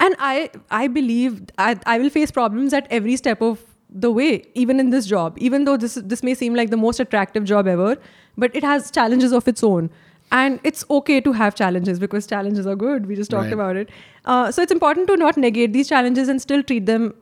[0.00, 4.44] And I, I believe I, I will face problems at every step of the way,
[4.54, 5.36] even in this job.
[5.38, 7.96] Even though this this may seem like the most attractive job ever,
[8.36, 9.90] but it has challenges of its own.
[10.30, 13.06] And it's okay to have challenges because challenges are good.
[13.06, 13.52] We just talked Right.
[13.54, 13.88] about it.
[14.26, 17.14] Uh, so it's important to not negate these challenges and still treat them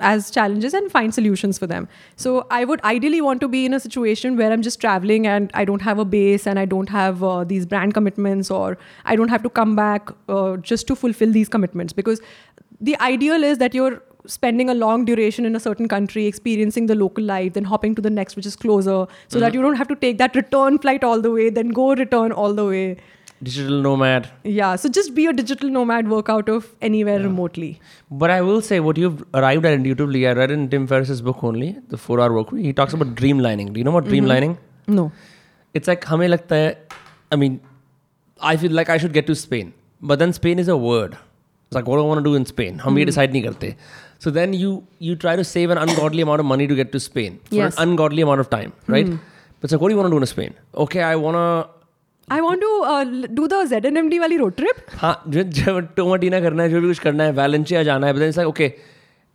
[0.00, 1.88] as challenges and find solutions for them.
[2.16, 5.50] So I would ideally want to be in a situation where I'm just traveling and
[5.54, 9.16] I don't have a base and I don't have uh, these brand commitments or I
[9.16, 11.92] don't have to come back uh, just to fulfill these commitments.
[11.92, 12.20] Because
[12.80, 16.94] the ideal is that you're spending a long duration in a certain country experiencing the
[16.94, 19.86] local life then hopping to the next which is closer so that you don't have
[19.86, 22.96] to take that return flight all the way then go return all the way
[23.42, 24.28] digital nomad.
[24.44, 27.24] Yeah so just be a digital nomad work out of anywhere yeah.
[27.24, 27.80] remotely.
[28.10, 31.42] But i will say what you've arrived at intuitively i read in tim ferriss's book
[31.42, 34.56] only the four hour work week he talks about dreamlining do you know about dreamlining
[34.56, 34.94] mm-hmm.
[34.94, 35.12] no.
[35.78, 36.76] It's like hame lagta hai,
[37.32, 37.60] i mean
[38.40, 39.72] i feel like i should get to spain.
[40.00, 41.16] But then spain is a word.
[41.66, 42.78] It's like what do i want to do in spain?
[42.78, 43.06] hum mm-hmm.
[43.10, 43.70] decide nahi karte
[44.24, 44.72] so then you
[45.06, 47.76] you try to save an ungodly amount of money to get to spain for yes.
[47.76, 49.06] an ungodly amount of time right?
[49.06, 49.16] Mm-hmm.
[49.60, 50.54] but it's like what do you want to do in spain?
[50.84, 51.46] Okay i want to
[52.30, 56.62] I want to do the N M D वाली road trip हाँ जो Tomatina करना
[56.62, 58.72] है जो भी कुछ करना है वैलेंशिया जाना है okay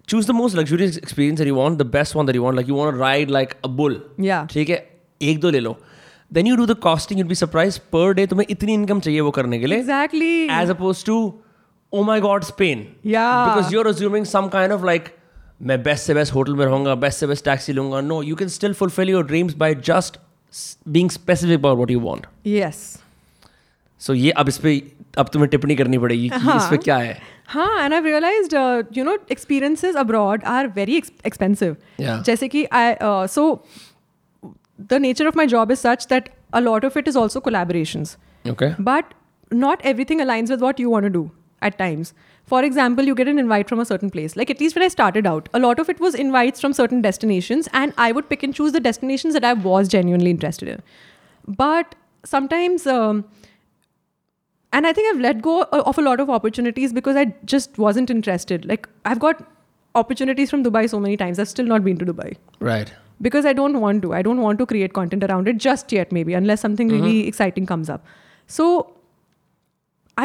[0.07, 2.97] choose the most luxurious experience you want the best one you want like you want
[2.99, 4.77] ride like a bull या ठीक है?
[5.21, 5.75] एक दो ले लो.
[6.33, 9.31] Then you do the costing you'd be surprise per day तुम्हें इतनी इनकम चाहिए वो
[9.31, 9.77] करने के लिए.
[9.77, 11.17] Exactly as oppose to
[11.93, 15.13] oh my God Spain because you are assuming some kind of like
[15.61, 18.01] मैं बेस्ट से बेस्ट होटल में रहूँगा बेस्ट से बेस्ट टैक्सी लूँगा.
[18.01, 20.17] No you can still fulfil your dreams by just
[20.87, 22.81] being specific about what you want yes
[24.01, 24.79] so ये अब इस पर
[25.17, 27.17] अब तुम्हें टिप्पणी करनी पड़ेगी हाँ, इस पर क्या है।
[27.47, 28.55] हाँ and I realise
[28.97, 32.95] you know experiences abroad are very expensive जैसे कि I
[33.27, 33.45] so
[34.79, 38.05] the nature of my job is such that a lot of it is also collaboration
[38.81, 39.13] but
[39.51, 41.29] not everything aligns with what you want do
[41.61, 42.13] at times
[42.49, 44.35] For example, you get an invite from a certain place.
[44.35, 47.03] Like at least when I started out, a lot of it was invites from certain
[47.07, 50.81] destinations, and I would pick and choose the destinations that I was genuinely interested in.
[51.59, 51.93] But
[52.25, 53.23] sometimes, um,
[54.73, 58.09] and I think I've let go of a lot of opportunities because I just wasn't
[58.09, 58.65] interested.
[58.65, 59.45] Like I've got
[59.93, 61.37] opportunities from Dubai so many times.
[61.37, 64.13] I've still not been to Dubai right because I don't want to.
[64.13, 67.65] I don't want to create content around it just yet, maybe, unless something really exciting
[67.67, 68.05] comes up.
[68.47, 68.71] So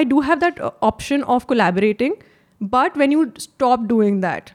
[0.00, 2.14] I do have that uh, option of collaborating,
[2.60, 4.52] but when you stop doing that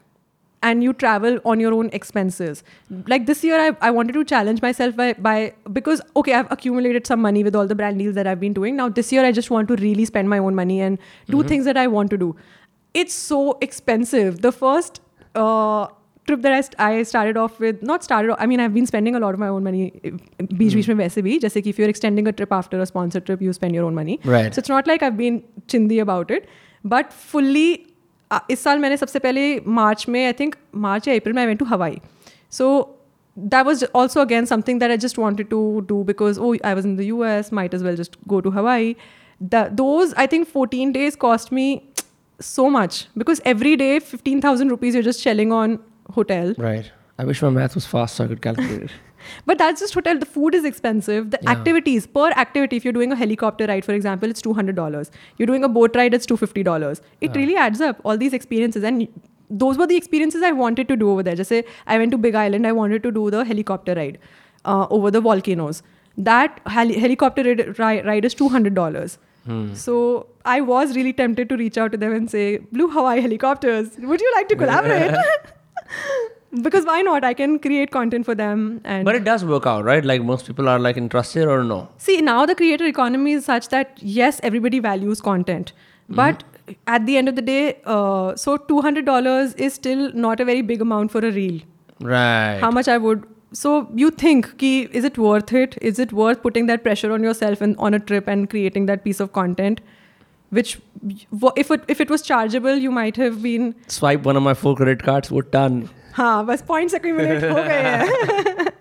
[0.61, 2.63] and you travel on your own expenses,
[3.07, 7.07] like this year, I, I wanted to challenge myself by, by because okay, I've accumulated
[7.07, 8.75] some money with all the brand deals that I've been doing.
[8.75, 11.65] Now this year, I just want to really spend my own money and do things
[11.71, 12.35] that I want to do.
[12.93, 14.41] It's so expensive.
[14.41, 14.99] The first
[15.35, 15.87] uh,
[16.28, 18.86] trip that I, st- I started off with not started off, I mean I've been
[18.86, 19.82] spending a lot of my own money
[20.52, 23.20] बीच बीच में वैसे भी जैसे कि if you're extending a trip after a sponsor
[23.26, 24.54] trip you spend your own money Right.
[24.54, 25.42] so it's not like I've been
[25.74, 26.48] chindi about it
[26.94, 27.68] but fully
[28.50, 29.44] इस साल मैंने सबसे पहले
[29.80, 30.54] मार्च में आई थिंक
[30.86, 32.00] मार्च या अप्रैल में I went to Hawaii
[32.58, 32.66] so
[33.52, 36.84] that was also again something that I just wanted to do because oh I was
[36.88, 38.92] in the US, might as well just go to Hawaii.
[39.54, 41.64] That those I think 14 days cost me
[42.50, 45.74] so much because every day 15,000 rupees you're just shelling on
[46.13, 46.53] hotel.
[46.57, 46.91] Right.
[47.17, 48.91] I wish my math was fast so I could calculate it.
[49.45, 50.17] But that's just hotel.
[50.19, 51.31] The food is expensive.
[51.31, 51.51] The Yeah.
[51.53, 55.11] activities per activity, if you're doing a helicopter ride, for example, it's two hundred dollars.
[55.37, 57.01] You're doing a boat ride, it's two fifty dollars.
[57.27, 57.99] It really adds up.
[58.05, 59.07] All these experiences, and
[59.65, 61.35] those were the experiences I wanted to do over there.
[61.41, 61.59] Just say
[61.95, 62.65] I went to Big Island.
[62.71, 64.17] I wanted to do the helicopter ride
[64.63, 65.83] uh, over the volcanoes.
[66.31, 69.19] That heli- helicopter ride, ri- ride is two hundred dollars.
[69.83, 73.95] So I was really tempted to reach out to them and say, "Blue Hawaii helicopters,
[73.97, 75.15] would you like to collaborate?"
[76.61, 77.23] because why not?
[77.23, 80.03] I can create content for them and But it does work out, right?
[80.03, 81.87] Like most people are like interested or no?
[81.97, 85.73] See, now the creator economy is such that yes, everybody values content,
[86.09, 86.43] but
[86.87, 90.45] at the end of the day, uh, so two hundred dollars is still not a
[90.45, 91.61] very big amount for a reel.
[91.99, 92.59] Right.
[92.59, 93.27] How much I would.
[93.51, 95.77] So you think, ki, is it worth it?
[95.81, 99.03] Is it worth putting that pressure on yourself and on a trip and creating that
[99.03, 99.81] piece of content?
[100.50, 100.78] Which,
[101.56, 104.74] if it if it was chargeable, you might have been Swipe one of my four
[104.76, 105.78] credit cards, we're done.
[106.16, 108.72] हाँ बस points accumulate हो गए हैं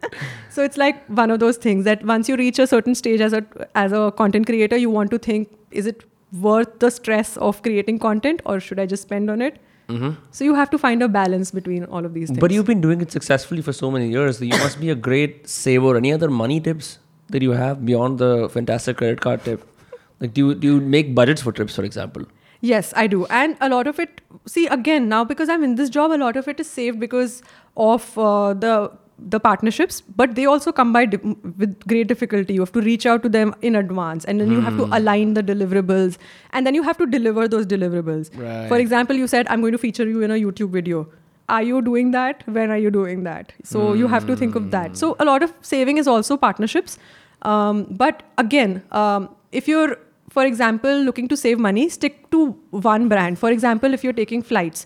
[0.55, 3.35] so it's like one of those things that once you reach a certain stage as
[3.37, 3.39] a
[3.83, 5.47] as a content creator you want to think
[5.81, 6.03] is it
[6.47, 9.57] worth the stress of creating content or should I just spend on it
[10.37, 12.81] so you have to find a balance between all of these things But you've been
[12.85, 14.39] doing it successfully for so many years.
[14.41, 15.91] You must be a great saver.
[15.97, 16.87] Any other money tips
[17.35, 19.67] that you have beyond the fantastic credit card tip?
[20.20, 22.24] Like, do you, do you make budgets for trips, for example?
[22.60, 23.26] Yes, I do.
[23.26, 26.36] And a lot of it, see, again, now because I'm in this job, a lot
[26.36, 27.42] of it is saved because
[27.76, 28.90] of uh, the
[29.20, 32.54] the partnerships, but they also come by di- with great difficulty.
[32.54, 35.34] You have to reach out to them in advance, and then you have to align
[35.34, 36.18] the deliverables,
[36.52, 38.30] and then you have to deliver those deliverables.
[38.38, 38.68] Right.
[38.68, 41.08] For example, you said, I'm going to feature you in a YouTube video.
[41.48, 42.44] Are you doing that?
[42.46, 43.52] When are you doing that?
[43.64, 44.96] So you have to think of that.
[44.96, 46.96] So a lot of saving is also partnerships.
[47.42, 49.96] Um, but again, um, if you're,
[50.38, 52.40] for example, looking to save money, stick to
[52.70, 53.38] one brand.
[53.40, 54.84] For example, if you're taking flights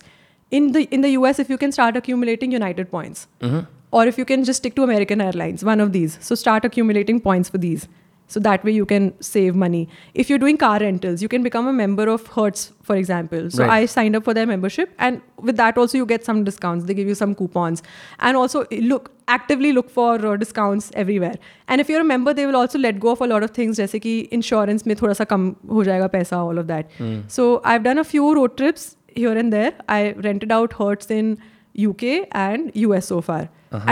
[0.59, 3.59] in the in the US, if you can start accumulating United points, mm-hmm.
[3.99, 6.17] or if you can just stick to American Airlines, one of these.
[6.29, 7.87] So start accumulating points for these.
[8.32, 9.78] So that way you can save money.
[10.22, 13.46] If you're doing car rentals, you can become a member of Hertz, for example.
[13.50, 13.70] So Right.
[13.76, 16.84] I signed up for their membership, and with that also you get some discounts.
[16.90, 17.82] They give you some coupons,
[18.20, 21.38] and also look actively look for uh, discounts everywhere.
[21.68, 23.80] And if you're a member, they will also let go of a lot of things,
[23.80, 26.94] जैसे कि insurance में थोड़ा सा कम हो जाएगा पैसा, all of that.
[27.38, 28.86] So I've done a few road trips
[29.24, 29.72] here and there.
[29.98, 31.32] I rented out Hertz in
[31.88, 32.14] UK
[32.44, 33.42] and US so far,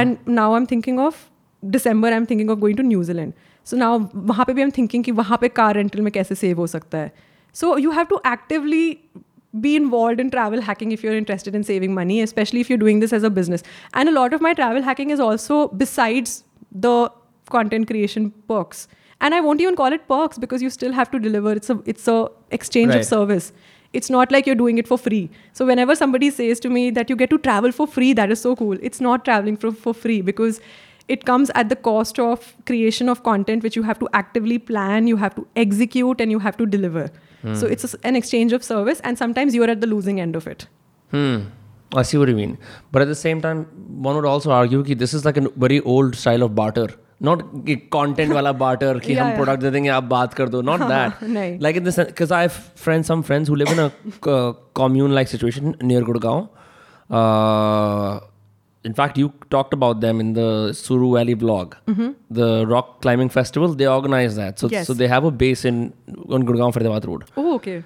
[0.05, 1.27] and now I'm thinking of
[1.81, 2.16] December.
[2.20, 3.32] I'm thinking of going to New Zealand.
[3.65, 6.57] So now वहाँ पे भी I'm thinking कि वहाँ पे car rental में कैसे save
[6.59, 7.12] हो सकता है.
[7.53, 8.85] So you have to actively
[9.61, 13.01] be involved in travel hacking if you're interested in saving money, especially if you're doing
[13.01, 13.62] this as a business.
[13.94, 17.11] And a lot of my travel hacking is also besides the
[17.51, 18.86] content creation perks.
[19.20, 21.53] And I won't even call it perks because you still have to deliver.
[21.53, 23.01] It's a it's a exchange Right.
[23.01, 23.53] of service.
[23.93, 25.31] It's not like you're doing it for free.
[25.55, 28.40] So whenever somebody says to me that you get to travel for free, that is
[28.40, 28.77] so cool.
[28.82, 30.61] It's not traveling for, for free because
[31.11, 35.07] it comes at the cost of creation of content which you have to actively plan,
[35.07, 37.11] you have to execute, and you have to deliver.
[37.55, 40.35] So it's a s an exchange of service, and sometimes you're at the losing end
[40.35, 40.66] of it.
[41.11, 41.36] Hmm.
[41.94, 42.59] I see what you mean.
[42.93, 43.66] But at the same time,
[44.07, 46.89] one would also argue that this is like a very old style of barter.
[47.20, 49.39] Not कि content वाला barter कि Yeah, हम yeah.
[49.39, 50.62] product दे देंगे आप बात कर दो.
[50.62, 51.23] Not that.
[51.23, 51.61] नहीं.
[51.61, 53.90] Like in this, because I have friends, some friends who live in a
[54.28, 55.28] uh, commune-like
[58.85, 61.73] in fact, you talked about them in the Suru Valley vlog,
[62.31, 63.74] the rock climbing festival.
[63.74, 64.86] They organize that, so Yes.
[64.86, 65.81] so they have a base in
[66.39, 67.24] on Gurgaon Faridabad Road.
[67.36, 67.82] Oh, okay.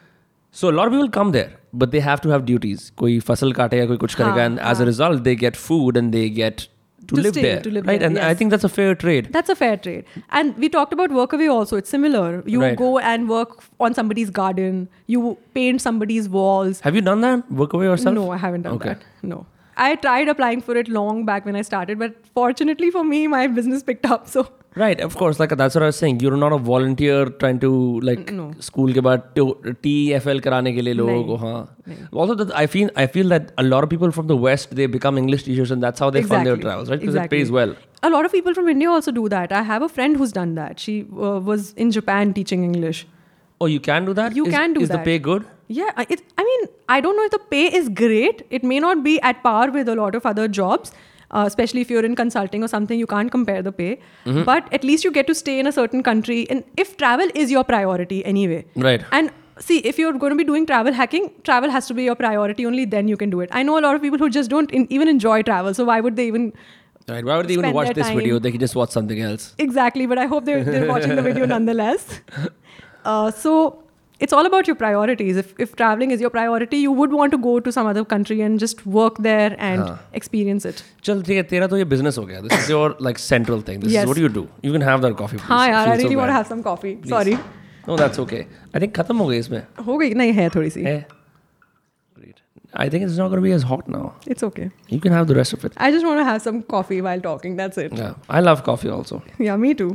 [0.59, 2.91] So a lot of people come there, but they have to have duties.
[3.05, 6.29] कोई फसल काटेगा, कोई कुछ करेगा, and as a result, they get food and they
[6.41, 6.65] get
[7.11, 8.01] to, To live stay, there, to live right?
[8.01, 8.39] there, and I yes.
[8.41, 9.29] think that's a fair trade.
[9.37, 10.11] That's a fair trade.
[10.41, 11.79] And we talked about Workaway also.
[11.83, 12.27] It's similar.
[12.57, 12.77] You Right.
[12.83, 13.55] go and work
[13.89, 14.83] on somebody's garden,
[15.15, 15.23] you
[15.61, 16.81] paint somebody's walls.
[16.89, 17.51] Have you done that?
[17.63, 18.15] Work away yourself?
[18.21, 18.91] No, I haven't done Okay.
[18.95, 19.09] that.
[19.33, 19.41] No.
[19.77, 23.47] I tried applying for it long back when I started, but fortunately for me, my
[23.47, 24.27] business picked up.
[24.29, 25.41] So Right, of course.
[25.41, 26.21] Like that's what I was saying.
[26.25, 27.71] You're not a volunteer trying to
[28.09, 28.45] like No.
[28.67, 29.23] school के बाद
[29.85, 32.09] TFL कराने के लिए लोगों नहीं, को हाँ.
[32.13, 34.87] Also, that I feel I feel that a lot of people from the West they
[34.87, 36.69] become English teachers and that's how they fund their Exactly.
[36.69, 37.01] travels, right?
[37.01, 37.39] Because Exactly.
[37.39, 37.75] it pays well.
[38.09, 39.53] a lot of people from India also do that.
[39.53, 40.79] I have a friend who's done that.
[40.89, 40.95] She
[41.31, 43.01] uh, was in Japan teaching English.
[43.61, 44.37] Oh, you can do that.
[44.37, 45.05] You Is- can do Is the that.
[45.11, 45.45] pay good?
[45.68, 48.46] Yeah, I- it, I mean, I don't know if the pay is great.
[48.50, 50.92] It may not be at par with a lot of other jobs,
[51.32, 53.00] uh, especially if you're in consulting or something.
[53.00, 54.00] You can't compare the pay,
[54.52, 56.48] but at least you get to stay in a certain country.
[56.50, 59.04] And if travel is your priority anyway, Right.
[59.12, 62.16] and see if you're going to be doing travel hacking travel has to be your
[62.22, 64.50] priority only then you can do it i know a lot of people who just
[64.50, 66.52] don't in, even enjoy travel so why would they even
[67.08, 67.24] Right.
[67.24, 68.38] Why would they even watch this video?
[68.40, 69.54] They can just watch something else.
[69.58, 72.20] exactly but i hope they're, they're watching the video nonetheless
[73.06, 73.84] uh, so
[74.25, 77.39] it's all about your priorities if, if traveling is your priority you would want to
[77.45, 81.43] go to some other country and just work there and experience it चल ठीक है
[81.53, 82.41] तेरा तो ये business हो गया.
[82.49, 83.81] This is your like central thing.
[83.85, 84.05] This Yes.
[84.05, 84.43] is what you do.
[84.69, 85.39] You can have that coffee.
[85.39, 85.49] Please.
[85.53, 86.37] हाँ I यार feel I so really want bad.
[86.37, 87.37] Have some coffee sorry
[87.89, 88.43] No, that's okay.
[88.75, 89.63] I think खत्म हो गई इसमें.
[89.87, 90.99] हो गई नहीं है थोड़ी सी Eh?
[92.17, 92.43] Great.
[92.85, 94.05] I think it's not going to be as hot now.
[94.31, 95.79] It's okay You can have the rest of it.
[95.81, 98.93] I just want to have some coffee while talking that's it Yeah, I love coffee
[98.99, 99.21] also.
[99.47, 99.89] या मी to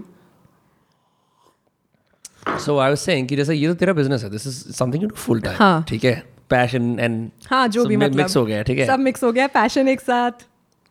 [2.46, 5.08] So I was saying कि जैसे ये तो तेरा business है this is something you
[5.08, 6.22] do full time ठीक है?
[6.50, 8.86] Passion and हाँ जो भी मतलब मिक्स हो गया ठीक है?
[8.86, 10.46] सब मिक्स हो गया पैशन एक साथ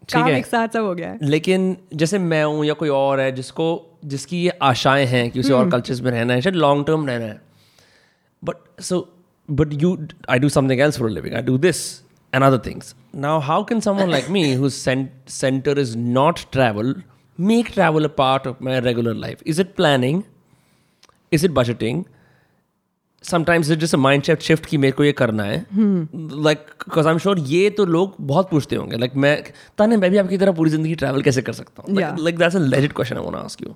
[0.09, 3.31] ठीक है। एक साथ सब हो गया। लेकिन जैसे मैं हूँ या कोई और है
[3.31, 3.65] जिसको
[4.05, 7.07] जिसकी ये आशाएँ हैं कि उसे और हम्म। कल्चर्स में रहना है शायद लॉन्ग टर्म
[7.07, 7.41] रहना है।
[8.43, 9.07] But so
[9.49, 9.97] but you
[10.30, 11.84] I do something else for living I do this
[12.34, 16.95] and other things now how can someone like me who centre is not travel
[17.39, 20.21] make travel a part of my regular life is it planning?
[21.34, 22.03] Is it budgeting
[23.23, 25.65] sometimes it just mindset shift की मेरे को ये करना है
[26.43, 29.43] like because I am sure ये तो लोग बहुत पूछते होंगे लाइक like, मैं
[29.77, 31.99] ताने मैं भी आपकी तरह पूरी ज़िंदगी ट्रैवल कैसे कर सकता हूँ.
[32.23, 33.76] Like that's a legit question I want to ask you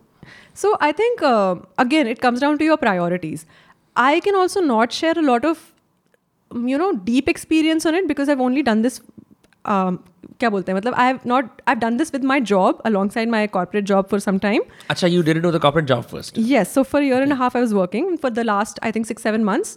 [0.62, 1.54] So I think uh,
[1.84, 3.46] again it comes down to your priorities.
[3.96, 5.62] I can also not share a lot of
[6.72, 9.00] you know deep experience on it because I've only done this.
[9.71, 9.97] Um,
[10.41, 13.41] क्या बोलते हैं मतलब I have not I've done this with my job alongside my
[13.57, 14.63] corporate job for some time.
[14.91, 17.35] अच्छा you did it with the corporate job first Yes, so for a year and
[17.37, 18.07] a half I was working.
[18.25, 19.75] For the last I think six seven months,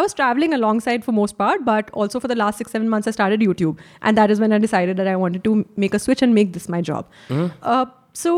[0.00, 3.12] I was traveling alongside for most part, but also for the last six seven months
[3.12, 5.54] I started YouTube, and that is when I decided that I wanted to
[5.86, 7.18] make a switch and make this my job.
[7.38, 7.86] Uh,
[8.24, 8.36] so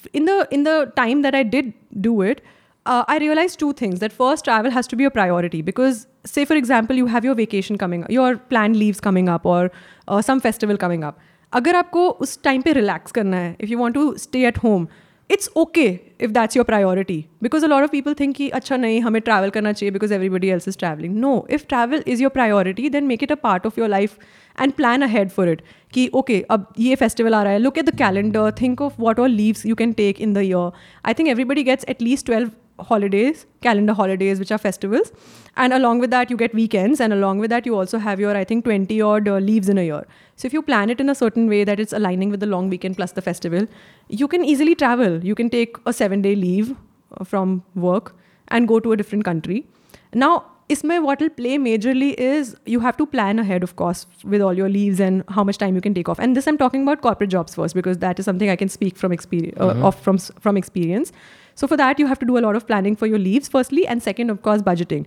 [0.00, 1.72] f- in the in the time that I did
[2.10, 2.44] do it,
[2.86, 4.00] uh, I realized two things.
[4.00, 7.34] That first, travel has to be a priority because, say for example, you have your
[7.34, 9.70] vacation coming, your planned leaves coming up, or
[10.08, 11.24] uh, some festival coming up.
[11.52, 14.86] अगर आपको उस time पे relax करना है if you want to stay at home
[15.30, 15.84] it's okay
[16.20, 19.50] if that's your priority because a lot of people think कि अच्छा नहीं हमें ट्रैवल
[19.50, 23.22] करना चाहिए because everybody else is travelling know if travel is your priority then make
[23.22, 24.18] it a part of your life
[24.58, 25.62] and plan ahead for it
[25.92, 29.20] कि okay अब ये festival आ रहा है look at the calendar think of what
[29.20, 30.70] all leaves you can take in the year
[31.06, 32.50] I think everybody gets at least twelve
[32.81, 35.11] holidays, calendar holidays, which are festivals.
[35.57, 36.99] And along with that, you get weekends.
[36.99, 39.77] And along with that, you also have your, I think, 20 odd uh, leaves in
[39.77, 40.05] a year.
[40.35, 42.69] So if you plan it in a certain way that it's aligning with the long
[42.69, 43.67] weekend plus the festival,
[44.09, 45.23] you can easily travel.
[45.23, 46.75] You can take a seven day leave
[47.17, 48.15] uh, from work
[48.47, 49.65] and go to a different country.
[50.13, 54.41] Now, isme what will play majorly is you have to plan ahead, of course, with
[54.41, 56.19] all your leaves and how much time you can take off.
[56.19, 58.97] And this I'm talking about corporate jobs first because that is something I can speak
[58.97, 60.17] from experience, uh, of from
[60.47, 61.11] from experience.
[61.61, 63.85] So for that, you have to do a lot of planning for your leaves, firstly,
[63.85, 65.05] and second, of course, budgeting.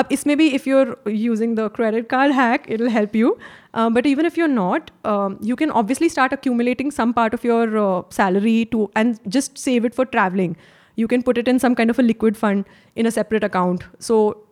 [0.00, 3.38] Up is maybe if you're using the credit card hack, it'll help you.
[3.72, 7.44] Um, but even if you're not, um, you can obviously start accumulating some part of
[7.44, 10.56] your uh, salary to and just save it for traveling.
[10.96, 12.66] You can put it in some kind of a liquid fund
[12.96, 13.84] in a separate account.
[13.98, 14.44] So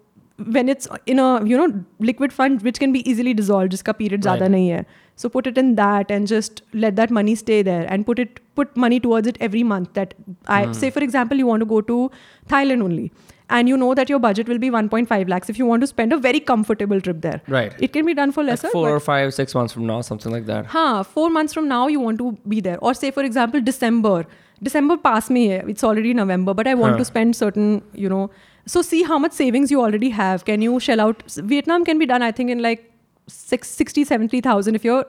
[0.47, 4.25] when it's in a you know liquid fund which can be easily dissolved jiska period
[4.29, 4.41] Right.
[4.55, 4.85] nahi hai
[5.17, 8.41] so put it in that and just let that money stay there and put it
[8.55, 10.15] put money towards it every month that
[10.47, 10.73] i hmm.
[10.73, 12.11] say for example you want to go to
[12.49, 13.13] thailand only
[13.59, 16.13] and you know that your budget will be 1.5 lakhs if you want to spend
[16.13, 17.43] a very comfortable trip there.
[17.49, 17.75] Right.
[17.79, 20.33] it can be done for Like lesser four or five, six months from now, something
[20.33, 20.67] like that.
[20.67, 22.79] huh four months from now you want to be there.
[22.81, 24.25] Or say for example december.
[24.63, 26.99] December pass me it's already november but i want Huh.
[26.99, 28.31] to spend certain you know.
[28.67, 30.45] So see how much savings you already have.
[30.45, 31.23] Can you shell out?
[31.53, 32.92] Vietnam can be done i think in like
[33.28, 35.06] six, 60 70000 if you're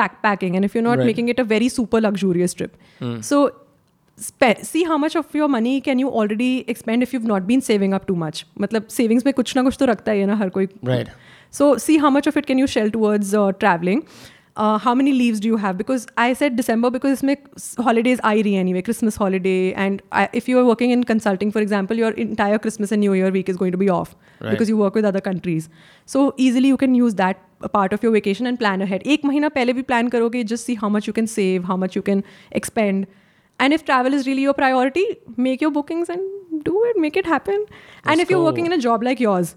[0.00, 1.06] backpacking and if you're not Right.
[1.06, 2.76] making it a very super luxurious trip
[3.20, 3.40] so
[4.16, 7.60] spe- see how much of your money can you already expend if you've not been
[7.70, 10.36] saving up too much मतलब savings में कुछ ना कुछ तो रखता ही है ना
[10.42, 11.10] हर कोई Right.
[11.60, 14.02] so see how much of it can you shell towards uh, traveling.
[14.64, 15.76] Uh, how many leaves do you have?
[15.78, 17.36] Because I said December because इसमें
[17.86, 19.74] holidays आ ही रही हैं anyway, Christmas holiday.
[19.84, 23.16] And I, if you are working in consulting, for example, your entire Christmas and New
[23.18, 24.50] Year week is going to be off Right.
[24.54, 25.68] because you work with other countries.
[26.14, 29.04] So easily you can use that a part of your vacation and plan ahead.
[29.16, 32.00] एक महीना पहले भी plan करोगे, just see how much you can save, how much
[32.00, 32.24] you can
[32.62, 33.06] expend.
[33.66, 35.04] And if travel is really your priority,
[35.50, 37.60] make your bookings and do it, make it happen.
[37.60, 38.50] and Let's if you're go.
[38.50, 39.54] working in a job like yours,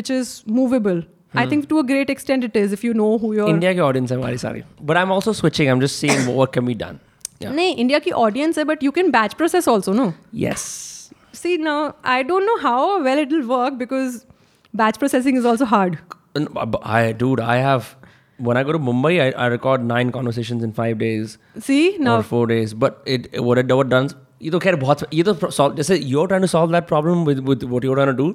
[0.00, 1.02] which is movable,
[1.40, 3.48] I think to a great extent it is if you know who you're.
[3.54, 4.62] India की audience है हमारी सारी.
[4.90, 5.70] But I'm also switching.
[5.72, 7.00] I'm just seeing what can be done.
[7.42, 7.52] Yeah.
[7.54, 10.12] नहीं India की audience है but you can batch process also no
[10.44, 10.62] Yes.
[11.34, 11.74] C no
[12.12, 14.20] I don't know how well it will work because
[14.76, 15.96] batch processing is also hard
[16.38, 17.86] And, uh, but I, dude, I have.
[18.46, 21.32] When I go to Mumbai, I, I record nine conversations in five days
[21.66, 22.74] C no or four days.
[22.84, 24.10] But it what it what done.
[24.42, 27.40] ये तो खैर बहुत ये तो solve जैसे you're trying to solve that problem with
[27.52, 28.28] with what you're trying to do.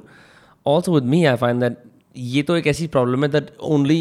[0.66, 1.78] also with me, I find that
[2.16, 3.98] ये तो एक ऐसी problem है that only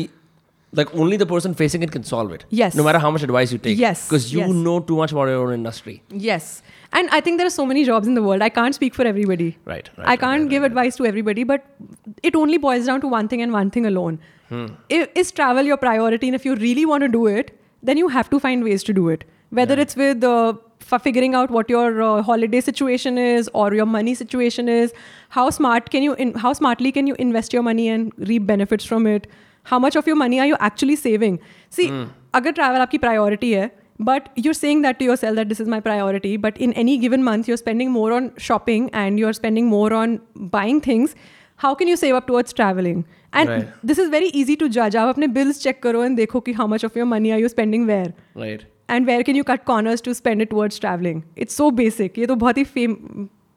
[0.79, 2.45] like only the person facing it can solve it.
[2.59, 2.74] Yes.
[2.81, 3.79] No matter how much advice you take.
[3.79, 4.53] Yes, Because you yes.
[4.66, 5.95] know too much about your own industry.
[6.27, 6.47] Yes.
[7.01, 8.43] And I think there are so many jobs in the world.
[8.47, 9.49] I can't speak for everybody.
[9.73, 11.66] Right, right, I right, can't right, give advice to everybody, but
[12.31, 14.19] it only boils down to one thing and one thing alone.
[14.49, 14.66] Hmm.
[14.99, 16.29] I- Is travel your priority?
[16.33, 17.53] And if you really want to do it,
[17.91, 19.24] then you have to find ways to do it.
[19.61, 20.55] Whether it's with uh,
[20.87, 24.93] f- figuring out what your uh, holiday situation is or your money situation is,
[25.31, 28.85] how smart can you, in- how smartly can you invest your money and reap benefits
[28.85, 29.27] from it?
[29.65, 31.39] How much of your money are you actually saving?
[31.79, 31.89] See,
[32.35, 33.70] अगर travel आपकी priority है,
[34.09, 37.23] but you're saying that to yourself that this is my priority but in any given
[37.27, 40.15] month you're spending more on shopping and you're spending more on
[40.55, 41.15] buying things
[41.65, 43.05] how can you save up towards traveling
[43.43, 43.69] and Right.
[43.91, 46.66] this is very easy to judge आप अपने bills check करो and देखो कि how
[46.74, 48.09] much of your money are you spending where
[48.45, 48.65] Right.
[48.89, 52.27] and where can you cut corners to spend it towards traveling it's so basic ये
[52.27, 52.97] तो बहुत ही fame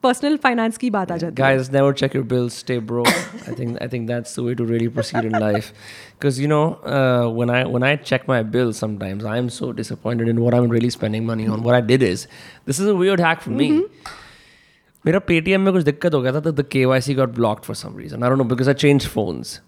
[0.05, 2.57] personal finance की बात आ जाती है Guys, never check your bills.
[2.63, 3.13] Stay broke.
[3.51, 5.69] I think I think that's the way to really proceed in life.
[6.17, 6.65] Because you know,
[6.97, 10.57] uh, when I when I check my bills, sometimes I am so disappointed in what
[10.59, 11.65] I'm really spending money on.
[11.69, 12.27] What I did is,
[12.71, 13.71] this is a weird hack for me.
[15.05, 17.63] मेरा Paytm में कुछ दिक्कत हो गया था तो the K Y C got blocked
[17.63, 19.59] for some reason I don't know because I change phones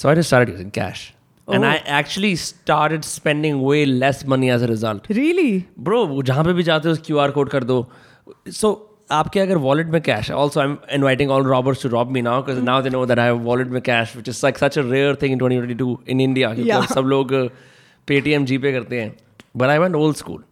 [0.00, 1.12] so I just started using cash
[1.49, 5.61] and I actually started spending way less money as a result really?
[5.79, 7.85] Bro जहाँ पे भी जाते हो Q R code कर दो।
[8.47, 8.71] सो
[9.11, 12.21] आपके अगर wallet में कैश है also I am inviting all robbers to rob me
[12.21, 14.77] now because now they know that I have wallet में cash which is like such
[14.79, 16.81] a rare thing in twenty twenty two in India.
[16.93, 17.33] सब लोग
[18.07, 19.15] Paytm GPay करते हैं।
[19.57, 20.43] But I went old school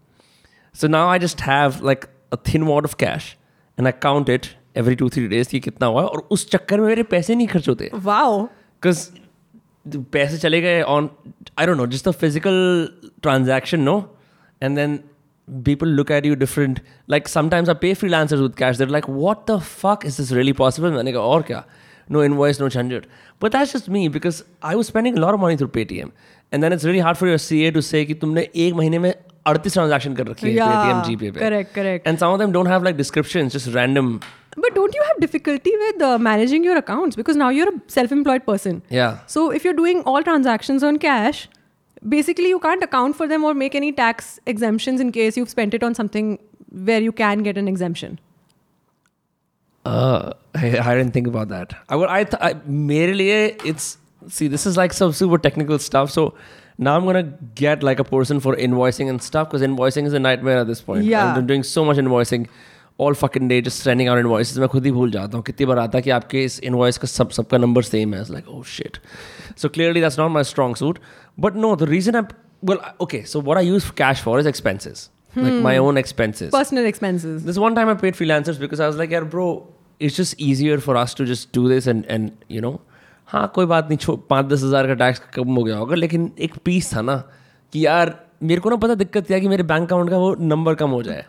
[0.76, 3.36] so now I just have like a thin wad of cash
[3.80, 4.46] and I count it
[4.78, 7.48] every two three days की कितना हुआ है। और उस चक्कर में मेरे पैसे नहीं
[7.48, 8.32] खर्च होते। Wow.
[8.82, 9.08] Because
[9.86, 11.10] पैसे चले गए on
[11.60, 12.90] I don't know just the physical
[13.22, 14.18] transaction no
[14.64, 15.00] and then
[15.48, 16.80] people look at you different
[17.10, 20.54] like sometimes I pay freelancers with cash there like what the fuck is this really
[20.54, 21.64] possible मैंने कहा और क्या?
[22.12, 23.06] No invoice no झंझट
[23.42, 25.68] but that just me because I was spending lot money through
[26.00, 26.12] Paytm
[26.54, 29.00] and then it's really hard for your C A to से कि तुमने एक महीने
[29.00, 29.14] में
[29.46, 30.56] अड़तीस ट्रांजेक्शन कर रखी है
[32.52, 34.20] don't have like description just random
[34.56, 38.46] But don't you have difficulty with uh, managing your accounts because now you're a self-employed
[38.46, 38.82] person?
[38.90, 39.20] Yeah.
[39.28, 41.48] So if you're doing all transactions on cash,
[42.08, 45.74] basically you can't account for them or make any tax exemptions in case you've spent
[45.74, 46.38] it on something
[46.70, 48.20] where you can get an exemption.
[49.86, 51.74] Uh, I, I didn't think about that.
[51.90, 52.10] I would.
[52.10, 52.24] I.
[52.24, 52.54] Th- I.
[52.66, 53.98] Mere it's
[54.28, 54.48] see.
[54.48, 56.12] This is like some super technical stuff.
[56.12, 56.36] So
[56.78, 60.20] now I'm gonna get like a person for invoicing and stuff because invoicing is a
[60.20, 61.06] nightmare at this point.
[61.06, 62.48] Yeah, I'm doing so much invoicing.
[63.00, 65.80] All fucking day just sending out invoice मैं खुद ही भूल जाता हूँ कितनी बार
[65.80, 68.98] आता है कि आपके इस इनवॉइस का सब सबका नंबर सेम है। Like oh shit
[69.58, 71.00] so clearly that's not my strong suit
[71.40, 72.22] but no the reason I
[72.64, 77.42] well okay so what I use cash for is expenses my own expenses personal expenses
[77.42, 79.48] this one time I paid freelancers because I was like यार bro
[80.02, 82.80] it's just easier for us to just do this and and you know
[83.28, 86.32] हाँ कोई बात नहीं छो पाँच दस हज़ार का टैक्स कम हो गया होगा लेकिन
[86.40, 87.16] एक पीस था ना
[87.74, 90.76] कि यार मेरे को ना पता दिक्कत क्या कि मेरे बैंक अकाउंट का वो नंबर
[90.76, 91.26] कम हो जाए।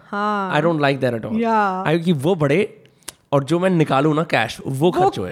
[0.55, 1.15] I don't like that
[1.87, 2.79] I कि वो बड़े
[3.33, 5.27] और जो मैं निकालू ना कैश वो खर्च हो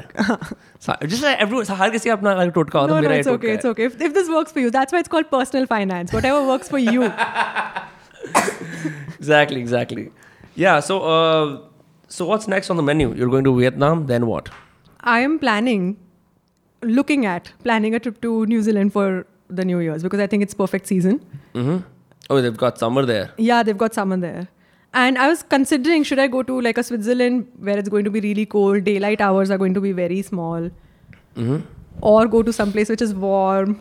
[1.74, 4.28] हर किसी अपना अलग टोटका होता मेरा okay it's okay if this
[6.70, 10.08] for you exactly exactly
[10.58, 11.00] या so
[12.10, 14.48] so what's next on the menu you going to Vietnam then what
[15.04, 15.94] I am planning
[16.84, 20.86] looking at planning trip to New Zealand for the New Year's because I think it's perfect
[20.86, 21.20] season.
[21.54, 21.78] Mm-hmm.
[22.28, 23.32] Oh, they've got summer there.
[23.38, 24.48] Yeah, they've got summer there.
[24.92, 28.10] And I was considering should I go to like a Switzerland where it's going to
[28.10, 30.70] be really cold, daylight hours are going to be very small,
[31.36, 31.58] Mm-hmm.
[32.02, 33.80] or go to some place which is warm.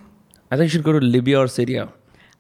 [0.52, 1.90] I think you should go to Libya or Syria.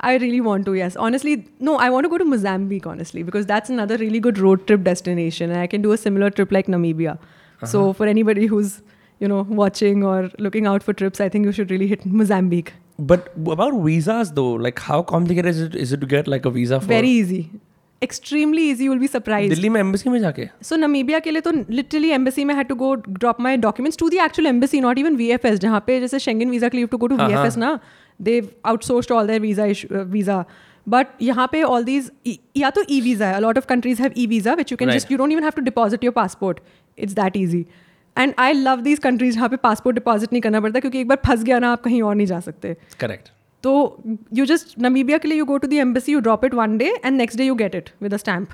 [0.02, 0.96] I really want to, yes.
[0.96, 4.66] Honestly, no, I want to go to Mozambique, honestly, because that's another really good road
[4.68, 5.52] trip destination.
[5.52, 7.18] And I can do a similar trip like Namibia.
[7.66, 8.82] So, for anybody who's,
[9.20, 12.72] you know, watching or looking out for trips, I think you should really hit Mozambique.
[12.99, 16.51] But about visas though, like how complicated is it, is it to get like a
[16.51, 16.87] visa for?
[16.87, 17.51] Very easy.
[18.03, 18.85] Extremely easy.
[18.85, 19.51] You'll be surprised.
[19.55, 22.77] Delhi में embassy में जाके So Namibia के लिए तो literally embassy में had to
[22.83, 25.59] go drop my documents to the actual embassy, not even VFS.
[25.61, 27.79] जहाँ पे जैसे Schengen visa के लिए you have to go to हाँ, VFS ना,
[28.21, 30.45] they've outsourced all their visa issue, uh, visa.
[30.87, 33.39] But यहाँ पे all these e- या तो e visa है.
[33.39, 35.01] A lot of countries have e visa which you can Right.
[35.01, 36.61] just you don't even have to deposit your passport.
[36.97, 37.15] It's
[38.20, 41.18] And I love these countries जहाँ पे passport deposit नहीं करना पड़ता क्योंकि एक बार
[41.26, 42.78] फंस गया ना आप कहीं और नहीं जा सकते.
[43.04, 43.30] correct.
[43.64, 44.02] तो
[44.34, 46.92] you just Namibia के लिए you go to the embassy, you drop it one day,
[47.04, 48.50] and next day you get it with a stamp.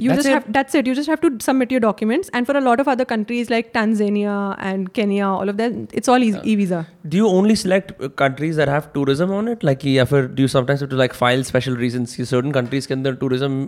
[0.00, 0.34] You That's just it?
[0.34, 0.86] have that's it.
[0.86, 3.72] You just have to submit your documents, and for a lot of other countries like
[3.72, 6.86] Tanzania and Kenya, all of that, it's all e- e-visa.
[7.08, 9.62] Do you only select uh, countries that have tourism on it?
[9.70, 12.94] Like या फिर do you sometimes have to like file special reasons certain countries के
[12.94, 13.60] अंदर tourism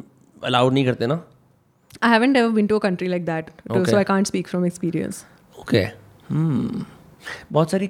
[0.51, 1.24] allowed नहीं करते ना?
[2.02, 3.91] I haven't ever been to a country like that, to- Okay.
[3.91, 5.23] so I can't speak from experience.
[5.64, 5.86] Okay.
[7.52, 7.90] बहुत सारी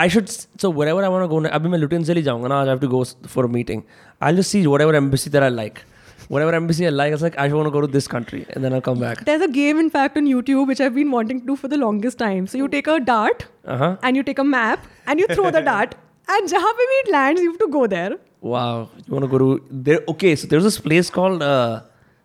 [0.00, 0.26] I should
[0.62, 2.78] so wherever I want go अभी मैं Lutyens से ही जाऊंगा ना I have
[2.78, 3.02] to go
[3.34, 3.82] for a meeting
[4.22, 5.78] I just see whatever embassy that I like
[6.34, 8.66] whatever embassy I like, I was like, I want to go to this country, and
[8.66, 9.20] then I'll come back.
[9.28, 11.78] There's a game, in fact, on YouTube which I've been wanting to do for the
[11.82, 12.48] longest time.
[12.54, 13.44] So you take a dart
[13.74, 13.88] Uh-huh.
[14.08, 15.94] and you take a map and you throw the dart,
[16.34, 18.10] and jahan pe bhi it lands, you have to go there.
[18.56, 18.74] Wow,
[19.06, 19.48] you want to go to
[19.88, 20.02] there?
[20.14, 21.80] Okay, so there's this place called uh,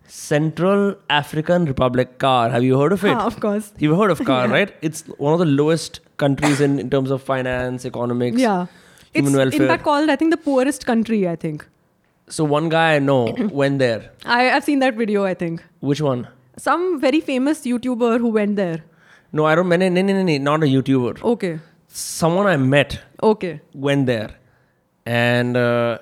[0.09, 2.49] Central African Republic, CAR.
[2.49, 3.11] Have you heard of it?
[3.15, 3.71] Ah, of course.
[3.77, 4.53] You've heard of CAR, Yeah.
[4.53, 4.73] right?
[4.81, 8.65] It's one of the lowest countries in, in terms of finance, economics, Yeah.
[9.13, 9.61] human it's welfare.
[9.61, 11.67] in fact called, I think, the poorest country, I think.
[12.35, 13.21] so one guy I know
[13.59, 14.01] went there.
[14.25, 15.63] I, I've seen that video, I think.
[15.91, 16.27] Which one?
[16.57, 18.83] Some very famous YouTuber who went there.
[19.31, 19.69] No, I don't.
[19.69, 21.23] No, no, no, no, not a YouTuber.
[21.31, 21.53] Okay.
[21.87, 22.99] Someone I met
[23.31, 23.61] Okay.
[23.73, 24.29] went there,
[25.05, 25.97] and uh,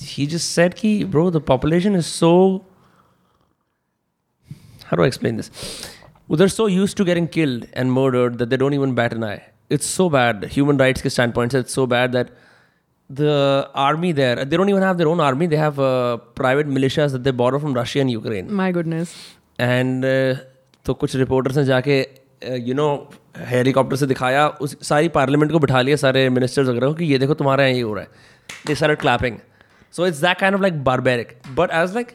[0.00, 2.64] he just said, "Ki, bro, the population is so."
[4.86, 5.50] How do I explain this?
[6.28, 9.24] Well, they're so used to getting killed and murdered that they don't even bat an
[9.24, 9.42] eye.
[9.70, 10.44] It's so bad.
[10.58, 12.30] Human rights ke standpoint, se it's so bad that
[13.10, 15.46] the army there, they don't even have their own army.
[15.46, 18.54] They have uh, private militias that they borrow from Russia and Ukraine.
[18.62, 19.16] My goodness.
[19.60, 20.04] And
[20.86, 22.00] तो कुछ reporters ने जाके
[22.66, 22.88] you know
[23.50, 27.18] helicopter से दिखाया उस सारी parliament को बिठा लिया सारे मिनिस्टर्स वगैरह को कि ये
[27.18, 28.10] देखो तुम्हारे यहाँ ये हो रहा है
[28.66, 29.36] दे सारे clapping
[29.95, 32.11] so it's that kind of like barbaric but I was like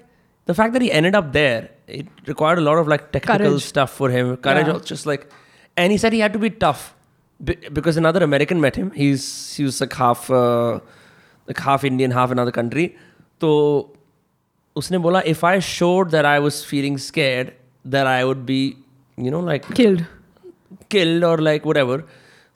[0.49, 1.69] the fact that he ended up there
[1.99, 3.67] it required a lot of like technical Courage.
[3.73, 4.81] stuff for him courage Yeah.
[4.93, 5.27] just like
[5.83, 6.87] and he said he had to be tough
[7.41, 9.27] Be- because another american met him he's
[9.59, 10.73] he was like half uh,
[11.51, 12.87] like half indian half another country
[13.41, 13.51] तो
[14.77, 17.53] उसने बोला if I showed that I was feeling scared
[17.95, 18.59] that I would be
[19.19, 20.03] you know like Killed.
[20.95, 21.97] killed or like whatever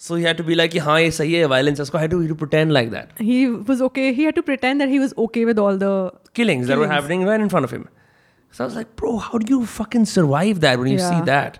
[0.05, 2.17] So he had to be like हाँ ये सही है violence है उसको had to,
[2.21, 3.37] he had to pretend like that He
[3.69, 4.07] was okay.
[4.17, 5.93] He had to pretend that he was okay with all the.
[5.93, 6.67] killings killings.
[6.71, 7.85] that were happening right in front of him
[8.57, 11.09] so I was like bro how do you fucking survive that when you yeah.
[11.15, 11.57] see that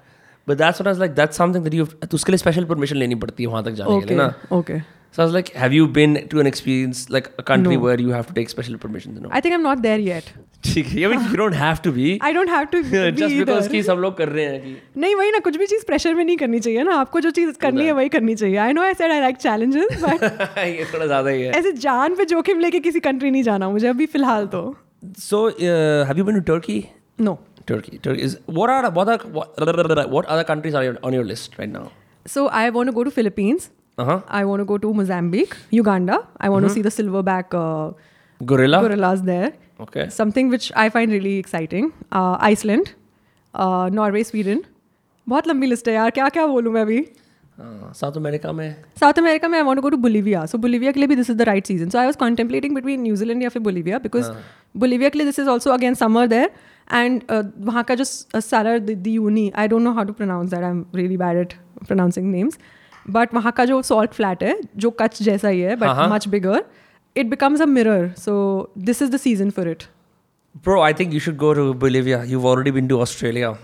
[0.52, 1.96] but that's what I was like that's something that you have.
[2.12, 4.10] तो उसके लिए special permission लेनी पड़ती है वहाँ तक जाने के Okay.
[4.10, 4.80] लिए ना Okay.
[5.17, 7.83] so I was like have you been to an experience like a country No.
[7.87, 10.31] where you have to take special permissions no I think I'm not there yet.
[10.65, 12.81] ठीक है I mean you don't have to be I don't have to.
[12.91, 13.71] be just because either.
[13.73, 16.25] कि सब लोग कर रहे हैं कि नहीं वही ना कुछ भी चीज़ प्रेशर में
[16.25, 18.95] नहीं करनी चाहिए ना आपको जो चीज़ करनी है वही करनी चाहिए I know I
[19.03, 20.23] said I like challenges but
[20.59, 23.89] ये थोड़ा ज़्यादा ही है ऐसे जान पे जोखिम लेके किसी कंट्री नहीं जाना मुझे
[23.89, 24.65] अभी फिलहाल तो
[25.23, 26.81] So, uh, have you been to Turkey?
[27.21, 27.39] No
[27.71, 27.99] Turkey.
[28.07, 29.59] Turkey is what are what are what,
[30.17, 31.85] what other countries are on your list right now?
[32.27, 33.69] So I want to go to Philippines
[33.99, 34.21] Uh huh.
[34.29, 36.19] I want to go to Mozambique, Uganda.
[36.41, 37.93] I want to see the silverback uh,
[38.41, 38.81] Gorilla.
[38.81, 39.53] gorillas there.
[39.81, 40.09] Okay.
[40.11, 41.93] Something which I find really exciting.
[42.11, 42.95] Uh, Iceland,
[43.55, 44.63] uh, Norway, Sweden.
[45.27, 47.05] बहुत लंबी list है यार क्या क्या बोलूँ मैं अभी
[47.59, 50.93] Uh, South America में साउथ अमेरिका में I want to go to Bolivia so Bolivia
[50.93, 53.49] के लिए भी this is the right season so I was contemplating between New Zealand या
[53.49, 54.31] फिर बोलिविया बिकॉज
[54.85, 56.51] बोलिविया के लिए this is also again summer there
[56.93, 57.23] and
[57.67, 60.85] वहाँ का जो सारा the uni I don't know how to pronounce that I am
[60.95, 61.53] really bad at
[61.87, 62.59] pronouncing names
[63.11, 66.65] but वहाँ का जो सॉल्ट फ्लैट है जो कच्छ जैसा ही है but much bigger
[67.17, 68.35] it becomes a mirror so
[68.91, 69.85] this is the season for it
[70.65, 72.25] Bro, I think you should go to Bolivia.
[72.31, 73.57] You've already been to Australia.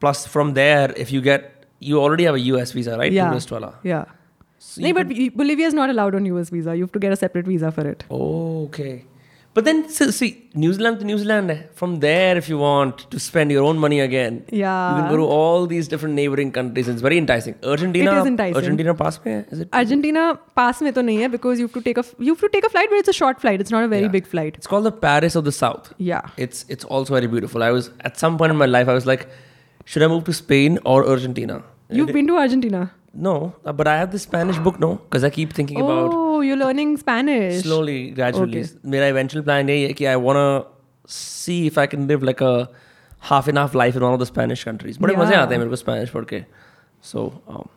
[0.00, 3.12] Plus, from there, if you get, you already have a US visa, right?
[3.12, 3.30] Yeah.
[3.30, 3.70] Tourist wala.
[3.82, 4.04] Yeah.
[4.58, 5.08] So No, you but
[5.42, 6.76] Bolivia is not allowed on US visa.
[6.76, 8.04] You have to get a separate visa for it.
[8.10, 9.04] Oh, okay.
[9.53, 11.63] But then, so, see, New Zealand to New Zealand, eh?
[11.73, 14.95] from there, if you want to spend your own money again, yeah.
[14.95, 16.87] you can go to all these different neighboring countries.
[16.87, 17.55] And it's very enticing.
[17.61, 18.55] Argentina, it is enticing.
[18.55, 19.31] Argentina pass me.
[19.51, 19.69] is it?
[19.73, 20.91] Argentina pass me?
[20.91, 22.97] to nahi because you have to take a you have to take a flight, but
[22.99, 23.59] it's a short flight.
[23.59, 24.15] It's not a very yeah.
[24.15, 24.55] big flight.
[24.55, 25.93] It's called the Paris of the South.
[25.97, 27.63] Yeah, it's it's also very beautiful.
[27.63, 29.29] I was at some point in my life, I was like,
[29.85, 31.63] should I move to Spain or Argentina?
[31.89, 32.91] You've been to Argentina.
[33.13, 36.11] No, uh, but I have the Spanish book now because I keep thinking oh, about.
[36.13, 37.63] Oh, you're learning Spanish.
[37.63, 38.61] Slowly, gradually.
[38.61, 39.01] Okay.
[39.01, 42.69] i eventual plan is that I want to see if I can live like a
[43.19, 44.97] half and half life in one of the Spanish countries.
[44.97, 45.49] But yeah.
[45.49, 46.45] it was Spanish porque.
[47.01, 47.67] So, um,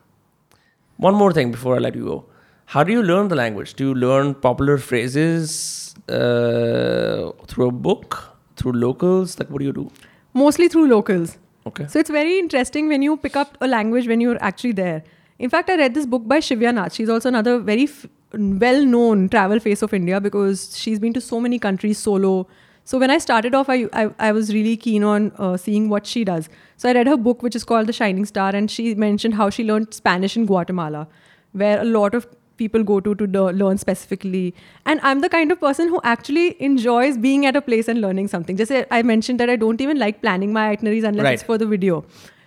[0.99, 2.25] one more thing before I let you go.
[2.67, 3.75] How do you learn the language?
[3.75, 9.39] Do you learn popular phrases uh, through a book, through locals?
[9.39, 9.91] Like, what do you do?
[10.33, 11.39] Mostly through locals.
[11.67, 11.87] Okay.
[11.89, 15.03] So it's very interesting when you pick up a language when you're actually there.
[15.39, 16.95] In fact, I read this book by Shivya Nath.
[16.95, 21.41] She's also another very f- well-known travel face of India because she's been to so
[21.41, 22.47] many countries solo.
[22.85, 26.07] So when I started off, I, I, I was really keen on uh, seeing what
[26.07, 26.49] she does.
[26.77, 29.51] So I read her book, which is called The Shooting Star, and she mentioned how
[29.51, 31.09] she learned Spanish in Guatemala,
[31.53, 34.55] where a lot of people go to to le- learn specifically.
[34.87, 38.29] And I'm the kind of person who actually enjoys being at a place and learning
[38.29, 38.57] something.
[38.57, 41.67] Just I mentioned that I don't even like planning my itineraries unless it's for the
[41.67, 42.05] video.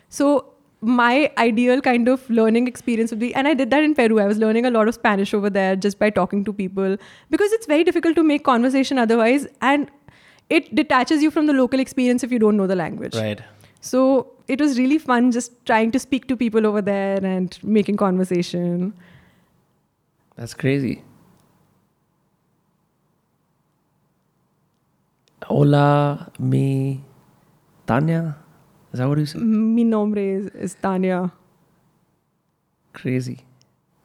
[0.09, 4.19] So my ideal kind of learning experience would be, and I did that in Peru.
[4.19, 6.97] I was learning a lot of Spanish over there just by talking to people
[7.29, 9.89] because it's very difficult to make conversation otherwise, and
[10.49, 13.15] it detaches you from the local experience if you don't know the language.
[13.15, 13.41] Right.
[13.81, 17.97] So it was really fun just trying to speak to people over there and making
[17.97, 18.93] conversation.
[20.35, 21.03] That's crazy.
[25.43, 27.03] Hola, me
[27.85, 28.37] Tanya.
[28.96, 29.40] Is that what you said?
[29.42, 31.20] Mi nombre is, is Tanya.
[33.00, 33.36] Crazy.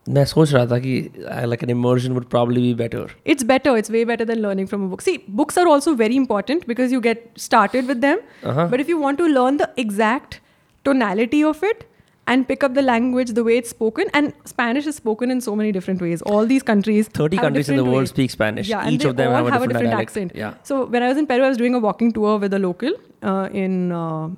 [0.09, 0.91] मैं सोच रहा था कि
[1.29, 3.01] uh, like an immersion would probably be better.
[3.33, 3.75] It's better.
[3.79, 5.01] It's way better than learning from a book.
[5.07, 8.21] See, books are also very important because you get started with them.
[8.43, 8.67] Uh-huh.
[8.75, 10.39] But if you want to learn the exact
[10.85, 11.83] tonality of it
[12.25, 15.57] and pick up the language, the way it's spoken, and Spanish is spoken in so
[15.57, 16.21] many different ways.
[16.21, 18.13] All these countries, 30 have a countries in the different world way.
[18.15, 18.69] speak Spanish.
[18.69, 20.01] Yeah, and Each they of them all have a different, dialect.
[20.09, 20.31] accent.
[20.35, 20.53] Yeah.
[20.63, 22.91] So when I was in Peru, I was doing a walking tour with a local
[23.23, 24.29] uh, in uh,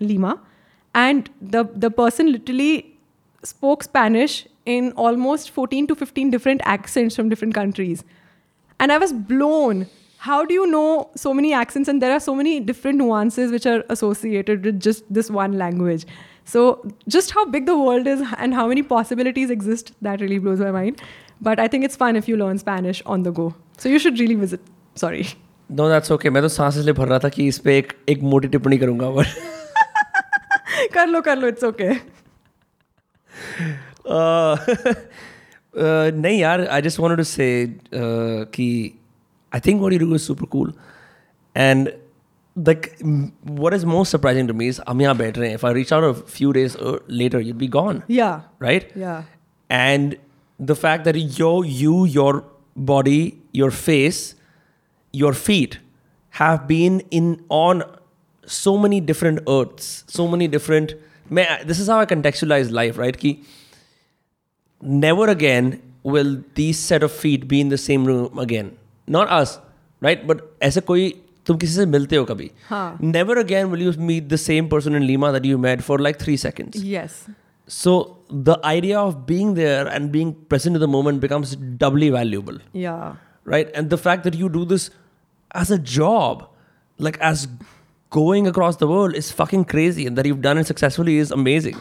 [0.00, 0.38] Lima,
[0.94, 2.98] and the the person literally
[3.42, 8.04] spoke Spanish in almost 14 to 15 different accents from different countries,
[8.80, 9.86] and I was blown.
[10.26, 13.66] How do you know so many accents and there are so many different nuances which
[13.72, 16.06] are associated with just this one language?
[16.44, 16.62] So
[17.08, 20.70] just how big the world is and how many possibilities exist that really blows my
[20.70, 21.02] mind.
[21.40, 23.54] But I think it's fun if you learn Spanish on the go.
[23.78, 24.60] So you should really visit.
[24.94, 25.26] Sorry.
[25.68, 26.30] No, that's okay.
[26.30, 29.10] मैं तो सांस इसलिए भर रहा था कि इस पे एक एक मोटी टिप्पणी करूंगा
[29.16, 29.26] but
[30.94, 31.92] कर लो कर लो it's okay.
[34.06, 34.56] uh,
[35.76, 37.50] uh, नहीं यार I just wanted to say
[37.92, 38.68] uh, कि
[39.52, 40.72] I think what you do is super cool
[41.54, 41.92] and
[42.68, 43.32] like m-
[43.62, 45.92] what is most surprising to me is हम यहाँ बैठ रहे हैं if I reach
[45.96, 48.40] out a few days uh, later you'd be gone Yeah.
[48.68, 49.22] right Yeah.
[49.70, 50.16] and
[50.72, 51.50] the fact that yo
[51.82, 52.32] you your
[52.92, 53.20] body
[53.52, 54.22] your face
[55.22, 55.78] your feet
[56.40, 57.28] have been in
[57.58, 57.82] on
[58.50, 60.94] so many different earths so many different
[61.38, 63.32] may this is how i contextualize life right ki
[64.82, 65.70] never again
[66.02, 68.68] will these set of feet be in the same room again
[69.16, 69.58] not us
[70.00, 71.08] right but ऐसे कोई
[71.46, 72.98] तुम किसी से मिलते हो कभी हाँ.
[73.00, 76.18] never again will you meet the same person in Lima that you met for like
[76.24, 77.18] three seconds Yes.
[77.68, 77.92] so
[78.48, 81.54] the idea of being there and being present in the moment becomes
[81.84, 83.14] doubly valuable, Yeah.
[83.44, 83.68] right?
[83.74, 84.90] And the fact that you do this
[85.62, 86.44] as a job,
[86.98, 87.46] like as
[88.11, 90.05] going across the world, is fucking crazy.
[90.05, 91.77] And that you've done it successfully is amazing.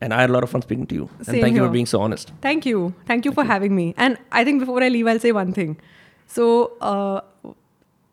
[0.00, 1.10] And I had a lot of fun speaking to you.
[1.18, 2.32] And Same thank you for being so honest.
[2.42, 2.94] Thank you.
[3.06, 3.94] Thank you for having me.
[3.96, 5.76] And I think before I leave, I'll say one thing.
[6.26, 7.20] So uh,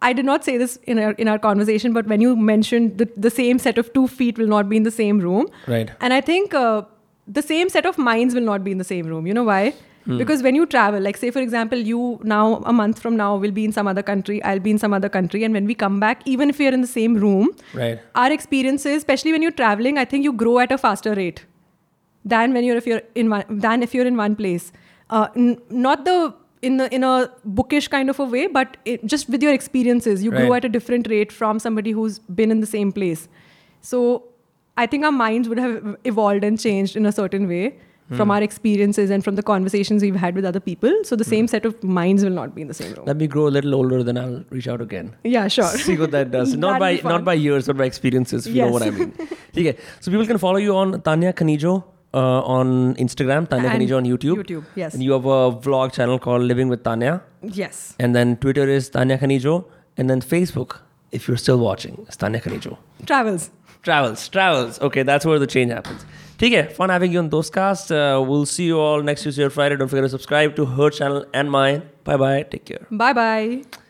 [0.01, 3.09] I did not say this in our in our conversation, but when you mentioned the,
[3.17, 5.91] the same set of two feet will not be in the same room, Right.
[5.99, 6.83] And I think uh,
[7.27, 9.27] the same set of minds will not be in the same room.
[9.27, 9.73] You know why?
[10.05, 13.51] Because when you travel, like say for example, you now a month from now will
[13.51, 15.99] be in some other country, I'll be in some other country, and when we come
[15.99, 17.99] back, even if we are in the same room, Right.
[18.15, 21.45] our experiences, especially when you're traveling, I think you grow at a faster rate
[22.25, 24.71] than when you're if you're in one than if you're in one place.
[25.09, 29.03] Uh, n- not the in the, in a bookish kind of a way, but it,
[29.05, 32.59] just with your experiences, you grow at a different rate from somebody who's been in
[32.59, 33.27] the same place.
[33.81, 34.01] So
[34.77, 37.79] I think our minds would have evolved and changed in a certain way
[38.17, 40.93] from our experiences and from the conversations we've had with other people.
[41.03, 43.05] So the same set of minds will not be in the same room.
[43.05, 45.15] Let me grow a little older, then I'll reach out again.
[45.23, 45.65] yeah, sure.
[45.87, 46.55] See what that does.
[46.55, 48.47] not by not by years, but by experiences.
[48.47, 49.13] If you know what I mean.
[49.57, 49.77] okay.
[49.99, 51.83] So people can follow you on Tanya Khanijow
[52.13, 54.37] uh, on Instagram, Tanya And Khanijow on YouTube.
[54.43, 54.93] YouTube, yes.
[54.93, 57.21] And you have a vlog channel called Living with Tanya.
[57.41, 57.95] Yes.
[57.99, 59.65] And then Twitter is Tanya Khanijow.
[59.97, 60.79] And then Facebook,
[61.11, 62.77] if you're still watching, is Tanya Khanijow.
[63.05, 63.49] Travels.
[63.83, 64.79] Travels, travels.
[64.81, 66.05] Okay, that's where the change happens.
[66.43, 67.91] Okay, fun having you on Dostcast.
[67.91, 69.75] Uh, we'll see you all next Tuesday or Friday.
[69.75, 71.83] Don't forget to subscribe to her channel and mine.
[72.03, 72.43] Bye bye.
[72.43, 72.87] Take care.
[72.89, 73.80] Bye bye.